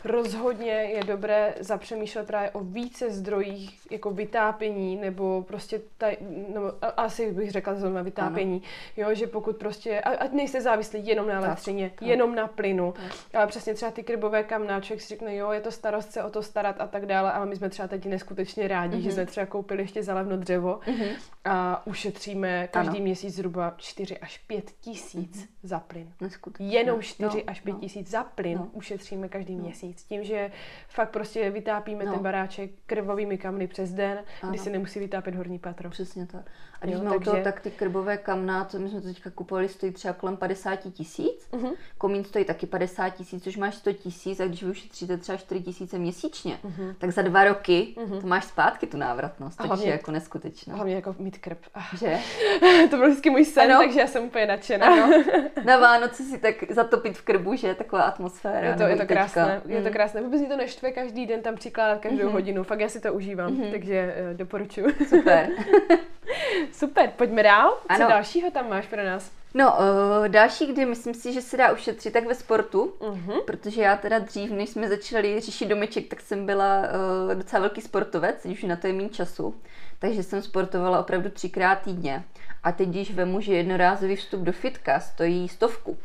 Rozhodně 0.04 0.72
je 0.72 1.04
dobré 1.04 1.56
zapřemýšlet 1.60 2.28
právě 2.28 2.50
o 2.50 2.60
více 2.60 3.10
zdrojích 3.10 3.92
jako 3.92 4.12
vytápění, 4.12 4.96
nebo 4.96 5.44
prostě, 5.48 5.82
taj, 5.98 6.18
no, 6.54 6.62
asi 6.98 7.32
bych 7.32 7.52
řekla 7.52 7.76
zrovna 7.76 8.02
vytápění, 8.02 8.56
ano. 8.56 9.10
jo, 9.10 9.16
že 9.16 9.28
pokud 9.28 9.58
prostě, 9.58 10.02
ať 10.02 10.32
nejste 10.32 10.62
závislí 10.62 11.08
jenom 11.08 11.28
na 11.28 11.34
elektřině, 11.34 11.92
tak, 11.96 12.08
jenom 12.08 12.36
na 12.36 12.48
plynu, 12.48 12.92
tak. 12.92 13.16
ale 13.34 13.48
přesně 13.48 13.74
třeba 13.74 13.92
ty 13.92 14.04
krybové 14.04 14.44
kamnáček 14.44 15.02
si 15.02 15.08
řekne, 15.08 15.36
jo, 15.36 15.52
je 15.52 15.62
to 15.62 15.72
starost 15.72 16.12
se 16.12 16.24
o 16.24 16.30
to 16.30 16.44
starat 16.44 16.76
a 16.82 16.88
tak 16.88 17.06
dále, 17.06 17.32
ale 17.32 17.46
my 17.46 17.56
jsme 17.56 17.70
třeba 17.70 17.88
teď 17.88 18.06
neskutečně 18.06 18.68
rádi, 18.68 18.98
mm-hmm. 18.98 19.02
že 19.02 19.08
mhm. 19.08 19.14
jsme 19.14 19.26
třeba 19.26 19.46
koupili 19.46 19.84
ještě 19.84 20.04
zalevno 20.04 20.38
dřevo 20.38 20.80
mm-hmm. 20.86 21.16
a 21.46 21.82
ušetříme 21.88 22.68
každý 22.72 23.09
měsíc 23.10 23.36
zhruba 23.36 23.74
4 23.78 24.18
až 24.18 24.38
5 24.38 24.72
tisíc 24.72 25.38
mm-hmm. 25.38 25.48
za 25.64 25.80
plyn. 25.80 26.14
Neskutečně. 26.22 26.78
Jenom 26.78 27.02
4 27.02 27.38
no, 27.38 27.44
až 27.48 27.62
5 27.62 27.74
no. 27.74 27.80
tisíc 27.80 28.10
za 28.10 28.24
plyn 28.24 28.58
no. 28.58 28.70
ušetříme 28.74 29.30
každý 29.30 29.56
no. 29.56 29.64
měsíc. 29.64 30.04
Tím, 30.04 30.24
že 30.24 30.52
fakt 30.88 31.10
prostě 31.12 31.50
vytápíme 31.50 32.06
no. 32.06 32.14
ten 32.14 32.24
baráček 32.24 32.72
krvovými 32.86 33.38
kamny 33.38 33.68
přes 33.68 33.92
den, 33.92 34.24
ano. 34.42 34.52
kdy 34.52 34.60
si 34.60 34.70
nemusí 34.70 35.00
vytápět 35.00 35.36
horní 35.36 35.60
patro. 35.60 35.90
Přesně 35.90 36.26
tak. 36.26 36.52
A 36.82 36.86
když 36.86 36.94
jo, 36.94 37.02
jsme 37.02 37.10
takže... 37.10 37.32
toho, 37.32 37.44
tak 37.44 37.60
ty 37.60 37.72
krbové 37.72 38.18
kamna, 38.18 38.66
co 38.66 38.80
my 38.80 38.90
jsme 38.90 39.02
to 39.02 39.08
teďka 39.08 39.30
kupovali, 39.30 39.70
stojí 39.70 39.92
třeba 39.92 40.14
kolem 40.14 40.38
50 40.38 40.76
tisíc. 40.76 41.48
Uh-huh. 41.52 41.74
Komín 41.98 42.24
stojí 42.24 42.46
taky 42.46 42.66
50 42.66 43.10
tisíc, 43.10 43.44
což 43.44 43.58
máš 43.58 43.76
100 43.76 43.94
tisíc 43.94 44.40
a 44.40 44.46
když 44.46 44.64
ušetříte 44.64 45.18
třeba 45.18 45.38
4 45.38 45.62
tisíce 45.62 45.98
měsíčně, 45.98 46.60
uh-huh. 46.64 46.96
tak 46.98 47.12
za 47.12 47.22
dva 47.22 47.44
roky 47.44 47.96
uh-huh. 47.98 48.22
to 48.22 48.28
máš 48.28 48.46
zpátky 48.46 48.88
tu 48.88 48.98
návratnost, 48.98 49.58
takže 49.58 49.68
hlavně, 49.68 49.86
je 49.86 49.92
jako 49.92 50.12
neskutečná. 50.12 50.76
Hlavně 50.76 50.96
jako 50.96 51.16
mít 51.20 51.38
krb. 51.38 51.60
Ah. 51.74 51.98
Že? 51.98 52.18
to 52.90 52.98
byl 52.98 53.08
vždycky 53.08 53.30
můj 53.30 53.46
sen, 53.46 53.72
ano. 53.72 53.82
takže 53.82 54.00
já 54.00 54.08
jsem 54.08 54.24
úplně 54.24 54.46
nadšená. 54.46 54.88
Ano. 54.88 55.24
Na 55.66 55.78
Vánoce 55.78 56.24
si 56.24 56.38
tak 56.38 56.72
zatopit 56.72 57.18
v 57.18 57.22
krbu, 57.22 57.56
že 57.56 57.68
je 57.68 57.76
taková 57.76 58.02
atmosféra. 58.02 58.68
Je 58.68 58.76
to, 58.76 58.84
je 58.84 58.96
to 58.96 59.06
krásné, 59.06 59.62
mm. 59.66 59.72
je 59.72 59.84
to 59.84 59.90
krásné. 59.90 60.22
Vůbec 60.22 60.40
mě 60.40 60.50
to 60.50 60.58
neštve 60.58 60.92
každý 60.92 61.26
den 61.26 61.42
tam 61.42 61.56
přikládat 61.56 62.00
každou 62.00 62.28
mm-hmm. 62.28 62.32
hodinu, 62.32 62.64
fakt 62.64 62.80
já 62.80 62.90
si 62.90 63.00
to 63.00 63.14
užívám, 63.14 63.54
mm-hmm. 63.54 63.72
takže 63.72 64.16
uh, 64.32 64.38
doporučuji. 64.38 64.88
Super. 65.08 65.50
Super, 66.74 67.12
pojďme 67.16 67.44
dál. 67.44 67.70
Co 67.72 67.94
ano. 67.94 68.08
dalšího 68.08 68.52
tam 68.52 68.70
máš 68.70 68.88
pro 68.88 69.04
nás? 69.04 69.32
No, 69.54 69.78
uh, 69.78 70.28
další, 70.28 70.66
kdy 70.66 70.86
myslím 70.86 71.14
si, 71.14 71.34
že 71.34 71.42
se 71.42 71.58
dá 71.58 71.72
ušetřit, 71.72 72.14
tak 72.14 72.26
ve 72.26 72.36
sportu, 72.36 72.94
uh-huh. 73.00 73.44
protože 73.46 73.82
já 73.82 73.96
teda 73.96 74.20
dřív, 74.20 74.52
než 74.52 74.70
jsme 74.70 74.90
začali 74.90 75.40
řešit 75.40 75.66
domeček, 75.66 76.08
tak 76.08 76.22
jsem 76.22 76.46
byla 76.46 76.80
uh, 76.80 77.36
docela 77.36 77.60
velký 77.60 77.82
sportovec, 77.82 78.46
už 78.46 78.64
na 78.64 78.76
to 78.76 78.88
je 78.88 78.94
méně 78.94 79.10
času, 79.10 79.56
takže 80.00 80.24
jsem 80.24 80.42
sportovala 80.42 81.00
opravdu 81.00 81.30
třikrát 81.30 81.76
týdně. 81.76 82.24
A 82.64 82.72
teď, 82.72 82.90
když 82.90 83.14
vemu, 83.14 83.42
že 83.42 83.54
jednorázový 83.54 84.16
vstup 84.16 84.42
do 84.42 84.52
fitka 84.52 85.00
stojí 85.00 85.50
stovku, 85.50 85.98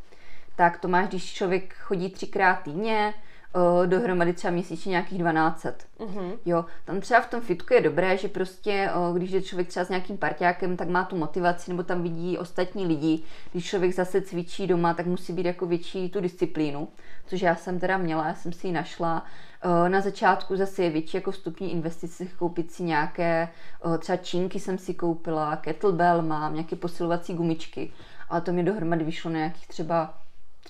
tak 0.56 0.78
to 0.78 0.88
máš, 0.88 1.08
když 1.08 1.34
člověk 1.34 1.74
chodí 1.74 2.10
třikrát 2.10 2.54
týdně, 2.54 3.14
uh, 3.54 3.86
dohromady 3.86 4.32
třeba 4.32 4.50
měsíčně 4.50 4.90
nějakých 4.90 5.18
12. 5.18 5.64
Mm-hmm. 5.64 6.32
Jo, 6.44 6.64
tam 6.84 7.00
třeba 7.00 7.20
v 7.20 7.30
tom 7.30 7.40
fitku 7.40 7.74
je 7.74 7.80
dobré, 7.80 8.16
že 8.16 8.28
prostě, 8.28 8.90
uh, 9.10 9.16
když 9.16 9.30
je 9.30 9.42
člověk 9.42 9.68
třeba 9.68 9.84
s 9.84 9.88
nějakým 9.88 10.18
parťákem, 10.18 10.76
tak 10.76 10.88
má 10.88 11.04
tu 11.04 11.16
motivaci, 11.16 11.70
nebo 11.70 11.82
tam 11.82 12.02
vidí 12.02 12.38
ostatní 12.38 12.86
lidi. 12.86 13.22
Když 13.52 13.66
člověk 13.66 13.94
zase 13.94 14.20
cvičí 14.20 14.66
doma, 14.66 14.94
tak 14.94 15.06
musí 15.06 15.32
být 15.32 15.46
jako 15.46 15.66
větší 15.66 16.10
tu 16.10 16.20
disciplínu, 16.20 16.88
což 17.26 17.42
já 17.42 17.56
jsem 17.56 17.80
teda 17.80 17.98
měla, 17.98 18.26
já 18.26 18.34
jsem 18.34 18.52
si 18.52 18.66
ji 18.66 18.72
našla. 18.72 19.24
Uh, 19.64 19.88
na 19.88 20.00
začátku 20.00 20.56
zase 20.56 20.82
je 20.82 20.90
větší 20.90 21.16
jako 21.16 21.30
vstupní 21.30 21.72
investice, 21.72 22.26
koupit 22.38 22.72
si 22.72 22.82
nějaké, 22.82 23.48
uh, 23.84 23.98
třeba 23.98 24.16
čínky 24.16 24.60
jsem 24.60 24.78
si 24.78 24.94
koupila, 24.94 25.56
kettlebell 25.56 26.22
mám, 26.22 26.54
nějaké 26.54 26.76
posilovací 26.76 27.34
gumičky, 27.34 27.92
ale 28.28 28.40
to 28.40 28.52
mi 28.52 28.62
dohromady 28.62 29.04
vyšlo 29.04 29.30
na 29.30 29.38
nějakých 29.38 29.68
třeba 29.68 30.14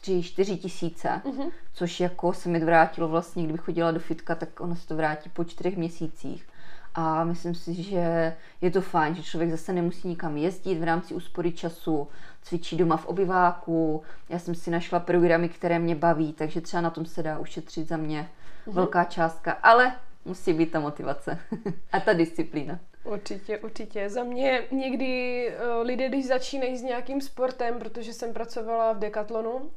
3-4 0.03 0.59
tisíce, 0.59 1.09
mm-hmm. 1.25 1.51
což 1.73 2.01
jako 2.01 2.33
se 2.33 2.49
mi 2.49 2.65
vrátilo 2.65 3.09
vlastně, 3.09 3.45
kdybych 3.45 3.61
chodila 3.61 3.91
do 3.91 4.01
fitka, 4.01 4.35
tak 4.35 4.61
ono 4.61 4.77
se 4.77 4.89
to 4.89 4.97
vrátí 4.97 5.31
po 5.31 5.45
čtyřech 5.45 5.77
měsících. 5.77 6.47
A 6.95 7.25
myslím 7.25 7.55
si, 7.55 7.83
že 7.83 8.37
je 8.61 8.71
to 8.71 8.81
fajn, 8.81 9.15
že 9.15 9.23
člověk 9.23 9.51
zase 9.51 9.73
nemusí 9.73 10.09
nikam 10.09 10.37
jezdit 10.37 10.79
v 10.79 10.85
rámci 10.85 11.15
úspory 11.15 11.53
času, 11.53 12.09
cvičí 12.43 12.77
doma 12.77 12.97
v 12.97 13.07
obyváku. 13.07 14.03
Já 14.29 14.39
jsem 14.39 14.55
si 14.55 14.71
našla 14.71 15.01
programy, 15.01 15.49
které 15.49 15.79
mě 15.79 15.95
baví, 15.95 16.33
takže 16.33 16.61
třeba 16.61 16.81
na 16.81 16.91
tom 16.91 17.07
se 17.07 17.23
dá 17.23 17.39
ušetřit 17.39 17.89
za 17.89 17.97
mě 17.97 18.29
mm-hmm. 18.67 18.73
velká 18.73 19.05
částka, 19.05 19.53
ale 19.53 19.93
musí 20.25 20.53
být 20.53 20.71
ta 20.71 20.81
motivace 20.81 21.39
a 21.93 22.01
ta 22.01 22.13
disciplína. 22.13 22.79
Určitě, 23.05 23.59
určitě. 23.59 24.11
Za 24.11 24.25
mě 24.25 24.63
někdy 24.71 25.49
uh, 25.49 25.87
lidé, 25.87 26.09
když 26.09 26.27
začínají 26.27 26.77
s 26.77 26.83
nějakým 26.83 27.21
sportem, 27.21 27.79
protože 27.79 28.13
jsem 28.13 28.33
pracovala 28.33 28.93
v 28.93 28.99
Decathlonu, 28.99 29.53
uh, 29.53 29.69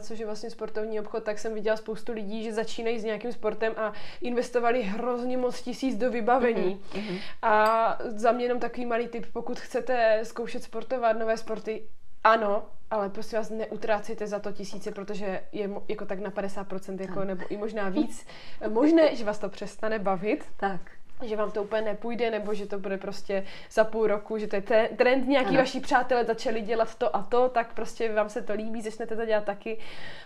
což 0.00 0.18
je 0.18 0.26
vlastně 0.26 0.50
sportovní 0.50 1.00
obchod, 1.00 1.24
tak 1.24 1.38
jsem 1.38 1.54
viděla 1.54 1.76
spoustu 1.76 2.12
lidí, 2.12 2.44
že 2.44 2.52
začínají 2.52 3.00
s 3.00 3.04
nějakým 3.04 3.32
sportem 3.32 3.72
a 3.76 3.92
investovali 4.20 4.82
hrozně 4.82 5.36
moc 5.36 5.62
tisíc 5.62 5.96
do 5.96 6.10
vybavení. 6.10 6.82
Mm-hmm. 6.92 7.18
A 7.42 7.98
za 8.06 8.32
mě 8.32 8.44
jenom 8.44 8.60
takový 8.60 8.86
malý 8.86 9.08
tip, 9.08 9.26
pokud 9.32 9.60
chcete 9.60 10.20
zkoušet 10.22 10.62
sportovat 10.62 11.18
nové 11.18 11.36
sporty, 11.36 11.82
ano, 12.24 12.66
ale 12.90 13.08
prosím 13.08 13.38
vás, 13.38 13.50
neutrácejte 13.50 14.26
za 14.26 14.38
to 14.38 14.52
tisíce, 14.52 14.92
protože 14.92 15.40
je 15.52 15.70
jako 15.88 16.04
tak 16.04 16.18
na 16.18 16.30
50%, 16.30 17.00
jako, 17.00 17.24
nebo 17.24 17.44
i 17.48 17.56
možná 17.56 17.88
víc 17.88 18.26
možné, 18.68 19.16
že 19.16 19.24
vás 19.24 19.38
to 19.38 19.48
přestane 19.48 19.98
bavit. 19.98 20.44
Tak 20.56 20.80
že 21.24 21.36
vám 21.36 21.50
to 21.50 21.62
úplně 21.62 21.82
nepůjde, 21.82 22.30
nebo 22.30 22.54
že 22.54 22.66
to 22.66 22.78
bude 22.78 22.98
prostě 22.98 23.44
za 23.70 23.84
půl 23.84 24.06
roku, 24.06 24.38
že 24.38 24.46
to 24.46 24.56
je 24.56 24.88
trend, 24.96 25.28
nějaký 25.28 25.48
ano. 25.48 25.58
vaši 25.58 25.80
přátelé 25.80 26.24
začali 26.24 26.60
dělat 26.60 26.94
to 26.94 27.16
a 27.16 27.22
to, 27.22 27.48
tak 27.48 27.74
prostě 27.74 28.12
vám 28.12 28.28
se 28.28 28.42
to 28.42 28.52
líbí, 28.52 28.82
začnete 28.82 29.16
to 29.16 29.26
dělat 29.26 29.44
taky. 29.44 29.78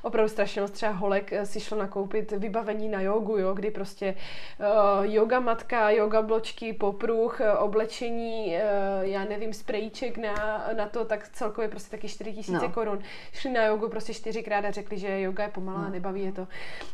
Opravdu 0.02 0.28
strašně 0.28 0.62
moc 0.62 0.70
třeba 0.70 0.92
holek 0.92 1.32
eh, 1.32 1.46
si 1.46 1.60
šlo 1.60 1.78
nakoupit 1.78 2.32
vybavení 2.32 2.88
na 2.88 3.00
jogu, 3.00 3.38
jo, 3.38 3.54
kdy 3.54 3.70
prostě 3.70 4.14
uh, 4.58 5.04
yoga 5.04 5.40
matka, 5.40 5.90
yoga 5.90 6.22
bločky, 6.22 6.72
popruh, 6.72 7.40
eh, 7.40 7.52
oblečení, 7.52 8.46
uh, 8.46 9.04
já 9.04 9.24
nevím, 9.24 9.52
sprejček 9.52 10.18
na, 10.18 10.66
na 10.76 10.86
to, 10.86 11.04
tak 11.04 11.28
celkově 11.28 11.68
prostě 11.68 11.90
taky 11.90 12.08
4 12.08 12.32
tisíce 12.32 12.58
no. 12.58 12.72
korun. 12.72 12.98
Šli 13.32 13.50
na 13.50 13.64
jogu 13.64 13.88
prostě 13.88 14.14
čtyřikrát 14.14 14.64
a 14.64 14.70
řekli, 14.70 14.98
že 14.98 15.20
yoga 15.20 15.44
je 15.44 15.50
pomalá, 15.50 15.82
no. 15.82 15.90
nebaví 15.90 16.24
je 16.24 16.32
to. 16.32 16.42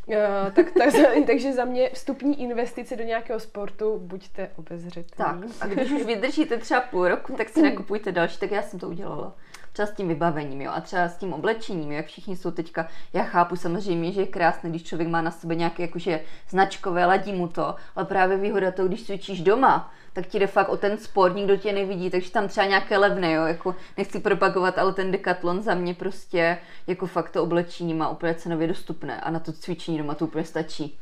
Uh, 0.07 0.15
tak, 0.53 0.67
tak, 0.71 0.95
takže 1.27 1.53
za 1.53 1.65
mě 1.65 1.91
vstupní 1.91 2.43
investice 2.43 2.97
do 2.97 3.05
nějakého 3.05 3.41
sportu 3.41 3.92
buďte 3.99 4.49
obezřetní. 4.57 5.17
Tak, 5.17 5.37
a 5.61 5.67
když 5.67 5.91
už 5.91 6.03
vydržíte 6.03 6.59
třeba 6.59 6.81
půl 6.81 7.09
roku, 7.09 7.33
tak 7.37 7.49
si 7.49 7.63
nakupujte 7.63 8.13
další, 8.13 8.39
tak 8.39 8.51
já 8.51 8.63
jsem 8.63 8.79
to 8.79 8.89
udělala. 8.89 9.33
Třeba 9.73 9.87
s 9.87 9.93
tím 9.93 10.09
vybavením, 10.09 10.61
jo, 10.61 10.71
a 10.75 10.81
třeba 10.81 11.09
s 11.09 11.17
tím 11.17 11.33
oblečením, 11.33 11.93
jak 11.93 12.07
všichni 12.07 12.37
jsou 12.37 12.51
teďka, 12.51 12.89
já 13.13 13.25
chápu 13.25 13.57
samozřejmě, 13.57 14.13
že 14.13 14.21
je 14.21 14.27
krásné, 14.27 14.71
když 14.71 14.83
člověk 14.83 15.09
má 15.09 15.23
na 15.23 15.31
sebe 15.31 15.55
nějaké 15.55 15.83
jakože 15.83 16.21
značkové, 16.49 17.07
ladí 17.07 17.33
mu 17.33 17.49
to, 17.49 17.75
ale 17.97 18.07
právě 18.07 18.37
výhoda 18.37 18.71
toho, 18.71 18.89
když 18.89 19.07
cvičíš 19.07 19.41
doma, 19.41 19.93
tak 20.13 20.27
ti 20.27 20.39
jde 20.39 20.47
fakt 20.47 20.69
o 20.69 20.77
ten 20.77 20.99
sport, 20.99 21.35
nikdo 21.35 21.57
tě 21.57 21.73
nevidí, 21.73 22.11
takže 22.11 22.31
tam 22.31 22.49
třeba 22.49 22.67
nějaké 22.67 22.99
levné, 22.99 23.33
jo, 23.33 23.45
jako 23.45 23.75
nechci 23.97 24.21
propagovat, 24.21 24.79
ale 24.79 24.93
ten 24.93 25.11
Decathlon 25.11 25.63
za 25.63 25.75
mě 25.75 25.95
prostě 25.95 26.59
jako 26.87 27.07
fakt 27.07 27.31
to 27.31 27.43
oblečení 27.43 27.95
má 27.95 28.09
úplně 28.09 28.35
cenově 28.35 28.69
dostupné 28.69 29.21
a 29.21 29.31
na 29.31 29.41
to 29.41 29.53
cvičení 29.53 29.99
doma 29.99 30.15
to 30.15 30.25
úplně 30.25 30.45
stačí. 30.45 30.99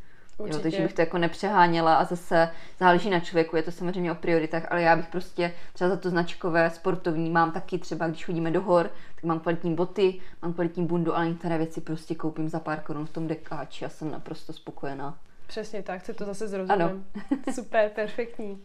Jo, 0.46 0.58
takže 0.58 0.82
bych 0.82 0.92
to 0.92 1.00
jako 1.00 1.18
nepřeháněla 1.18 1.96
a 1.96 2.04
zase 2.04 2.50
záleží 2.78 3.10
na 3.10 3.20
člověku, 3.20 3.56
je 3.56 3.62
to 3.62 3.70
samozřejmě 3.70 4.12
o 4.12 4.14
prioritách, 4.14 4.66
ale 4.70 4.82
já 4.82 4.96
bych 4.96 5.06
prostě 5.06 5.52
třeba 5.72 5.90
za 5.90 5.96
to 5.96 6.10
značkové, 6.10 6.70
sportovní, 6.70 7.30
mám 7.30 7.52
taky 7.52 7.78
třeba, 7.78 8.08
když 8.08 8.24
chodíme 8.24 8.50
do 8.50 8.60
hor, 8.60 8.90
tak 9.14 9.24
mám 9.24 9.40
kvalitní 9.40 9.74
boty, 9.74 10.20
mám 10.42 10.52
kvalitní 10.52 10.86
bundu, 10.86 11.16
ale 11.16 11.28
některé 11.28 11.58
věci 11.58 11.80
prostě 11.80 12.14
koupím 12.14 12.48
za 12.48 12.60
pár 12.60 12.80
korun 12.80 13.06
v 13.06 13.10
tom 13.10 13.26
dekáči 13.26 13.84
a 13.84 13.88
jsem 13.88 14.10
naprosto 14.10 14.52
spokojená. 14.52 15.18
Přesně 15.46 15.82
tak, 15.82 16.04
se 16.04 16.14
to 16.14 16.24
zase 16.24 16.48
zrozumím. 16.48 16.82
Ano. 16.82 16.92
Super, 17.54 17.90
perfektní. 17.94 18.62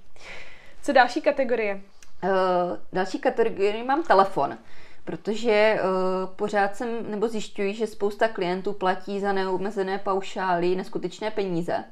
Co 0.82 0.94
další 0.94 1.22
kategorie? 1.22 1.82
Uh, 2.24 2.30
další 2.94 3.20
kategorie 3.20 3.84
mám 3.84 4.04
telefon 4.04 4.58
protože 5.06 5.80
uh, 5.80 6.30
pořád 6.36 6.76
jsem, 6.76 7.12
nebo 7.12 7.28
zjišťuji, 7.28 7.74
že 7.74 7.88
spousta 7.88 8.28
klientů 8.28 8.74
platí 8.74 9.20
za 9.20 9.34
neomezené 9.34 9.98
paušály 9.98 10.76
neskutečné 10.76 11.32
peníze. 11.32 11.84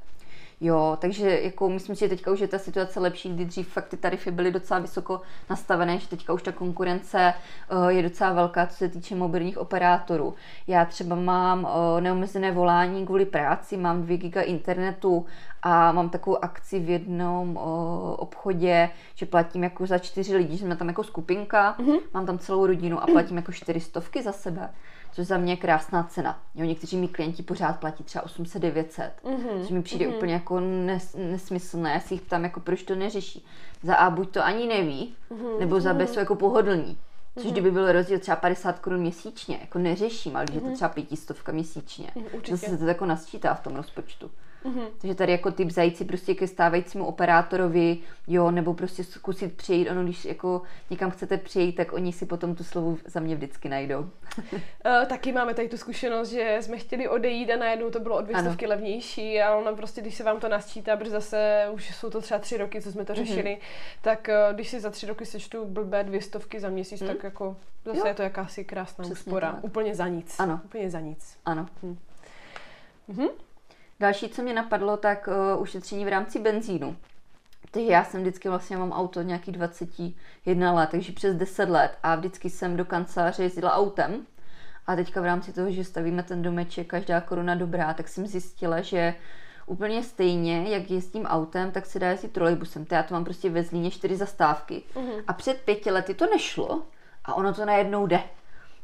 Jo, 0.62 0.98
takže 1.02 1.40
jako 1.42 1.70
myslím 1.70 1.96
si, 1.96 2.00
že 2.00 2.10
teďka 2.10 2.32
už 2.32 2.40
je 2.40 2.48
ta 2.48 2.60
situace 2.60 3.00
lepší, 3.00 3.30
kdy 3.30 3.46
dřív 3.46 3.68
fakt 3.68 3.88
ty 3.88 3.98
tarify 3.98 4.32
byly 4.32 4.52
docela 4.52 4.80
vysoko 4.80 5.22
nastavené, 5.50 6.00
že 6.00 6.08
teďka 6.08 6.34
už 6.34 6.44
ta 6.44 6.52
konkurence 6.52 7.34
uh, 7.72 7.88
je 7.88 8.04
docela 8.04 8.34
velká, 8.34 8.68
co 8.68 8.76
se 8.76 8.90
týče 8.90 9.16
mobilních 9.16 9.58
operátorů. 9.58 10.34
Já 10.68 10.86
třeba 10.86 11.16
mám 11.16 11.64
uh, 11.64 12.02
neomezené 12.02 12.52
volání 12.52 13.06
kvůli 13.06 13.26
práci, 13.26 13.78
mám 13.78 14.02
2 14.02 14.18
giga 14.18 14.42
internetu 14.42 15.26
a 15.64 15.92
mám 15.92 16.10
takovou 16.10 16.44
akci 16.44 16.80
v 16.80 16.90
jednom 16.90 17.58
o, 17.58 18.16
obchodě, 18.20 18.90
že 19.16 19.26
platím 19.26 19.64
jako 19.64 19.86
za 19.86 19.98
čtyři 19.98 20.36
lidi, 20.36 20.58
že 20.58 20.66
jsme 20.66 20.76
tam 20.76 20.88
jako 20.88 21.04
skupinka, 21.04 21.76
mm-hmm. 21.80 22.00
mám 22.14 22.26
tam 22.26 22.40
celou 22.40 22.66
rodinu 22.66 23.04
a 23.04 23.06
platím 23.06 23.38
jako 23.38 23.52
čtyři 23.52 23.80
stovky 23.80 24.24
za 24.24 24.32
sebe 24.32 24.70
což 25.14 25.28
za 25.28 25.38
mě 25.38 25.54
je 25.54 25.58
krásná 25.58 26.04
cena. 26.04 26.40
Jo, 26.56 26.66
někteří 26.66 26.98
mi 26.98 27.08
klienti 27.08 27.44
pořád 27.44 27.80
platí 27.80 28.04
třeba 28.04 28.26
800-900, 28.26 29.10
mm-hmm. 29.24 29.62
což 29.62 29.70
mi 29.70 29.82
přijde 29.82 30.06
mm-hmm. 30.06 30.16
úplně 30.16 30.34
jako 30.34 30.60
nes, 30.60 31.16
nesmyslné. 31.20 31.92
Já 31.92 32.00
si 32.00 32.14
jich 32.14 32.22
tam 32.22 32.44
jako 32.44 32.60
proč 32.60 32.84
to 32.84 32.96
neřeší. 32.96 33.46
Za 33.84 33.96
A 33.96 34.10
buď 34.10 34.30
to 34.30 34.46
ani 34.46 34.68
neví, 34.68 35.16
mm-hmm. 35.32 35.60
nebo 35.60 35.80
za 35.80 35.94
B 35.94 36.08
jsou 36.08 36.20
jako 36.20 36.36
pohodlní. 36.36 36.98
Což 37.36 37.46
mm-hmm. 37.46 37.52
kdyby 37.52 37.72
byl 37.72 37.92
rozdíl 37.92 38.20
třeba 38.20 38.36
50 38.36 38.80
korun 38.80 39.00
měsíčně, 39.00 39.58
jako 39.62 39.80
neřeším, 39.80 40.36
ale 40.36 40.46
když 40.46 40.56
mm-hmm. 40.56 40.60
je 40.60 40.62
to 40.62 40.68
mhm. 40.68 40.76
třeba 40.76 40.90
pětistovka 40.90 41.52
měsíčně, 41.52 42.12
mm, 42.16 42.26
zase 42.50 42.70
se 42.70 42.78
to 42.78 42.86
jako 42.86 43.06
nasčítá 43.06 43.54
v 43.54 43.64
tom 43.64 43.76
rozpočtu. 43.76 44.32
Mm-hmm. 44.66 44.88
Takže 44.98 45.16
tady 45.16 45.32
jako 45.32 45.52
typ 45.52 45.70
zajít 45.70 45.98
si 45.98 46.06
prostě 46.06 46.36
ke 46.36 46.48
stávajícímu 46.48 47.06
operátorovi, 47.06 47.98
jo, 48.28 48.52
nebo 48.52 48.74
prostě 48.74 49.04
zkusit 49.04 49.58
přijít, 49.58 49.90
ono 49.90 50.04
když 50.04 50.26
jako 50.26 50.62
někam 50.90 51.12
chcete 51.12 51.38
přijít, 51.38 51.76
tak 51.76 51.94
oni 51.94 52.14
si 52.14 52.26
potom 52.26 52.56
tu 52.56 52.64
slovu 52.64 52.98
za 53.06 53.20
mě 53.20 53.36
vždycky 53.36 53.70
najdou. 53.70 54.00
uh, 54.00 54.08
taky 55.08 55.32
máme 55.32 55.54
tady 55.54 55.70
tu 55.70 55.78
zkušenost, 55.78 56.30
že 56.30 56.58
jsme 56.62 56.78
chtěli 56.78 57.10
odejít 57.10 57.52
a 57.52 57.58
najednou 57.58 57.90
to 57.90 58.00
bylo 58.00 58.18
o 58.18 58.22
dvě 58.22 58.40
stovky 58.40 58.68
levnější 58.68 59.42
a 59.42 59.56
ono 59.56 59.76
prostě, 59.76 60.02
když 60.02 60.16
se 60.16 60.24
vám 60.24 60.40
to 60.40 60.50
nasčítá, 60.50 60.98
protože 60.98 61.12
zase 61.12 61.68
už 61.74 61.96
jsou 61.96 62.10
to 62.10 62.22
třeba 62.22 62.40
tři 62.40 62.58
roky, 62.58 62.82
co 62.82 62.92
jsme 62.92 63.06
to 63.06 63.14
mhm. 63.14 63.26
řešili, 63.26 63.50
mm-hmm. 63.50 64.00
tak 64.02 64.30
uh, 64.50 64.56
když 64.56 64.70
si 64.70 64.80
za 64.80 64.90
tři 64.90 65.08
roky 65.08 65.26
sečtu 65.26 65.66
blbé 65.66 66.04
dvě 66.04 66.22
stovky 66.22 66.60
za 66.60 66.70
měsíc, 66.70 67.02
mm. 67.02 67.08
tak 67.08 67.24
jako 67.24 67.56
zase 67.86 67.98
jo. 67.98 68.06
je 68.06 68.14
to 68.14 68.22
jakási 68.22 68.64
krásná 68.64 69.04
Přesně 69.04 69.14
úspora. 69.14 69.52
Tak. 69.52 69.64
Úplně 69.64 69.96
za 69.96 70.08
nic. 70.08 70.40
Ano. 70.40 70.62
Úplně 70.66 70.90
za 70.90 71.00
nic. 71.00 71.38
Ano. 71.46 71.68
Hm. 71.84 71.98
Mm-hmm. 73.10 73.30
Další, 74.04 74.30
co 74.30 74.42
mě 74.42 74.54
napadlo, 74.54 74.98
tak 74.98 75.28
uh, 75.28 75.62
ušetření 75.62 76.06
v 76.06 76.08
rámci 76.08 76.40
benzínu. 76.40 76.96
Takže 77.72 77.92
já 77.92 78.04
jsem 78.04 78.22
vždycky 78.22 78.50
vlastně 78.50 78.78
mám 78.78 78.92
auto 78.92 79.22
nějaký 79.22 79.52
21 79.52 80.74
let, 80.74 80.90
takže 80.92 81.12
přes 81.12 81.36
10 81.36 81.70
let 81.70 81.98
a 82.04 82.16
vždycky 82.16 82.50
jsem 82.50 82.78
do 82.78 82.86
kanceláře 82.86 83.44
jezdila 83.44 83.74
autem. 83.74 84.26
A 84.88 84.96
teďka 84.96 85.22
v 85.22 85.26
rámci 85.26 85.54
toho, 85.54 85.72
že 85.72 85.84
stavíme 85.84 86.24
ten 86.24 86.42
domeček, 86.42 86.88
každá 86.88 87.22
koruna 87.22 87.56
dobrá, 87.56 87.94
tak 87.94 88.08
jsem 88.08 88.28
zjistila, 88.28 88.82
že 88.82 89.16
úplně 89.66 90.04
stejně, 90.04 90.70
jak 90.70 90.92
jezdím 90.92 91.26
autem, 91.26 91.72
tak 91.72 91.86
se 91.86 92.00
dá 92.00 92.10
jezdit 92.10 92.32
trolejbusem. 92.32 92.86
To 92.86 92.96
já 92.96 93.04
to 93.04 93.14
mám 93.14 93.24
prostě 93.24 93.50
ve 93.50 93.64
Zlíně 93.64 93.92
čtyři 93.92 94.16
zastávky. 94.16 94.84
Mm-hmm. 94.94 95.24
A 95.28 95.34
před 95.34 95.62
pěti 95.62 95.92
lety 95.92 96.14
to 96.14 96.26
nešlo 96.26 96.84
a 97.26 97.34
ono 97.34 97.54
to 97.54 97.66
najednou 97.66 98.08
jde. 98.08 98.24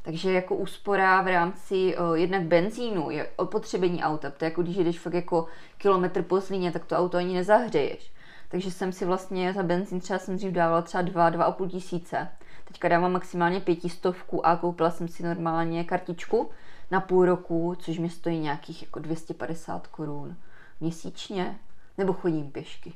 Takže 0.01 0.33
jako 0.33 0.55
úspora 0.55 1.21
v 1.21 1.27
rámci 1.27 1.97
o, 1.97 2.15
jednak 2.15 2.43
benzínu 2.43 3.09
je 3.09 3.29
opotřebení 3.35 4.03
auta. 4.03 4.31
To 4.31 4.45
je 4.45 4.49
jako 4.49 4.61
když 4.61 4.77
jdeš 4.77 4.99
fakt 4.99 5.13
jako 5.13 5.45
kilometr 5.77 6.23
po 6.23 6.39
Zlíně, 6.39 6.71
tak 6.71 6.85
to 6.85 6.97
auto 6.97 7.17
ani 7.17 7.33
nezahřeješ. 7.35 8.11
Takže 8.49 8.71
jsem 8.71 8.91
si 8.91 9.05
vlastně 9.05 9.53
za 9.53 9.63
benzín 9.63 9.99
třeba 9.99 10.19
jsem 10.19 10.35
dřív 10.35 10.51
dávala 10.51 10.81
třeba 10.81 11.01
2, 11.01 11.31
2,5 11.31 11.69
tisíce. 11.69 12.27
Teďka 12.67 12.87
dávám 12.87 13.11
maximálně 13.11 13.59
pětistovku 13.59 14.45
a 14.45 14.55
koupila 14.55 14.91
jsem 14.91 15.07
si 15.07 15.23
normálně 15.23 15.83
kartičku 15.83 16.49
na 16.91 17.01
půl 17.01 17.25
roku, 17.25 17.75
což 17.79 17.97
mi 17.97 18.09
stojí 18.09 18.39
nějakých 18.39 18.83
jako 18.83 18.99
250 18.99 19.87
korun 19.87 20.35
měsíčně, 20.79 21.59
nebo 21.97 22.13
chodím 22.13 22.51
pěšky. 22.51 22.93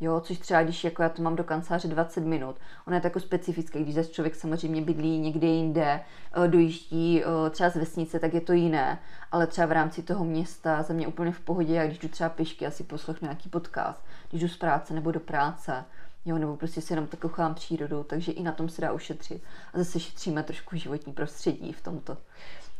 Jo, 0.00 0.20
což 0.20 0.38
třeba, 0.38 0.62
když 0.62 0.84
jako 0.84 1.02
já 1.02 1.08
to 1.08 1.22
mám 1.22 1.36
do 1.36 1.44
kanceláře 1.44 1.88
20 1.88 2.24
minut, 2.24 2.56
ono 2.86 2.96
je 2.96 3.00
to 3.00 3.06
jako 3.06 3.20
specifické, 3.20 3.80
když 3.80 3.94
zase 3.94 4.08
člověk 4.08 4.34
samozřejmě 4.34 4.82
bydlí 4.82 5.18
někde 5.18 5.46
jinde, 5.46 6.00
eh, 6.44 6.48
dojíždí 6.48 7.22
eh, 7.24 7.50
třeba 7.50 7.70
z 7.70 7.76
vesnice, 7.76 8.18
tak 8.18 8.34
je 8.34 8.40
to 8.40 8.52
jiné, 8.52 8.98
ale 9.32 9.46
třeba 9.46 9.66
v 9.66 9.72
rámci 9.72 10.02
toho 10.02 10.24
města 10.24 10.82
za 10.82 10.94
mě 10.94 11.06
úplně 11.06 11.32
v 11.32 11.40
pohodě, 11.40 11.74
jak 11.74 11.86
když 11.86 11.98
jdu 11.98 12.08
třeba 12.08 12.30
pěšky, 12.30 12.66
asi 12.66 12.84
poslechnu 12.84 13.26
nějaký 13.26 13.48
podcast, 13.48 14.04
když 14.30 14.42
jdu 14.42 14.48
z 14.48 14.56
práce 14.56 14.94
nebo 14.94 15.10
do 15.10 15.20
práce, 15.20 15.84
jo, 16.24 16.38
nebo 16.38 16.56
prostě 16.56 16.80
si 16.80 16.92
jenom 16.92 17.06
tak 17.06 17.20
kochám 17.20 17.54
přírodu, 17.54 18.02
takže 18.02 18.32
i 18.32 18.42
na 18.42 18.52
tom 18.52 18.68
se 18.68 18.82
dá 18.82 18.92
ušetřit. 18.92 19.42
A 19.74 19.78
zase 19.78 20.00
šetříme 20.00 20.42
trošku 20.42 20.76
životní 20.76 21.12
prostředí 21.12 21.72
v 21.72 21.82
tomto. 21.82 22.16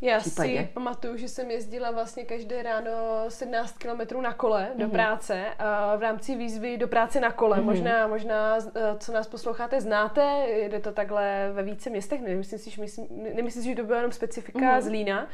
Já 0.01 0.19
případě. 0.19 0.61
si 0.61 0.69
pamatuju, 0.75 1.17
že 1.17 1.29
jsem 1.29 1.51
jezdila 1.51 1.91
vlastně 1.91 2.25
každé 2.25 2.63
ráno 2.63 2.91
17 3.29 3.73
km 3.79 4.23
na 4.23 4.33
kole 4.33 4.69
do 4.75 4.87
mm-hmm. 4.87 4.91
práce 4.91 5.45
a 5.59 5.97
v 5.97 6.03
rámci 6.03 6.37
výzvy 6.37 6.77
do 6.77 6.89
práce 6.89 7.21
na 7.21 7.33
kole. 7.33 7.59
Mm-hmm. 7.59 7.65
Možná, 7.65 8.07
možná, 8.07 8.59
eh, 8.75 8.81
co 8.99 9.13
nás 9.13 9.27
posloucháte, 9.27 9.81
znáte, 9.81 10.47
jde 10.49 10.81
to 10.81 10.93
takhle 10.93 11.51
ve 11.53 11.63
více 11.63 11.91
městech, 11.91 12.21
nemyslím 12.21 12.59
si, 12.59 12.71
že, 12.71 12.81
myslím, 12.81 13.07
nemyslím 13.35 13.63
si, 13.63 13.69
že 13.69 13.77
to 13.77 13.85
bylo 13.85 13.97
jenom 13.97 14.13
specifika 14.13 14.59
mm-hmm. 14.59 14.81
z 14.81 14.87
Lína. 14.87 15.29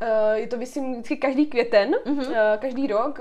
Eh, 0.00 0.38
je 0.38 0.46
to, 0.46 0.56
myslím, 0.56 0.92
vždycky 0.92 1.16
každý 1.16 1.46
květen, 1.46 1.94
mm-hmm. 2.06 2.58
každý 2.58 2.86
rok 2.86 3.20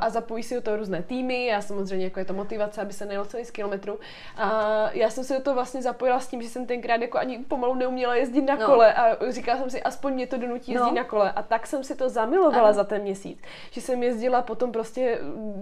a 0.00 0.10
zapojí 0.10 0.42
si 0.42 0.54
do 0.54 0.60
toho 0.60 0.76
různé 0.76 1.02
týmy. 1.02 1.46
Já 1.46 1.60
samozřejmě, 1.62 2.04
jako 2.04 2.18
je 2.18 2.24
to 2.24 2.32
motivace, 2.34 2.80
aby 2.80 2.92
se 2.92 3.06
nejel 3.06 3.24
celý 3.24 3.44
z 3.44 3.50
kilometru. 3.50 3.98
A 4.36 4.90
já 4.92 5.10
jsem 5.10 5.24
se 5.24 5.34
do 5.34 5.40
toho 5.40 5.54
vlastně 5.54 5.82
zapojila 5.82 6.20
s 6.20 6.28
tím, 6.28 6.42
že 6.42 6.48
jsem 6.48 6.66
tenkrát 6.66 7.00
jako 7.00 7.18
ani 7.18 7.38
pomalu 7.38 7.74
neuměla 7.74 8.14
jezdit 8.14 8.42
na 8.42 8.54
no. 8.54 8.66
kole 8.66 8.94
a 8.94 9.30
říkala 9.30 9.58
jsem 9.58 9.70
si, 9.70 9.82
aspoň 9.82 10.14
mě 10.14 10.26
to 10.30 10.38
donutí 10.38 10.72
jezdit 10.72 10.90
no. 10.90 10.96
na 10.96 11.04
kole. 11.04 11.32
A 11.32 11.42
tak 11.42 11.66
jsem 11.66 11.84
si 11.84 11.94
to 11.94 12.08
zamilovala 12.08 12.68
ano. 12.68 12.74
za 12.74 12.84
ten 12.84 13.02
měsíc. 13.02 13.38
Že 13.70 13.80
jsem 13.80 14.02
jezdila 14.02 14.42
potom 14.42 14.72
prostě, 14.72 15.18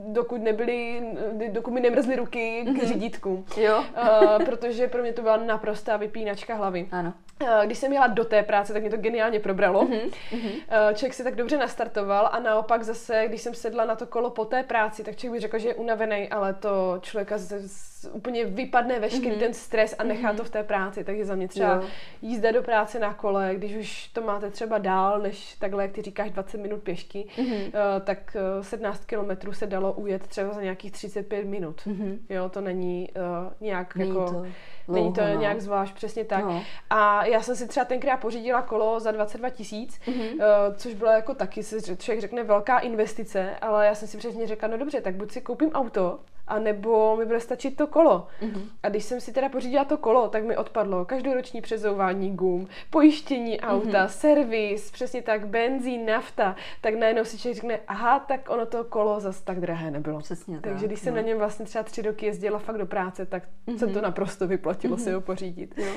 dokud 0.06 0.42
nebyly, 0.42 1.02
dokud 1.48 1.70
mi 1.70 1.80
nemrzly 1.80 2.16
ruky 2.16 2.64
k 2.64 2.68
mm-hmm. 2.68 2.86
řídítku. 2.86 3.44
Jo. 3.56 3.78
uh, 3.78 4.44
protože 4.44 4.88
pro 4.88 5.02
mě 5.02 5.12
to 5.12 5.22
byla 5.22 5.36
naprostá 5.36 5.96
vypínačka 5.96 6.54
hlavy. 6.54 6.88
Ano. 6.92 7.12
Uh, 7.42 7.66
když 7.66 7.78
jsem 7.78 7.92
jela 7.92 8.06
do 8.06 8.24
té 8.24 8.42
práce, 8.42 8.72
tak 8.72 8.82
mě 8.82 8.90
to 8.90 8.96
geniálně 8.96 9.40
probralo. 9.40 9.84
Mm-hmm. 9.84 10.94
Člověk 10.94 11.14
se 11.14 11.24
tak 11.24 11.34
dobře 11.36 11.56
nastartoval 11.56 12.28
a 12.32 12.38
naopak 12.38 12.82
zase, 12.82 13.24
když 13.28 13.40
jsem 13.40 13.54
sedla 13.54 13.84
na 13.84 13.96
to 13.96 14.06
kolo 14.06 14.30
po 14.30 14.44
té 14.44 14.62
práci, 14.62 15.04
tak 15.04 15.16
člověk 15.16 15.32
by 15.32 15.40
řekl, 15.40 15.58
že 15.58 15.68
je 15.68 15.74
unavený, 15.74 16.28
ale 16.28 16.54
to 16.54 16.98
člověka 17.00 17.38
z, 17.38 17.68
z, 17.68 18.08
úplně 18.12 18.44
vypadne 18.44 19.00
veškerý 19.00 19.36
mm-hmm. 19.36 19.38
ten 19.38 19.54
stres 19.54 19.94
a 19.98 20.04
nechá 20.04 20.32
mm-hmm. 20.32 20.36
to 20.36 20.44
v 20.44 20.50
té 20.50 20.62
práci. 20.62 21.04
Takže 21.04 21.24
za 21.24 21.34
mě 21.34 21.48
třeba 21.48 21.74
jo. 21.74 21.82
jízda 22.22 22.52
do 22.52 22.62
práce 22.62 22.98
na 22.98 23.14
kole, 23.14 23.50
když 23.54 23.76
už 23.76 24.08
to 24.08 24.20
máte 24.20 24.50
třeba 24.50 24.78
dál, 24.78 25.18
než 25.18 25.54
takhle, 25.54 25.82
jak 25.82 25.92
ty 25.92 26.02
říkáš, 26.02 26.30
20 26.30 26.58
minut 26.58 26.82
pěšky, 26.82 27.26
mm-hmm. 27.36 27.70
tak 28.04 28.36
uh, 28.58 28.64
17 28.64 29.04
kilometrů 29.04 29.52
se 29.52 29.66
dalo 29.66 29.92
ujet 29.92 30.26
třeba 30.26 30.52
za 30.52 30.62
nějakých 30.62 30.92
35 30.92 31.44
minut. 31.44 31.80
Mm-hmm. 31.86 32.18
Jo, 32.28 32.48
to 32.48 32.60
není 32.60 33.08
uh, 33.16 33.52
nějak 33.60 33.96
není 33.96 34.10
jako... 34.10 34.32
To. 34.32 34.46
Není 34.88 35.12
to 35.12 35.20
no. 35.20 35.40
nějak 35.40 35.60
zvlášť, 35.60 35.94
přesně 35.94 36.24
tak. 36.24 36.44
No. 36.44 36.62
A 36.90 37.26
já 37.26 37.42
jsem 37.42 37.56
si 37.56 37.68
třeba 37.68 37.84
tenkrát 37.84 38.16
pořídila 38.16 38.62
kolo 38.62 39.00
za 39.00 39.10
22 39.10 39.50
tisíc, 39.50 40.00
mm-hmm. 40.06 40.34
uh, 40.34 40.76
což 40.76 40.94
byla 40.94 41.12
jako 41.12 41.34
taky, 41.34 41.62
si 41.62 41.96
člověk 41.96 42.20
řekne, 42.20 42.42
velká 42.44 42.78
investice, 42.78 43.56
ale 43.60 43.86
já 43.86 43.94
jsem 43.94 44.08
si 44.08 44.18
přesně 44.18 44.46
řekla, 44.46 44.68
no 44.68 44.78
dobře, 44.78 45.00
tak 45.00 45.14
buď 45.14 45.30
si 45.30 45.40
koupím 45.40 45.70
auto, 45.72 46.18
a 46.48 46.58
nebo 46.58 47.16
mi 47.16 47.26
bude 47.26 47.40
stačit 47.40 47.76
to 47.76 47.86
kolo. 47.86 48.26
Mm-hmm. 48.42 48.62
A 48.82 48.88
když 48.88 49.04
jsem 49.04 49.20
si 49.20 49.32
teda 49.32 49.48
pořídila 49.48 49.84
to 49.84 49.96
kolo, 49.96 50.28
tak 50.28 50.44
mi 50.44 50.56
odpadlo 50.56 51.04
každoroční 51.04 51.60
přezouvání 51.60 52.36
gum, 52.36 52.68
pojištění 52.90 53.60
auta, 53.60 54.06
mm-hmm. 54.06 54.08
servis, 54.08 54.90
přesně 54.90 55.22
tak, 55.22 55.46
benzín, 55.46 56.06
nafta, 56.06 56.56
tak 56.80 56.94
najednou 56.94 57.24
si 57.24 57.38
člověk 57.38 57.56
řekne, 57.56 57.80
aha, 57.88 58.18
tak 58.18 58.50
ono 58.50 58.66
to 58.66 58.84
kolo 58.84 59.20
zas 59.20 59.42
tak 59.42 59.60
drahé 59.60 59.90
nebylo. 59.90 60.18
Přesně 60.18 60.54
tak. 60.54 60.62
Takže 60.62 60.86
když 60.86 61.00
jsem 61.00 61.14
no. 61.14 61.20
na 61.20 61.26
něm 61.26 61.38
vlastně 61.38 61.66
třeba 61.66 61.84
tři 61.84 62.02
roky 62.02 62.26
jezdila 62.26 62.58
fakt 62.58 62.78
do 62.78 62.86
práce, 62.86 63.26
tak 63.26 63.42
mm-hmm. 63.68 63.78
se 63.78 63.86
to 63.86 64.00
naprosto 64.00 64.46
vyplatilo 64.46 64.96
mm-hmm. 64.96 65.04
si 65.04 65.12
ho 65.12 65.20
pořídit. 65.20 65.74
Jo 65.76 65.92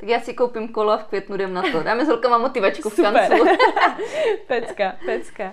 tak 0.00 0.08
já 0.08 0.20
si 0.20 0.34
koupím 0.34 0.68
kolo 0.68 0.92
a 0.92 0.96
v 0.96 1.04
květnu 1.04 1.34
jdem 1.34 1.54
na 1.54 1.62
to. 1.72 1.82
Dáme 1.82 2.04
s 2.04 2.08
holkama 2.08 2.38
motivačku 2.38 2.90
v 2.90 2.96
kanclu. 2.96 3.46
pecka, 4.46 4.92
pecka. 5.06 5.52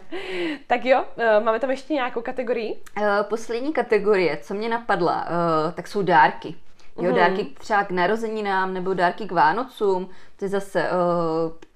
Tak 0.67 0.85
jo, 0.85 1.03
eh, 1.17 1.39
máme 1.39 1.59
tam 1.59 1.71
ještě 1.71 1.93
nějakou 1.93 2.21
kategorii? 2.21 2.81
Eh, 2.97 3.23
poslední 3.23 3.73
kategorie, 3.73 4.37
co 4.37 4.53
mě 4.53 4.69
napadla, 4.69 5.27
eh, 5.27 5.71
tak 5.71 5.87
jsou 5.87 6.01
dárky. 6.01 6.55
Jo, 6.97 7.09
mm. 7.09 7.15
dárky 7.15 7.45
třeba 7.45 7.83
k 7.83 7.91
narozeninám 7.91 8.73
nebo 8.73 8.93
dárky 8.93 9.27
k 9.27 9.31
Vánocům. 9.31 10.09
To 10.35 10.45
je 10.45 10.49
zase 10.49 10.89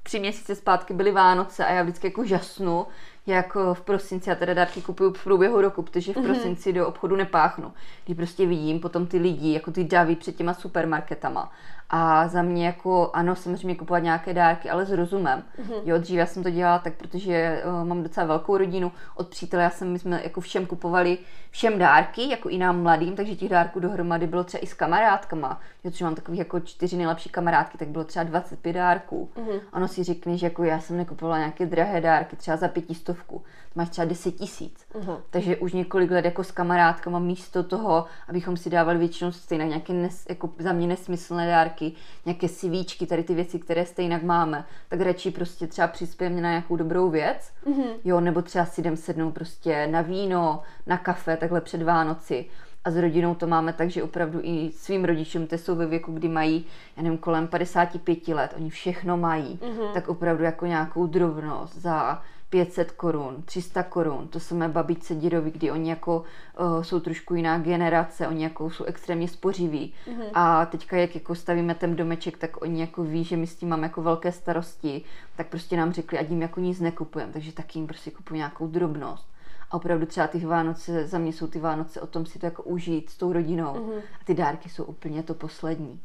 tři 0.04 0.20
měsíce 0.20 0.56
zpátky 0.56 0.94
byly 0.94 1.12
Vánoce 1.12 1.66
a 1.66 1.74
já 1.74 1.84
vždycky 1.84 2.08
jako 2.08 2.26
žasnu, 2.26 2.88
jak 3.28 3.56
v 3.74 3.82
prosinci, 3.82 4.30
já 4.30 4.36
teda 4.36 4.54
dárky 4.54 4.82
kupuju 4.82 5.14
v 5.14 5.24
průběhu 5.24 5.62
roku, 5.62 5.82
protože 5.82 6.14
v 6.14 6.16
mhm. 6.16 6.26
prosinci 6.26 6.74
do 6.74 6.88
obchodu 6.88 7.16
nepáchnu. 7.16 7.74
Když 8.06 8.18
prostě 8.18 8.46
vidím 8.46 8.80
potom 8.80 9.08
ty 9.08 9.18
lidi, 9.18 9.54
jako 9.54 9.72
ty 9.72 9.84
davy 9.84 10.16
před 10.16 10.36
těma 10.36 10.54
supermarketama 10.54 11.52
A 11.90 12.28
za 12.28 12.42
mě 12.42 12.66
jako, 12.66 13.10
ano, 13.14 13.36
samozřejmě 13.36 13.76
kupovat 13.76 14.04
nějaké 14.04 14.34
dárky, 14.34 14.70
ale 14.70 14.86
s 14.86 14.92
rozumem. 14.92 15.44
Mm-hmm. 15.62 15.82
Jo, 15.86 15.98
dřív 15.98 16.18
já 16.18 16.26
jsem 16.26 16.44
to 16.44 16.50
dělala 16.50 16.80
tak, 16.80 16.94
protože 16.94 17.64
uh, 17.66 17.88
mám 17.88 18.04
docela 18.04 18.26
velkou 18.26 18.58
rodinu. 18.58 18.92
Od 19.16 19.28
přítele 19.28 19.64
já 19.64 19.70
jsem, 19.70 19.92
my 19.92 20.00
jsme 20.00 20.22
jako 20.24 20.42
všem 20.42 20.66
kupovali 20.66 21.18
všem 21.52 21.80
dárky, 21.80 22.30
jako 22.30 22.50
i 22.50 22.58
nám 22.58 22.84
mladým, 22.84 23.16
takže 23.16 23.36
těch 23.36 23.50
dárků 23.50 23.80
dohromady 23.80 24.28
bylo 24.28 24.44
třeba 24.44 24.64
i 24.64 24.68
s 24.68 24.74
kamarádkama. 24.74 25.62
Protože 25.82 26.06
mám 26.06 26.16
takových 26.16 26.40
jako 26.40 26.60
čtyři 26.60 26.98
nejlepší 26.98 27.30
kamarádky, 27.30 27.78
tak 27.78 27.88
bylo 27.88 28.04
třeba 28.04 28.24
25 28.24 28.74
dárků. 28.74 29.30
Mm-hmm. 29.36 29.60
Ono 29.74 29.88
si 29.88 30.04
řekne, 30.04 30.38
že 30.38 30.46
jako 30.46 30.64
já 30.64 30.80
jsem 30.80 30.98
nekupovala 30.98 31.38
nějaké 31.38 31.66
drahé 31.66 32.02
dárky, 32.02 32.36
třeba 32.36 32.58
za 32.58 32.68
pětistovku. 32.68 33.44
Máš 33.76 33.90
třeba 33.90 34.06
10 34.06 34.32
tisíc. 34.32 34.86
Mm-hmm. 34.94 35.18
Takže 35.30 35.58
už 35.58 35.74
několik 35.74 36.12
let 36.12 36.26
jako 36.26 36.44
s 36.44 36.52
kamarádkama 36.52 37.20
místo 37.20 37.64
toho, 37.64 38.06
abychom 38.28 38.58
si 38.58 38.70
dávali 38.70 39.00
většinou 39.00 39.32
stejně 39.32 39.66
nějaké 39.66 39.94
nes, 39.94 40.26
jako 40.30 40.50
za 40.60 40.74
mě 40.74 40.88
nesmyslné 40.88 41.48
dárky, 41.48 41.92
nějaké 42.26 42.48
sivíčky, 42.48 43.06
tady 43.06 43.24
ty 43.24 43.36
věci, 43.36 43.60
které 43.60 43.86
stejně 43.86 44.20
máme, 44.24 44.66
tak 44.90 45.02
radši 45.02 45.32
prostě 45.32 45.68
třeba 45.68 45.88
přispějeme 45.88 46.42
na 46.42 46.50
nějakou 46.50 46.76
dobrou 46.76 47.10
věc, 47.10 47.52
mm-hmm. 47.66 47.94
jo, 48.04 48.20
nebo 48.20 48.42
třeba 48.42 48.66
si 48.66 48.82
jdem 48.82 48.98
sednout 48.98 49.32
prostě 49.32 49.88
na 49.88 50.02
víno, 50.02 50.62
na 50.88 50.98
kafe, 50.98 51.38
takhle 51.38 51.62
před 51.62 51.82
Vánoci. 51.82 52.46
A 52.84 52.92
s 52.92 52.98
rodinou 52.98 53.36
to 53.36 53.48
máme 53.48 53.74
tak, 53.74 53.90
že 53.90 54.04
opravdu 54.04 54.40
i 54.44 54.72
svým 54.72 55.06
rodičům, 55.06 55.48
ty 55.48 55.58
jsou 55.58 55.76
ve 55.76 55.86
věku, 55.86 56.12
kdy 56.12 56.28
mají, 56.28 56.66
já 56.98 57.04
nevím, 57.04 57.18
kolem 57.18 57.48
55 57.48 58.28
let, 58.28 58.54
oni 58.58 58.70
všechno 58.70 59.18
mají, 59.18 59.60
mm-hmm. 59.62 59.94
tak 59.94 60.08
opravdu 60.08 60.44
jako 60.44 60.66
nějakou 60.66 61.08
drobnost 61.08 61.76
za 61.76 62.22
500 62.50 62.92
korun, 62.92 63.44
300 63.46 63.84
korun, 63.84 64.28
to 64.28 64.40
jsou 64.40 64.56
mé 64.56 64.70
babičce, 64.70 65.16
dědovi, 65.16 65.52
kdy 65.52 65.72
oni 65.72 65.90
jako 65.90 66.24
uh, 66.60 66.84
jsou 66.84 67.00
trošku 67.00 67.36
jiná 67.36 67.60
generace, 67.60 68.28
oni 68.28 68.44
jako 68.44 68.70
jsou 68.70 68.84
extrémně 68.84 69.28
spořiví 69.28 69.94
mm-hmm. 70.08 70.30
a 70.34 70.66
teďka 70.66 70.98
jak 70.98 71.16
jako 71.16 71.36
stavíme 71.36 71.76
ten 71.76 71.96
domeček, 71.96 72.38
tak 72.38 72.62
oni 72.62 72.82
jako 72.82 73.04
ví, 73.04 73.24
že 73.24 73.38
my 73.38 73.48
s 73.48 73.56
tím 73.56 73.70
máme 73.70 73.88
jako 73.88 74.02
velké 74.02 74.32
starosti, 74.32 75.02
tak 75.36 75.48
prostě 75.48 75.78
nám 75.78 75.92
řekli, 75.94 76.20
ať 76.20 76.30
jim 76.30 76.42
jako 76.42 76.60
nic 76.60 76.80
nekupujeme, 76.80 77.34
takže 77.34 77.52
taky 77.54 77.80
jim 77.80 77.88
prostě 77.88 78.12
kupují 78.12 78.38
nějakou 78.38 78.68
drobnost. 78.68 79.30
A 79.72 79.74
opravdu 79.74 80.06
třeba 80.06 80.28
ty 80.28 80.40
Vánoce, 80.40 81.08
za 81.08 81.18
mě 81.18 81.34
jsou 81.34 81.48
ty 81.48 81.60
Vánoce 81.60 82.02
o 82.02 82.08
tom 82.08 82.26
si 82.26 82.40
to 82.40 82.46
jako 82.46 82.64
užít 82.64 83.10
s 83.10 83.18
tou 83.18 83.34
rodinou. 83.34 83.74
Mm-hmm. 83.74 84.02
A 84.22 84.24
ty 84.26 84.34
dárky 84.34 84.70
jsou 84.70 84.84
úplně 84.84 85.24
to 85.24 85.34
poslední. 85.34 86.00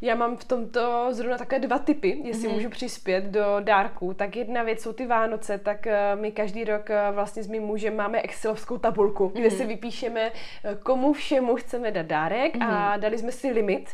Já 0.00 0.14
mám 0.14 0.36
v 0.36 0.44
tomto 0.44 1.08
zrovna 1.10 1.38
také 1.38 1.58
dva 1.58 1.78
typy, 1.78 2.20
jestli 2.24 2.48
mm-hmm. 2.48 2.52
můžu 2.52 2.70
přispět 2.70 3.24
do 3.24 3.56
dárků. 3.60 4.14
Tak 4.14 4.36
jedna 4.36 4.62
věc 4.62 4.82
jsou 4.82 4.92
ty 4.92 5.06
Vánoce, 5.06 5.58
tak 5.58 5.86
uh, 5.86 6.20
my 6.20 6.32
každý 6.32 6.64
rok 6.64 6.88
uh, 6.90 7.14
vlastně 7.14 7.42
s 7.42 7.48
mým 7.48 7.62
mužem 7.62 7.96
máme 7.96 8.22
excelovskou 8.22 8.78
tabulku, 8.78 9.28
mm-hmm. 9.28 9.40
kde 9.40 9.50
si 9.50 9.66
vypíšeme, 9.66 10.30
uh, 10.30 10.74
komu 10.82 11.12
všemu 11.12 11.56
chceme 11.56 11.90
dát 11.90 12.06
dárek 12.06 12.56
mm-hmm. 12.56 12.70
a 12.70 12.96
dali 12.96 13.18
jsme 13.18 13.32
si 13.32 13.50
limit. 13.50 13.90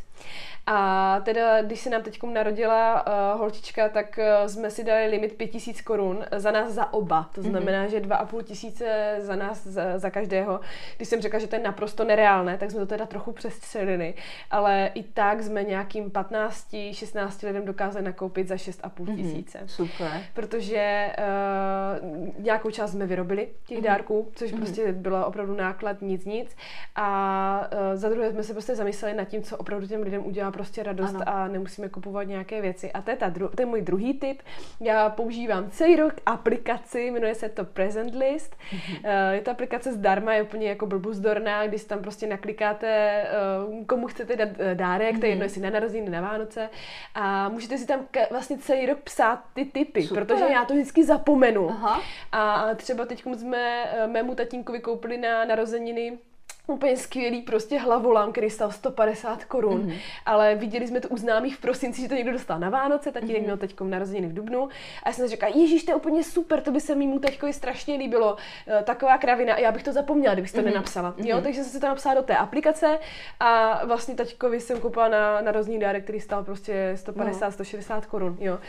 A 0.66 1.20
teda, 1.24 1.62
když 1.62 1.80
se 1.80 1.90
nám 1.90 2.02
teď 2.02 2.22
narodila 2.22 3.06
uh, 3.06 3.40
holčička, 3.40 3.88
tak 3.88 4.18
uh, 4.18 4.48
jsme 4.48 4.70
si 4.70 4.84
dali 4.84 5.06
limit 5.06 5.32
5000 5.32 5.80
korun 5.80 6.24
za 6.36 6.50
nás 6.50 6.72
za 6.72 6.92
oba. 6.92 7.30
To 7.34 7.40
mhm. 7.40 7.50
znamená, 7.50 7.86
mm-hmm. 7.86 7.90
že 7.90 8.00
2,5 8.00 8.42
tisíce 8.42 9.16
za 9.18 9.36
nás, 9.36 9.66
za, 9.66 9.98
za 9.98 10.10
každého. 10.10 10.60
Když 10.96 11.08
jsem 11.08 11.20
řekla, 11.20 11.38
že 11.38 11.46
to 11.46 11.56
je 11.56 11.62
naprosto 11.62 12.04
nereálné, 12.04 12.58
tak 12.58 12.70
jsme 12.70 12.80
to 12.80 12.86
teda 12.86 13.06
trochu 13.06 13.32
přestřelili. 13.32 14.14
Ale 14.50 14.90
i 14.94 15.02
tak 15.02 15.42
jsme 15.42 15.64
nějakým 15.64 16.10
15, 16.10 16.76
16 16.92 17.42
lidem 17.42 17.64
dokázali 17.64 18.04
nakoupit 18.04 18.48
za 18.48 18.54
6,5 18.54 18.90
mm-hmm. 18.90 19.16
tisíce. 19.16 19.58
Super. 19.66 20.22
Protože 20.34 21.12
uh, 21.18 22.28
nějakou 22.38 22.70
část 22.70 22.90
jsme 22.90 23.06
vyrobili 23.06 23.48
těch 23.66 23.78
mm-hmm. 23.78 23.82
dárků, 23.82 24.32
což 24.34 24.52
mm-hmm. 24.52 24.56
prostě 24.56 24.92
bylo 24.92 25.26
opravdu 25.26 25.56
náklad 25.56 26.02
nic 26.02 26.24
nic. 26.24 26.56
A 26.96 27.68
uh, 27.72 27.96
za 27.96 28.08
druhé 28.08 28.30
jsme 28.30 28.42
se 28.42 28.52
prostě 28.52 28.74
zamysleli 28.74 29.14
nad 29.14 29.24
tím, 29.24 29.42
co 29.42 29.56
opravdu 29.56 29.86
těm 29.86 30.02
lidem 30.02 30.11
udělá 30.18 30.50
prostě 30.50 30.82
radost 30.82 31.14
ano. 31.14 31.24
a 31.26 31.48
nemusíme 31.48 31.88
kupovat 31.88 32.26
nějaké 32.26 32.60
věci. 32.60 32.92
A 32.92 33.02
to 33.02 33.10
je, 33.10 33.16
ta 33.16 33.30
dru- 33.30 33.50
to 33.54 33.62
je 33.62 33.66
můj 33.66 33.82
druhý 33.82 34.14
tip. 34.14 34.42
Já 34.80 35.10
používám 35.10 35.70
celý 35.70 35.96
rok 35.96 36.14
aplikaci, 36.26 37.00
jmenuje 37.10 37.34
se 37.34 37.48
to 37.48 37.64
Present 37.64 38.14
List. 38.14 38.56
Mm-hmm. 38.56 39.30
Je 39.32 39.40
to 39.40 39.50
aplikace 39.50 39.92
zdarma, 39.92 40.34
je 40.34 40.42
úplně 40.42 40.68
jako 40.68 40.86
blbuzdorná, 40.86 41.66
když 41.66 41.84
tam 41.84 41.98
prostě 41.98 42.26
naklikáte, 42.26 42.86
eh, 42.88 43.84
komu 43.86 44.06
chcete 44.06 44.36
dát 44.36 44.48
eh, 44.58 44.74
dárek, 44.74 45.18
to 45.18 45.26
je 45.26 45.30
jedno, 45.30 45.40
mhm. 45.40 45.46
jestli 45.46 45.60
na 45.60 45.70
narozeniny, 45.70 46.10
na 46.10 46.20
Vánoce. 46.20 46.70
A 47.14 47.48
můžete 47.48 47.78
si 47.78 47.86
tam 47.86 48.00
vlastně 48.30 48.58
celý 48.58 48.86
rok 48.86 48.98
psát 48.98 49.44
ty 49.54 49.64
typy, 49.64 50.02
Super. 50.02 50.24
protože 50.24 50.44
já 50.44 50.64
to 50.64 50.74
vždycky 50.74 51.04
zapomenu. 51.04 51.70
Aha. 51.70 52.00
A 52.32 52.74
třeba 52.74 53.06
teď 53.06 53.24
jsme 53.36 53.84
mému 54.06 54.34
tatínkovi 54.34 54.80
koupili 54.80 55.18
na 55.18 55.44
narozeniny 55.44 56.18
úplně 56.66 56.96
skvělý 56.96 57.42
prostě 57.42 57.78
hlavolám, 57.78 58.32
který 58.32 58.50
stal 58.50 58.70
150 58.70 59.44
korun, 59.44 59.86
mm-hmm. 59.86 59.98
ale 60.26 60.54
viděli 60.54 60.86
jsme 60.86 61.00
to 61.00 61.08
u 61.08 61.16
známých 61.16 61.56
v 61.56 61.60
prosinci, 61.60 62.02
že 62.02 62.08
to 62.08 62.14
někdo 62.14 62.32
dostal 62.32 62.58
na 62.58 62.70
Vánoce, 62.70 63.12
tatínek 63.12 63.36
mm-hmm. 63.36 63.44
měl 63.44 63.56
teď 63.56 63.80
narozeniny 63.80 64.26
v 64.26 64.34
Dubnu 64.34 64.68
a 65.02 65.08
já 65.08 65.12
jsem 65.12 65.24
si 65.24 65.30
říkala, 65.30 65.52
ježíš, 65.56 65.84
to 65.84 65.90
je 65.90 65.94
úplně 65.94 66.24
super, 66.24 66.60
to 66.60 66.70
by 66.70 66.80
se 66.80 66.94
mýmu 66.94 67.18
teďkovi 67.18 67.52
strašně 67.52 67.94
líbilo, 67.94 68.32
uh, 68.32 68.82
taková 68.84 69.18
kravina 69.18 69.54
a 69.54 69.58
já 69.58 69.72
bych 69.72 69.82
to 69.82 69.92
zapomněla, 69.92 70.34
kdybych 70.34 70.52
to 70.52 70.58
mm-hmm. 70.58 70.64
nenapsala, 70.64 71.14
jo, 71.16 71.36
mm-hmm. 71.36 71.42
takže 71.42 71.64
jsem 71.64 71.72
si 71.72 71.80
to 71.80 71.86
napsala 71.86 72.14
do 72.14 72.22
té 72.22 72.36
aplikace 72.36 72.98
a 73.40 73.80
vlastně 73.86 74.14
taťkovi 74.14 74.60
jsem 74.60 74.80
koupila 74.80 75.08
na 75.08 75.40
narozený 75.40 75.78
dárek, 75.78 76.04
který 76.04 76.20
stal 76.20 76.44
prostě 76.44 76.92
150, 76.96 77.46
no. 77.46 77.52
160 77.52 78.06
korun, 78.06 78.36
jo, 78.40 78.54
uh, 78.54 78.60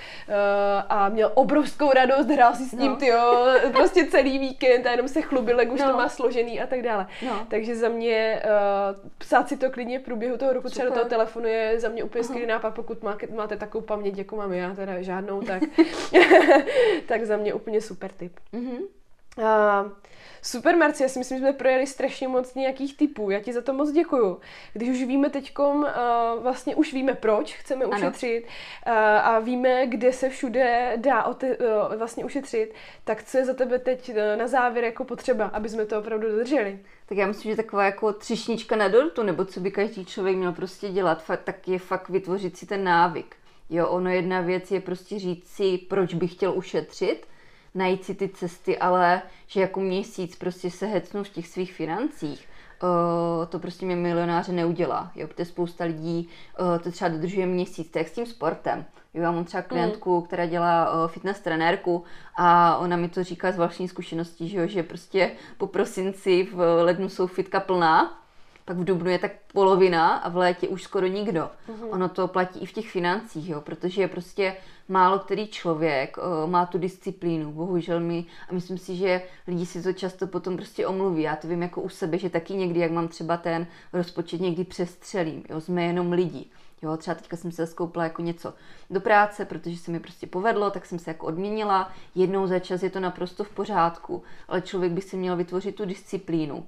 a 0.90 1.10
měl 1.10 1.32
obrovskou 1.34 1.92
radost, 1.92 2.28
hrál 2.30 2.56
si 2.56 2.66
s 2.66 2.72
ním, 2.72 2.98
no. 3.02 3.08
jo, 3.08 3.48
prostě 3.72 4.06
celý 4.06 4.40
víkend 4.40 4.86
a 4.86 4.92
jenom 4.92 5.08
se 5.08 5.22
chlubil, 5.22 5.60
jak 5.60 5.72
už 5.72 5.80
no. 5.80 5.92
to 5.92 5.98
má 5.98 6.10
složený 6.10 6.62
a 6.62 6.68
tak 6.68 6.82
dále, 6.82 7.08
no. 7.26 7.46
takže 7.48 7.83
za 7.84 7.90
mě 7.90 8.42
uh, 8.46 9.10
psát 9.18 9.48
si 9.50 9.58
to 9.58 9.72
klidně 9.72 10.00
v 10.00 10.04
průběhu 10.04 10.38
toho 10.38 10.54
roku, 10.54 10.70
třeba 10.70 10.90
do 10.90 10.96
toho 10.96 11.10
telefonu 11.10 11.48
je 11.48 11.80
za 11.80 11.90
mě 11.90 12.04
úplně 12.04 12.24
skvělý 12.24 12.48
nápad, 12.48 12.76
pokud 12.76 13.04
máte, 13.04 13.28
máte 13.28 13.58
takovou 13.58 13.86
paměť, 13.86 14.18
jako 14.18 14.36
mám 14.36 14.54
já, 14.54 14.76
teda 14.76 15.02
žádnou, 15.02 15.42
tak, 15.42 15.64
tak 17.08 17.26
za 17.26 17.38
mě 17.38 17.54
úplně 17.54 17.82
super 17.82 18.12
tip. 18.12 18.40
Uh-huh. 18.54 18.80
Uh, 19.38 19.92
Super, 20.46 20.78
Marci, 20.78 21.04
já 21.04 21.10
si 21.10 21.20
myslím, 21.20 21.38
že 21.38 21.42
jsme 21.42 21.54
projeli 21.54 21.88
strašně 21.88 22.28
moc 22.28 22.56
nějakých 22.56 22.98
typů. 22.98 23.30
Já 23.30 23.40
ti 23.40 23.54
za 23.54 23.62
to 23.62 23.74
moc 23.74 23.92
děkuju. 23.92 24.40
Když 24.74 24.90
už 24.90 25.04
víme 25.04 25.30
teďkom, 25.30 25.82
uh, 25.82 26.44
vlastně 26.44 26.76
už 26.76 26.94
víme, 26.94 27.14
proč 27.14 27.56
chceme 27.56 27.86
ano. 27.86 27.98
ušetřit 27.98 28.44
uh, 28.44 28.94
a 29.24 29.40
víme, 29.40 29.88
kde 29.88 30.14
se 30.14 30.30
všude 30.30 30.94
dá 30.96 31.28
uh, 31.28 31.36
vlastně 31.98 32.26
ušetřit, 32.26 32.74
tak 33.04 33.24
co 33.24 33.38
je 33.38 33.46
za 33.46 33.54
tebe 33.54 33.80
teď 33.80 34.10
uh, 34.10 34.16
na 34.38 34.48
závěr 34.48 34.86
jako 34.86 35.04
potřeba, 35.04 35.46
aby 35.46 35.70
jsme 35.70 35.86
to 35.86 36.00
opravdu 36.00 36.30
dodrželi? 36.30 36.80
Tak 37.06 37.18
já 37.18 37.28
myslím, 37.28 37.52
že 37.52 37.58
taková 37.58 37.86
jako 37.86 38.14
třišnička 38.14 38.76
na 38.76 38.88
dortu, 38.88 39.24
nebo 39.24 39.46
co 39.46 39.60
by 39.60 39.72
každý 39.72 40.06
člověk 40.06 40.38
měl 40.38 40.52
prostě 40.52 40.90
dělat, 40.90 41.32
tak 41.44 41.68
je 41.68 41.80
fakt 41.80 42.10
vytvořit 42.10 42.58
si 42.58 42.66
ten 42.66 42.84
návyk. 42.84 43.36
Jo, 43.70 43.88
ono 43.88 44.10
jedna 44.10 44.42
věc 44.42 44.72
je 44.72 44.82
prostě 44.82 45.20
říct 45.20 45.48
si, 45.48 45.78
proč 45.78 46.14
bych 46.14 46.32
chtěl 46.32 46.54
ušetřit, 46.54 47.28
najít 47.76 48.04
si 48.04 48.16
ty 48.16 48.30
cesty, 48.30 48.78
ale 48.78 49.22
že 49.48 49.62
jako 49.62 49.80
měsíc 49.80 50.36
prostě 50.36 50.72
se 50.72 50.86
hecnu 50.86 51.24
v 51.24 51.30
těch 51.30 51.48
svých 51.48 51.74
financích, 51.74 52.48
Uh, 52.84 53.46
to 53.46 53.60
prostě 53.60 53.86
mě 53.86 53.96
milionáře 53.96 54.52
neudělá, 54.52 55.12
jo, 55.16 55.28
protože 55.28 55.46
spousta 55.46 55.84
lidí 55.84 56.30
uh, 56.60 56.80
to 56.84 56.92
třeba 56.92 57.10
dodržuje 57.10 57.46
měsíc, 57.46 57.92
tak 57.92 58.08
s 58.08 58.12
tím 58.12 58.26
sportem. 58.26 58.86
Jo, 59.14 59.24
já 59.24 59.32
mám 59.32 59.46
třeba 59.46 59.64
klientku, 59.64 60.20
mm. 60.20 60.22
která 60.22 60.46
dělá 60.46 60.94
uh, 60.94 61.08
fitness 61.08 61.40
trenérku 61.40 62.04
a 62.36 62.78
ona 62.78 62.98
mi 62.98 63.10
to 63.10 63.24
říká 63.24 63.52
z 63.52 63.58
vlastní 63.58 63.88
zkušeností, 63.88 64.50
že, 64.50 64.58
jo, 64.58 64.68
že 64.68 64.84
prostě 64.84 65.32
po 65.58 65.68
prosinci 65.68 66.48
v 66.54 66.84
lednu 66.84 67.10
jsou 67.10 67.28
fitka 67.28 67.60
plná 67.60 68.24
pak 68.66 68.78
v 68.78 68.84
dubnu 68.84 69.10
je 69.10 69.20
tak 69.20 69.32
polovina 69.54 70.16
a 70.16 70.30
v 70.30 70.38
létě 70.38 70.68
už 70.68 70.84
skoro 70.84 71.08
nikdo. 71.08 71.42
Mm-hmm. 71.42 71.88
Ono 71.90 72.10
to 72.10 72.28
platí 72.28 72.60
i 72.60 72.66
v 72.66 72.72
těch 72.72 72.90
financích, 72.90 73.50
jo, 73.50 73.62
protože 73.62 74.02
je 74.02 74.08
prostě 74.08 74.56
málo 74.88 75.20
který 75.20 75.48
člověk 75.48 76.18
uh, 76.18 76.50
má 76.50 76.66
tu 76.66 76.78
disciplínu, 76.78 77.52
bohužel 77.52 78.00
mi, 78.00 78.26
a 78.50 78.54
myslím 78.54 78.78
si, 78.78 78.96
že 78.96 79.22
lidi 79.48 79.66
si 79.66 79.84
to 79.84 79.94
často 79.94 80.28
potom 80.28 80.58
prostě 80.58 80.88
omluví. 80.88 81.22
Já 81.22 81.36
to 81.36 81.48
vím 81.48 81.62
jako 81.62 81.82
u 81.82 81.90
sebe, 81.90 82.18
že 82.18 82.30
taky 82.30 82.54
někdy, 82.54 82.80
jak 82.80 82.92
mám 82.92 83.08
třeba 83.08 83.38
ten 83.38 83.68
rozpočet, 83.94 84.42
někdy 84.42 84.64
přestřelím, 84.64 85.44
jo, 85.50 85.62
jsme 85.62 85.84
jenom 85.84 86.12
lidi. 86.12 86.46
Jo, 86.82 86.98
třeba 86.98 87.16
teďka 87.16 87.38
jsem 87.38 87.52
se 87.52 87.68
skoupila 87.68 88.04
jako 88.04 88.22
něco 88.22 88.54
do 88.90 89.00
práce, 89.02 89.46
protože 89.46 89.78
se 89.78 89.92
mi 89.92 90.00
prostě 90.00 90.28
povedlo, 90.28 90.72
tak 90.72 90.86
jsem 90.86 91.00
se 91.00 91.10
jako 91.10 91.26
odměnila. 91.26 91.92
Jednou 92.16 92.48
za 92.48 92.60
čas 92.60 92.84
je 92.84 92.90
to 92.90 93.00
naprosto 93.00 93.44
v 93.44 93.50
pořádku, 93.50 94.24
ale 94.48 94.62
člověk 94.62 94.92
by 94.92 95.02
si 95.02 95.18
měl 95.18 95.36
vytvořit 95.36 95.76
tu 95.76 95.86
disciplínu 95.86 96.66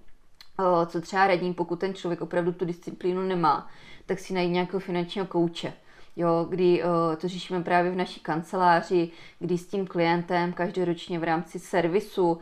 co 0.86 1.02
třeba 1.02 1.28
radím, 1.28 1.54
pokud 1.54 1.80
ten 1.80 1.94
člověk 1.94 2.22
opravdu 2.22 2.52
tu 2.52 2.66
disciplínu 2.66 3.22
nemá, 3.22 3.68
tak 4.06 4.20
si 4.20 4.34
najít 4.34 4.52
nějakého 4.52 4.80
finančního 4.80 5.28
kouče. 5.28 5.74
Jo, 6.16 6.46
kdy 6.50 6.84
to 7.18 7.28
řešíme 7.28 7.64
právě 7.64 7.92
v 7.92 7.96
naší 7.96 8.20
kanceláři, 8.20 9.10
kdy 9.40 9.58
s 9.58 9.68
tím 9.68 9.88
klientem 9.88 10.54
každoročně 10.54 11.20
v 11.20 11.24
rámci 11.24 11.60
servisu 11.60 12.40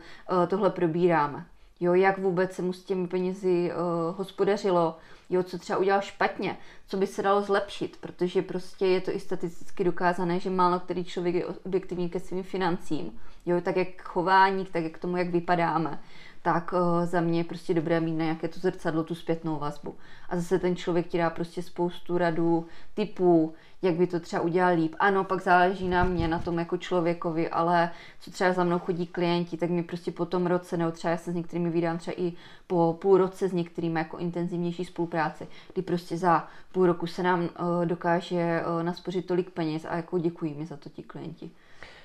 tohle 0.48 0.70
probíráme. 0.70 1.46
Jo, 1.80 1.94
jak 1.94 2.18
vůbec 2.18 2.52
se 2.52 2.62
mu 2.62 2.72
s 2.72 2.84
těmi 2.84 3.08
penězi 3.08 3.72
uh, 3.72 4.16
hospodařilo, 4.16 4.96
jo, 5.30 5.42
co 5.42 5.58
třeba 5.58 5.78
udělal 5.78 6.00
špatně, 6.00 6.56
co 6.86 6.96
by 6.96 7.06
se 7.06 7.22
dalo 7.22 7.42
zlepšit, 7.42 7.96
protože 8.00 8.42
prostě 8.42 8.86
je 8.86 9.00
to 9.00 9.10
i 9.10 9.20
statisticky 9.20 9.84
dokázané, 9.84 10.40
že 10.40 10.50
málo 10.50 10.80
který 10.80 11.04
člověk 11.04 11.34
je 11.34 11.46
objektivní 11.46 12.08
ke 12.08 12.20
svým 12.20 12.42
financím, 12.42 13.20
jo, 13.46 13.60
tak 13.60 13.76
jak 13.76 14.02
chování, 14.02 14.64
tak 14.64 14.82
jak 14.82 14.92
k 14.92 14.98
tomu, 14.98 15.16
jak 15.16 15.28
vypadáme 15.28 16.00
tak 16.44 16.72
uh, 16.72 17.06
za 17.06 17.20
mě 17.20 17.40
je 17.40 17.44
prostě 17.44 17.74
dobré 17.74 18.00
mít 18.00 18.16
na 18.16 18.24
nějaké 18.24 18.48
to 18.48 18.60
zrcadlo, 18.60 19.04
tu 19.04 19.14
zpětnou 19.14 19.58
vazbu. 19.58 19.94
A 20.28 20.36
zase 20.36 20.58
ten 20.58 20.76
člověk 20.76 21.06
ti 21.06 21.18
dá 21.18 21.30
prostě 21.30 21.62
spoustu 21.62 22.18
radů, 22.18 22.66
typů, 22.94 23.54
jak 23.82 23.94
by 23.94 24.06
to 24.06 24.20
třeba 24.20 24.42
udělal 24.42 24.74
líp. 24.74 24.94
Ano, 24.98 25.24
pak 25.24 25.42
záleží 25.42 25.88
na 25.88 26.04
mě, 26.04 26.28
na 26.28 26.38
tom 26.38 26.58
jako 26.58 26.76
člověkovi, 26.76 27.48
ale 27.48 27.90
co 28.20 28.30
třeba 28.30 28.52
za 28.52 28.64
mnou 28.64 28.78
chodí 28.78 29.06
klienti, 29.06 29.56
tak 29.56 29.70
mi 29.70 29.82
prostě 29.82 30.12
po 30.12 30.26
tom 30.26 30.46
roce, 30.46 30.76
nebo 30.76 30.90
třeba 30.90 31.10
já 31.10 31.16
se 31.16 31.32
s 31.32 31.34
některými 31.34 31.70
vydám 31.70 31.98
třeba 31.98 32.14
i 32.18 32.32
po 32.66 32.98
půl 33.00 33.18
roce 33.18 33.48
s 33.48 33.52
některými 33.52 33.98
jako 33.98 34.18
intenzivnější 34.18 34.84
spolupráci, 34.84 35.46
kdy 35.72 35.82
prostě 35.82 36.16
za 36.16 36.48
půl 36.72 36.86
roku 36.86 37.06
se 37.06 37.22
nám 37.22 37.40
uh, 37.40 37.48
dokáže 37.84 38.62
uh, 38.66 38.82
naspořit 38.82 39.26
tolik 39.26 39.50
peněz 39.50 39.86
a 39.88 39.96
jako 39.96 40.18
děkují 40.18 40.54
mi 40.54 40.66
za 40.66 40.76
to 40.76 40.88
ti 40.88 41.02
klienti 41.02 41.50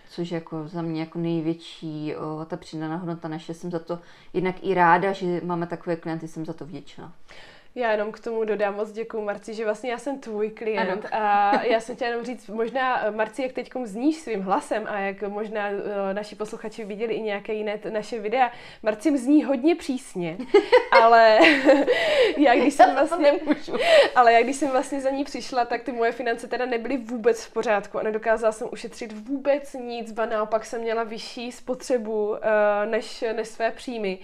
což 0.10 0.32
je 0.32 0.36
jako 0.36 0.68
za 0.68 0.82
mě 0.82 1.00
jako 1.00 1.20
největší 1.20 2.16
o, 2.16 2.46
ta 2.46 2.58
přidaná 2.58 2.96
hodnota 2.96 3.28
naše. 3.28 3.54
Jsem 3.54 3.72
za 3.72 3.80
to 3.80 4.00
jednak 4.34 4.56
i 4.62 4.74
ráda, 4.74 5.12
že 5.12 5.42
máme 5.44 5.68
takové 5.68 5.96
klienty, 5.96 6.28
jsem 6.28 6.46
za 6.46 6.54
to 6.54 6.66
vděčná. 6.66 7.14
Já 7.76 7.92
jenom 7.92 8.12
k 8.12 8.20
tomu 8.20 8.44
dodám 8.44 8.76
moc 8.76 8.92
děkuji, 8.92 9.22
Marci, 9.22 9.54
že 9.54 9.66
vlastně 9.66 9.92
já 9.92 9.98
jsem 9.98 10.20
tvůj 10.20 10.50
klient 10.50 11.06
ano. 11.12 11.24
a 11.24 11.52
já 11.64 11.80
jsem 11.80 11.96
chtěla 11.96 12.10
jenom 12.10 12.26
říct, 12.26 12.48
možná 12.48 13.06
Marci, 13.12 13.42
jak 13.42 13.52
teď 13.52 13.70
zníš 13.84 14.16
svým 14.16 14.42
hlasem 14.42 14.88
a 14.88 15.00
jak 15.00 15.22
možná 15.22 15.70
uh, 15.70 15.76
naši 16.14 16.36
posluchači 16.36 16.86
viděli 16.86 17.14
i 17.14 17.22
nějaké 17.22 17.54
jiné 17.54 17.80
naše 17.90 18.20
videa, 18.20 18.52
Marci 18.84 19.18
zní 19.18 19.44
hodně 19.44 19.76
přísně, 19.76 20.38
ale 21.02 21.40
já 22.38 22.56
když 22.56 22.74
jsem 22.74 22.94
vlastně, 22.96 23.34
ale 24.16 24.34
já 24.34 24.42
když 24.42 24.56
jsem 24.56 24.70
vlastně 24.70 25.02
za 25.02 25.10
ní 25.10 25.24
přišla, 25.24 25.66
tak 25.66 25.84
ty 25.84 25.92
moje 25.92 26.12
finance 26.12 26.48
teda 26.48 26.66
nebyly 26.66 26.98
vůbec 26.98 27.46
v 27.46 27.54
pořádku 27.54 28.00
a 28.00 28.04
nedokázala 28.04 28.52
jsem 28.52 28.68
ušetřit 28.72 29.28
vůbec 29.28 29.74
nic, 29.74 30.12
ba 30.12 30.26
naopak 30.26 30.66
jsem 30.66 30.82
měla 30.82 31.04
vyšší 31.04 31.52
spotřebu 31.52 32.30
uh, 32.30 32.38
než, 32.86 33.24
než 33.36 33.48
své 33.48 33.72
příjmy. 33.72 34.20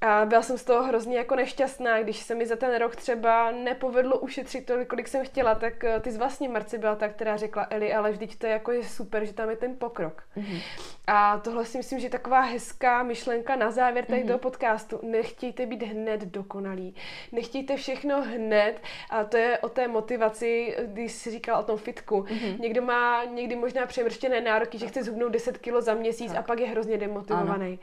A 0.00 0.24
byla 0.24 0.42
jsem 0.42 0.58
z 0.58 0.64
toho 0.64 0.82
hrozně 0.84 1.18
jako 1.18 1.36
nešťastná, 1.36 2.02
když 2.02 2.16
se 2.16 2.34
mi 2.34 2.46
za 2.46 2.56
ten 2.56 2.76
rok 2.76 2.96
třeba 2.96 3.50
nepovedlo 3.50 4.18
ušetřit 4.18 4.66
tolik, 4.66 4.88
kolik 4.88 5.08
jsem 5.08 5.24
chtěla, 5.24 5.54
tak 5.54 5.84
eh, 5.84 6.00
ty 6.00 6.10
z 6.10 6.16
vlastně 6.16 6.48
Marci 6.48 6.78
byla 6.78 6.96
ta, 6.96 7.08
která 7.08 7.36
řekla 7.36 7.66
Eli, 7.70 7.94
ale 7.94 8.12
vždyť 8.12 8.38
to 8.38 8.46
je 8.46 8.52
jako 8.52 8.72
je 8.72 8.84
super, 8.84 9.24
že 9.24 9.32
tam 9.32 9.50
je 9.50 9.56
ten 9.56 9.76
pokrok. 9.76 10.22
Mm-hmm. 10.36 10.62
A 11.06 11.38
tohle 11.38 11.64
si 11.64 11.78
myslím, 11.78 12.00
že 12.00 12.06
je 12.06 12.10
taková 12.10 12.40
hezká 12.40 13.02
myšlenka 13.02 13.56
na 13.56 13.70
závěr 13.70 14.04
tady 14.04 14.22
mm-hmm. 14.22 14.26
toho 14.26 14.38
podcastu. 14.38 15.00
Nechtějte 15.02 15.66
být 15.66 15.82
hned 15.82 16.20
dokonalí. 16.20 16.94
Nechtějte 17.32 17.76
všechno 17.76 18.22
hned 18.22 18.80
a 19.10 19.24
to 19.24 19.36
je 19.36 19.58
o 19.58 19.68
té 19.68 19.88
motivaci, 19.88 20.76
když 20.86 21.12
jsi 21.12 21.30
říkal 21.30 21.60
o 21.60 21.62
tom 21.62 21.78
fitku. 21.78 22.20
Mm-hmm. 22.20 22.60
Někdo 22.60 22.82
má 22.82 23.24
někdy 23.24 23.56
možná 23.56 23.86
přemrštěné 23.86 24.40
nároky, 24.40 24.78
že 24.78 24.86
chce 24.86 25.02
zhubnout 25.02 25.32
10 25.32 25.58
kilo 25.58 25.82
za 25.82 25.94
měsíc 25.94 26.32
tak. 26.32 26.40
a 26.40 26.42
pak 26.42 26.60
je 26.60 26.66
hrozně 26.66 26.98
demotivovaný. 26.98 27.66
Ano 27.66 27.78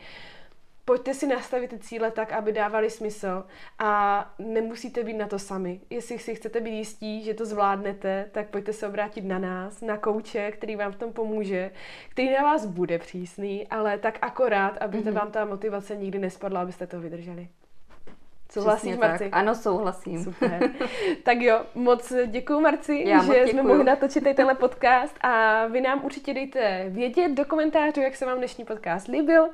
pojďte 0.85 1.13
si 1.13 1.27
nastavit 1.27 1.69
ty 1.69 1.79
cíle 1.79 2.11
tak, 2.11 2.31
aby 2.31 2.51
dávali 2.51 2.89
smysl 2.89 3.43
a 3.79 4.33
nemusíte 4.39 5.03
být 5.03 5.17
na 5.17 5.27
to 5.27 5.39
sami. 5.39 5.81
Jestli 5.89 6.19
si 6.19 6.35
chcete 6.35 6.61
být 6.61 6.77
jistí, 6.77 7.23
že 7.23 7.33
to 7.33 7.45
zvládnete, 7.45 8.29
tak 8.31 8.49
pojďte 8.49 8.73
se 8.73 8.87
obrátit 8.87 9.25
na 9.25 9.39
nás, 9.39 9.81
na 9.81 9.97
kouče, 9.97 10.51
který 10.51 10.75
vám 10.75 10.91
v 10.91 10.95
tom 10.95 11.13
pomůže, 11.13 11.71
který 12.09 12.33
na 12.33 12.43
vás 12.43 12.65
bude 12.65 12.99
přísný, 12.99 13.67
ale 13.67 13.97
tak 13.97 14.17
akorát, 14.21 14.77
aby 14.77 14.97
mm-hmm. 14.97 15.13
vám 15.13 15.31
ta 15.31 15.45
motivace 15.45 15.95
nikdy 15.95 16.19
nespadla, 16.19 16.61
abyste 16.61 16.87
to 16.87 16.99
vydrželi. 16.99 17.47
Souhlasíš, 18.49 18.97
Marci? 18.97 19.23
Tak. 19.23 19.39
Ano, 19.39 19.55
souhlasím. 19.55 20.23
Super. 20.23 20.69
tak 21.23 21.41
jo, 21.41 21.61
moc 21.75 22.13
děkuji, 22.25 22.59
Marci, 22.59 23.03
Já 23.07 23.23
že 23.23 23.43
jsme 23.47 23.63
mohli 23.63 23.83
natočit 23.83 24.23
tady 24.23 24.35
tenhle 24.35 24.55
podcast 24.55 25.15
a 25.21 25.65
vy 25.67 25.81
nám 25.81 26.05
určitě 26.05 26.33
dejte 26.33 26.85
vědět 26.89 27.31
do 27.31 27.45
komentářů, 27.45 28.01
jak 28.01 28.15
se 28.15 28.25
vám 28.25 28.37
dnešní 28.37 28.65
podcast 28.65 29.07
líbil 29.07 29.47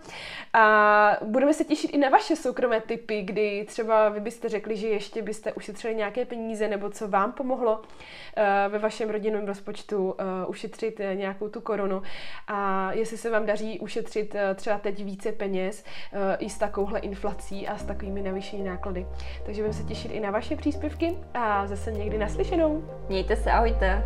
a 0.54 1.18
budeme 1.22 1.54
se 1.54 1.64
těšit 1.64 1.94
i 1.94 1.98
na 1.98 2.10
vaše 2.10 2.36
soukromé 2.36 2.82
typy, 2.82 3.22
kdy 3.22 3.66
třeba 3.68 4.10
vy 4.10 4.20
byste 4.20 4.50
řekli, 4.50 4.76
že 4.76 4.88
ještě 4.88 5.22
byste 5.22 5.54
ušetřili 5.54 5.96
nějaké 5.96 6.26
peníze 6.26 6.68
nebo 6.68 6.90
co 6.90 7.08
vám 7.08 7.32
pomohlo 7.32 7.78
uh, 7.78 7.84
ve 8.72 8.80
vašem 8.80 9.10
rodinném 9.10 9.46
rozpočtu 9.46 10.12
uh, 10.12 10.16
ušetřit 10.48 11.02
nějakou 11.14 11.50
tu 11.50 11.62
korunu 11.62 12.02
a 12.48 12.92
jestli 12.94 13.18
se 13.18 13.30
vám 13.30 13.46
daří 13.46 13.80
ušetřit 13.80 14.36
uh, 14.36 14.40
třeba 14.56 14.78
teď 14.78 15.04
více 15.04 15.32
peněz 15.32 15.84
i 16.40 16.50
s 16.50 16.58
takovouhle 16.58 17.00
inflací 17.00 17.68
a 17.68 17.78
s 17.78 17.84
takovými 17.84 18.22
navýšení 18.22 18.64
základy. 18.82 19.06
Takže 19.46 19.62
budeme 19.62 19.74
se 19.74 19.84
těšit 19.84 20.12
i 20.12 20.20
na 20.20 20.32
vaše 20.32 20.56
příspěvky 20.56 21.18
a 21.34 21.68
zase 21.68 21.92
někdy 21.92 22.18
naslyšenou. 22.18 22.84
Mějte 23.10 23.36
se, 23.36 23.52
ahojte. 23.52 24.04